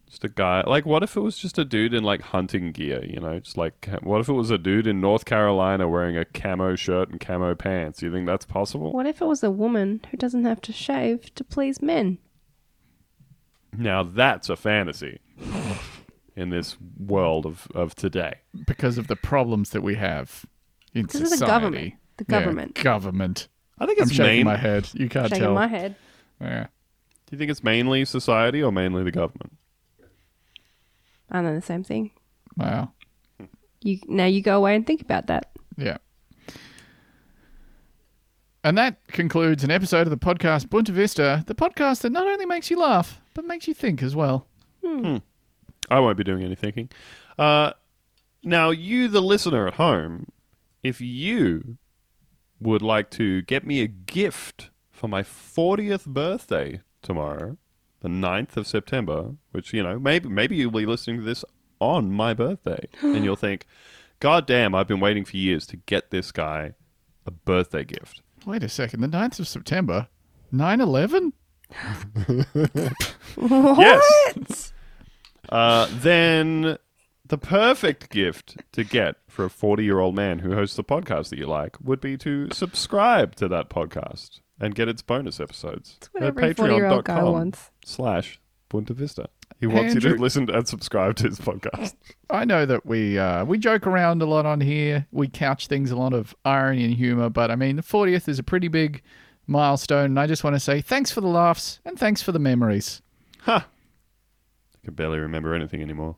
Just 0.10 0.24
a 0.24 0.30
guy. 0.30 0.64
Like 0.66 0.86
what 0.88 1.03
if 1.03 1.16
it 1.16 1.20
was 1.22 1.38
just 1.38 1.60
a 1.60 1.64
dude 1.66 1.93
in 1.93 2.03
like 2.03 2.22
hunting 2.22 2.72
gear, 2.72 3.05
you 3.05 3.20
know? 3.20 3.39
Just 3.39 3.57
like 3.57 3.88
what 4.01 4.20
if 4.22 4.28
it 4.28 4.34
was 4.34 4.49
a 4.49 4.57
dude 4.57 4.88
in 4.88 4.99
North 4.99 5.26
Carolina 5.26 5.88
wearing 5.88 6.18
a 6.18 6.26
camo 6.26 6.76
shirt 6.76 7.10
and 7.10 7.20
camo 7.20 7.53
pants? 7.55 8.01
You 8.01 8.12
think 8.12 8.26
that's 8.26 8.45
possible? 8.45 8.91
what 8.91 9.05
if 9.05 9.22
it 9.22 9.26
was 9.26 9.43
a 9.43 9.51
woman 9.51 10.01
who 10.10 10.18
doesn't 10.18 10.45
have 10.45 10.62
to 10.62 10.74
shave 10.74 11.34
to 11.36 11.43
please 11.43 11.82
men? 11.82 12.18
Now 13.78 14.01
that's 14.03 14.49
a 14.49 14.55
fantasy 14.55 15.20
in 16.36 16.49
this 16.49 16.76
world 16.97 17.45
of, 17.45 17.68
of 17.76 17.93
today. 17.95 18.36
Because 18.66 18.97
of 18.97 19.07
the 19.07 19.16
problems 19.16 19.70
that 19.72 19.82
we 19.82 19.95
have 19.95 20.45
in 20.93 21.03
Because 21.03 21.22
of 21.22 21.30
the 21.30 21.38
society. 21.38 21.51
government. 21.51 21.93
The 22.18 22.26
Yeah, 22.28 22.39
government. 22.39 22.76
government. 22.84 23.47
I 23.78 23.86
think 23.86 23.99
I'm 23.99 24.03
it's 24.07 24.14
shaking 24.14 24.38
main. 24.38 24.45
my 24.45 24.57
head. 24.57 24.89
You 24.93 25.07
can't 25.07 25.28
Shaking 25.30 25.43
tell. 25.43 25.53
my 25.53 25.68
head. 25.68 25.95
Yeah. 26.41 26.64
Do 27.28 27.36
you 27.36 27.38
think 27.38 27.51
it's 27.51 27.64
mainly 27.64 28.03
society 28.05 28.62
or 28.64 28.72
mainly 28.72 29.03
the 29.03 29.12
government? 29.12 29.55
I 31.32 31.42
know 31.42 31.56
the 31.56 31.62
same 31.62 31.84
thing. 31.84 32.12
Wow. 32.58 32.92
You 33.82 34.00
now 34.08 34.26
you 34.26 34.42
go 34.42 34.58
away 34.58 34.76
and 34.76 34.86
think 34.86 35.02
about 35.02 35.28
that. 35.28 35.52
Yeah. 35.78 35.98
And 38.64 38.78
that 38.78 39.08
concludes 39.08 39.64
an 39.64 39.72
episode 39.72 40.06
of 40.06 40.10
the 40.10 40.18
podcast 40.18 40.68
Boonta 40.68 40.90
Vista, 40.90 41.44
the 41.48 41.56
podcast 41.56 42.02
that 42.02 42.12
not 42.12 42.28
only 42.28 42.46
makes 42.46 42.70
you 42.70 42.78
laugh, 42.78 43.22
but 43.34 43.46
makes 43.46 43.68
you 43.68 43.74
think 43.74 44.04
as 44.04 44.16
well. 44.16 44.48
I 45.90 46.00
won't 46.00 46.18
be 46.18 46.24
doing 46.24 46.44
any 46.44 46.56
thinking. 46.56 46.90
Uh, 47.38 47.72
now, 48.44 48.70
you, 48.70 49.08
the 49.08 49.22
listener 49.22 49.68
at 49.68 49.76
home, 49.76 50.28
if 50.84 51.00
you 51.00 51.78
would 52.60 52.82
like 52.82 53.10
to 53.12 53.42
get 53.44 53.66
me 53.66 53.82
a 53.82 53.88
gift 53.88 54.70
for 54.92 55.08
my 55.08 55.24
40th 55.24 56.06
birthday 56.06 56.82
tomorrow, 57.02 57.58
the 58.02 58.10
9th 58.10 58.58
of 58.58 58.68
September, 58.68 59.36
which, 59.52 59.74
you 59.74 59.84
know, 59.84 60.00
maybe 60.00 60.30
maybe 60.30 60.56
you'll 60.56 60.72
be 60.72 60.86
listening 60.86 61.18
to 61.18 61.24
this 61.24 61.43
on 61.80 62.12
my 62.12 62.34
birthday, 62.34 62.88
and 63.02 63.24
you'll 63.24 63.36
think, 63.36 63.66
God 64.20 64.45
damn, 64.45 64.76
I've 64.76 64.88
been 64.88 65.00
waiting 65.00 65.26
for 65.26 65.38
years 65.38 65.66
to 65.68 65.78
get 65.78 66.12
this 66.12 66.32
guy 66.32 66.74
a 67.26 67.32
birthday 67.32 67.84
gift. 67.84 68.22
Wait 68.45 68.64
a 68.64 68.70
second. 68.70 69.02
The 69.02 69.08
9th 69.08 69.39
of 69.39 69.47
September? 69.47 70.08
9 70.52 70.82
11? 70.82 71.34
Yes. 73.38 74.74
Uh, 75.47 75.88
then 75.91 76.78
the 77.26 77.38
perfect 77.38 78.10
gift 78.10 78.58
to 78.72 78.84
get 78.84 79.16
for 79.28 79.45
a 79.45 79.50
40 79.50 79.84
year 79.84 80.00
old 80.00 80.16
man 80.16 80.39
who 80.39 80.54
hosts 80.54 80.78
a 80.80 80.84
podcast 80.84 81.30
that 81.30 81.39
you 81.39 81.45
like 81.47 81.78
would 81.82 82.02
be 82.02 82.18
to 82.18 82.50
subscribe 82.52 83.36
to 83.36 83.47
that 83.47 83.70
podcast 83.70 84.41
and 84.60 84.76
get 84.76 84.89
its 84.89 85.02
bonus 85.02 85.39
episodes. 85.39 85.95
It's 85.97 86.14
what 86.14 86.24
every 86.24 86.54
40 86.54 86.74
year 86.74 86.88
old 86.88 87.06
guy 87.06 87.24
wants. 87.24 87.72
Slash 87.90 88.40
Boonta 88.70 88.92
Vista. 88.92 89.28
He 89.60 89.68
wants 89.68 89.94
you 89.94 90.00
to 90.02 90.10
listen 90.16 90.50
and 90.50 90.66
subscribe 90.68 91.16
to 91.18 91.24
his 91.28 91.40
podcast. 91.40 91.96
I 92.30 92.46
know 92.46 92.66
that 92.66 92.86
we 92.86 93.18
uh, 93.20 93.44
we 93.44 93.58
joke 93.58 93.86
around 93.88 94.22
a 94.22 94.26
lot 94.26 94.46
on 94.46 94.62
here. 94.62 95.08
We 95.12 95.28
couch 95.28 95.68
things 95.68 95.92
a 95.92 95.98
lot 95.98 96.14
of 96.14 96.34
irony 96.46 96.86
and 96.86 96.94
humor, 96.94 97.30
but 97.30 97.52
I 97.52 97.56
mean, 97.56 97.76
the 97.76 97.82
40th 97.82 98.30
is 98.30 98.40
a 98.40 98.44
pretty 98.44 98.68
big 98.70 99.02
milestone, 99.48 100.06
and 100.06 100.20
I 100.20 100.28
just 100.28 100.44
want 100.44 100.56
to 100.56 100.60
say 100.60 100.80
thanks 100.82 101.12
for 101.12 101.20
the 101.22 101.28
laughs 101.28 101.80
and 101.84 102.00
thanks 102.00 102.22
for 102.22 102.32
the 102.32 102.40
memories. 102.40 103.02
Ha! 103.42 103.66
I 104.76 104.86
can 104.86 104.94
barely 104.94 105.20
remember 105.20 105.54
anything 105.54 105.82
anymore. 105.82 106.16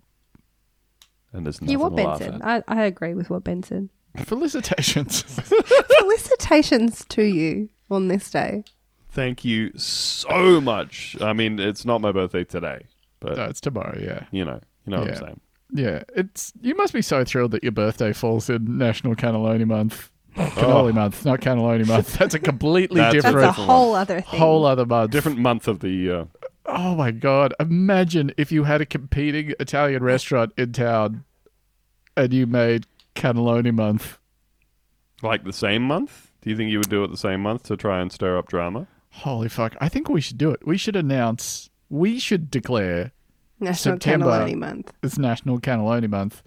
And 1.34 1.45
there's 1.45 1.61
nothing 1.61 1.72
Yeah, 1.72 1.78
what 1.84 1.89
to 1.91 1.95
Ben 1.95 2.05
laugh 2.05 2.17
said. 2.19 2.41
at. 2.41 2.63
I, 2.67 2.82
I 2.82 2.84
agree 2.84 3.13
with 3.15 3.30
what 3.30 3.43
Ben 3.43 3.63
said. 3.63 3.89
Felicitations. 4.26 5.22
Felicitations 5.99 7.05
to 7.05 7.24
you 7.24 7.69
on 7.89 8.07
this 8.09 8.30
day. 8.30 8.65
Thank 9.12 9.43
you 9.43 9.78
so 9.78 10.62
much. 10.62 11.18
I 11.20 11.34
mean, 11.34 11.59
it's 11.59 11.84
not 11.84 11.99
my 11.99 12.14
birthday 12.14 12.45
today, 12.45 12.86
but 13.20 13.38
no, 13.38 13.43
it's 13.45 13.59
tomorrow, 13.59 13.97
yeah. 13.99 14.26
you 14.32 14.45
know, 14.45 14.62
you 14.86 14.91
know 14.91 15.01
what 15.01 15.09
I'm 15.09 15.16
saying. 15.16 15.39
Yeah, 15.74 16.03
it's 16.16 16.53
you 16.62 16.76
must 16.76 16.93
be 16.93 17.01
so 17.01 17.24
thrilled 17.26 17.51
that 17.51 17.64
your 17.64 17.72
birthday 17.72 18.14
falls 18.14 18.49
in 18.49 18.78
National 18.78 19.16
Cannelloni 19.16 19.66
Month. 19.66 20.09
Oh. 20.38 20.41
Cannoli 20.55 20.93
month, 20.93 21.26
not 21.26 21.41
cannelloni 21.41 21.86
month. 21.86 22.14
That's 22.18 22.34
a 22.34 22.39
completely 22.39 23.01
That's 23.01 23.16
a 23.16 23.18
That's 23.18 23.26
a 23.26 23.30
different, 23.32 23.49
different 23.49 23.70
whole 23.70 23.95
other 23.95 24.22
thing. 24.22 24.39
whole 24.39 24.66
other 24.66 24.86
month. 24.86 25.12
Different 25.12 25.39
month 25.39 25.68
of 25.68 25.80
the 25.80 25.89
year. 25.89 26.28
Oh 26.66 26.95
my 26.95 27.12
god! 27.12 27.53
Imagine 27.59 28.32
if 28.38 28.49
you 28.49 28.64
had 28.64 28.80
a 28.80 28.86
competing 28.86 29.53
Italian 29.59 30.03
restaurant 30.03 30.53
in 30.57 30.72
town, 30.72 31.26
and 32.16 32.34
you 32.34 32.47
made 32.47 32.86
cannelloni 33.14 33.74
month. 33.74 34.20
Like 35.22 35.43
the 35.43 35.53
same 35.53 35.84
month? 35.84 36.32
Do 36.41 36.49
you 36.49 36.55
think 36.55 36.72
you 36.72 36.78
would 36.78 36.89
do 36.89 37.03
it 37.03 37.12
the 37.12 37.18
same 37.18 37.41
month 37.41 37.64
to 37.64 37.78
try 37.78 37.99
and 37.99 38.12
stir 38.12 38.38
up 38.38 38.47
drama? 38.47 38.88
Holy 39.12 39.49
fuck! 39.49 39.76
I 39.82 39.89
think 39.89 40.09
we 40.09 40.22
should 40.22 40.38
do 40.38 40.51
it. 40.51 40.66
We 40.66 40.78
should 40.78 40.95
announce. 40.95 41.70
We 41.89 42.18
should 42.20 42.49
declare 42.49 43.12
National 43.59 43.95
September. 43.95 44.26
Cannelloni 44.28 44.55
Month. 44.55 44.93
it's 45.03 45.18
National 45.18 45.59
Cannelloni 45.59 46.09
Month. 46.09 46.41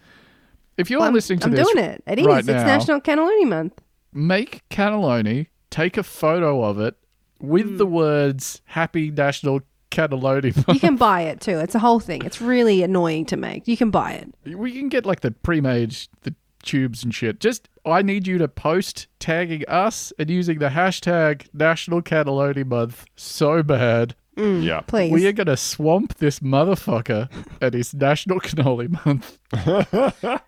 If 0.77 0.91
you're 0.91 0.99
Well, 1.01 1.09
I'm, 1.09 1.15
listening 1.15 1.39
to 1.41 1.51
this, 1.51 1.61
I'm 1.61 1.75
doing 1.75 1.85
it. 1.85 2.03
It 2.07 2.19
is. 2.21 2.27
right 2.27 2.39
it's 2.39 2.49
now, 2.49 2.65
National 2.67 3.01
Cannelloni 3.01 3.47
Month. 3.47 3.81
make 4.13 4.63
cannelloni, 4.71 5.47
take 5.71 5.97
a 5.97 6.03
photo 6.03 6.65
of 6.65 6.81
it 6.81 6.97
with 7.41 7.67
Hmm. 7.73 7.77
the 7.77 7.87
words 7.87 8.61
"Happy 8.65 9.11
National 9.11 9.61
Cannelloni 9.91 10.57
Month." 10.57 10.69
You 10.69 10.81
can 10.81 10.97
buy 10.97 11.21
it 11.23 11.41
too. 11.41 11.59
It's 11.59 11.75
a 11.75 11.79
whole 11.81 12.01
thing. 12.01 12.25
It's 12.25 12.41
really 12.41 12.83
annoying 12.83 13.27
to 13.27 13.37
make. 13.37 13.69
You 13.69 13.77
can 13.77 13.91
buy 13.91 14.13
it. 14.13 14.57
We 14.57 14.73
can 14.73 14.89
get 14.89 15.05
like 15.07 15.21
the 15.21 15.31
pre-made 15.31 15.95
the 16.23 16.35
tubes 16.65 17.05
and 17.05 17.15
shit. 17.15 17.41
Just 17.41 17.69
I 17.85 18.03
need 18.03 18.27
you 18.27 18.39
to 18.39 18.49
post 18.49 19.07
tagging 19.21 19.65
us 19.69 20.13
and 20.19 20.29
using 20.31 20.59
the 20.59 20.69
hashtag 20.69 21.47
National 21.53 22.03
Cannelloni 22.03 22.67
Month 22.67 23.05
so 23.17 23.63
bad. 23.63 24.15
Mm, 24.37 24.65
yeah. 24.65 24.81
Please. 24.81 25.13
We 25.13 25.27
are 25.27 25.33
gonna 25.33 25.57
swamp 25.57 26.15
this 26.19 26.41
motherfucker 26.41 27.31
at 27.63 27.75
his 27.75 27.95
National 27.95 28.41
Cannoli 28.41 28.89
Month. 29.07 29.39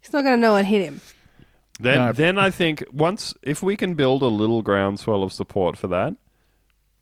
He's 0.00 0.12
not 0.12 0.22
going 0.24 0.34
to 0.34 0.40
know 0.40 0.52
what 0.54 0.64
hit 0.64 0.82
him. 0.82 1.00
Then, 1.78 1.98
No. 1.98 2.12
then 2.12 2.36
I 2.38 2.50
think 2.50 2.82
once 2.92 3.34
if 3.42 3.62
we 3.62 3.76
can 3.76 3.94
build 3.94 4.22
a 4.22 4.26
little 4.26 4.60
groundswell 4.60 5.22
of 5.22 5.32
support 5.32 5.76
for 5.78 5.86
that, 5.88 6.14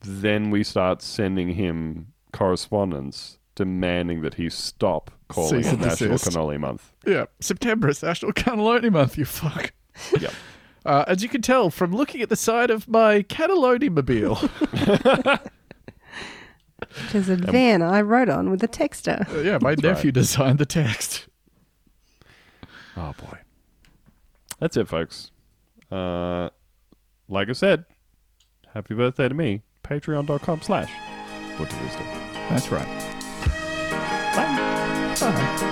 then 0.03 0.51
we 0.51 0.63
start 0.63 1.01
sending 1.03 1.55
him 1.55 2.13
correspondence 2.33 3.39
demanding 3.55 4.21
that 4.23 4.35
he 4.35 4.49
stop 4.51 5.11
calling 5.31 5.62
Cease 5.62 5.66
it 5.66 5.72
and 5.74 5.83
National 5.83 6.11
desist. 6.11 6.37
Cannoli 6.37 6.59
Month. 6.61 6.93
Yeah, 7.07 7.24
September 7.41 7.89
is 7.89 8.03
National 8.03 8.33
Cannelloni 8.33 8.91
Month. 8.93 9.16
You 9.18 9.24
fuck. 9.24 9.72
Yep. 10.18 10.33
Uh, 10.87 11.05
as 11.07 11.22
you 11.22 11.28
can 11.28 11.43
tell 11.43 11.68
from 11.68 11.93
looking 11.93 12.22
at 12.22 12.31
the 12.31 12.37
side 12.37 12.70
of 12.70 12.89
my 12.89 13.22
cannelloni 13.24 13.91
mobile, 13.91 14.37
Which 17.05 17.14
is 17.14 17.28
a 17.28 17.37
van 17.37 17.83
I 17.83 18.01
wrote 18.01 18.31
on 18.31 18.51
with 18.51 18.62
a 18.62 18.68
texter. 18.68 19.28
Uh, 19.31 19.41
yeah, 19.41 19.59
my 19.61 19.74
nephew 19.74 20.11
designed 20.11 20.59
the 20.59 20.64
text. 20.64 21.26
Oh 22.97 23.14
boy. 23.18 23.39
That's 24.59 24.76
it, 24.78 24.89
folks. 24.89 25.31
Uh, 25.93 26.49
like 27.28 27.49
I 27.49 27.53
said, 27.53 27.85
happy 28.72 28.95
birthday 28.95 29.28
to 29.28 29.35
me. 29.35 29.62
Patreon.com 29.85 30.62
slash 30.62 30.91
What 31.59 31.68
to 31.68 31.76
Wisdom. 31.83 32.07
That's 32.49 32.70
right. 32.70 33.20
Bye. 35.21 35.70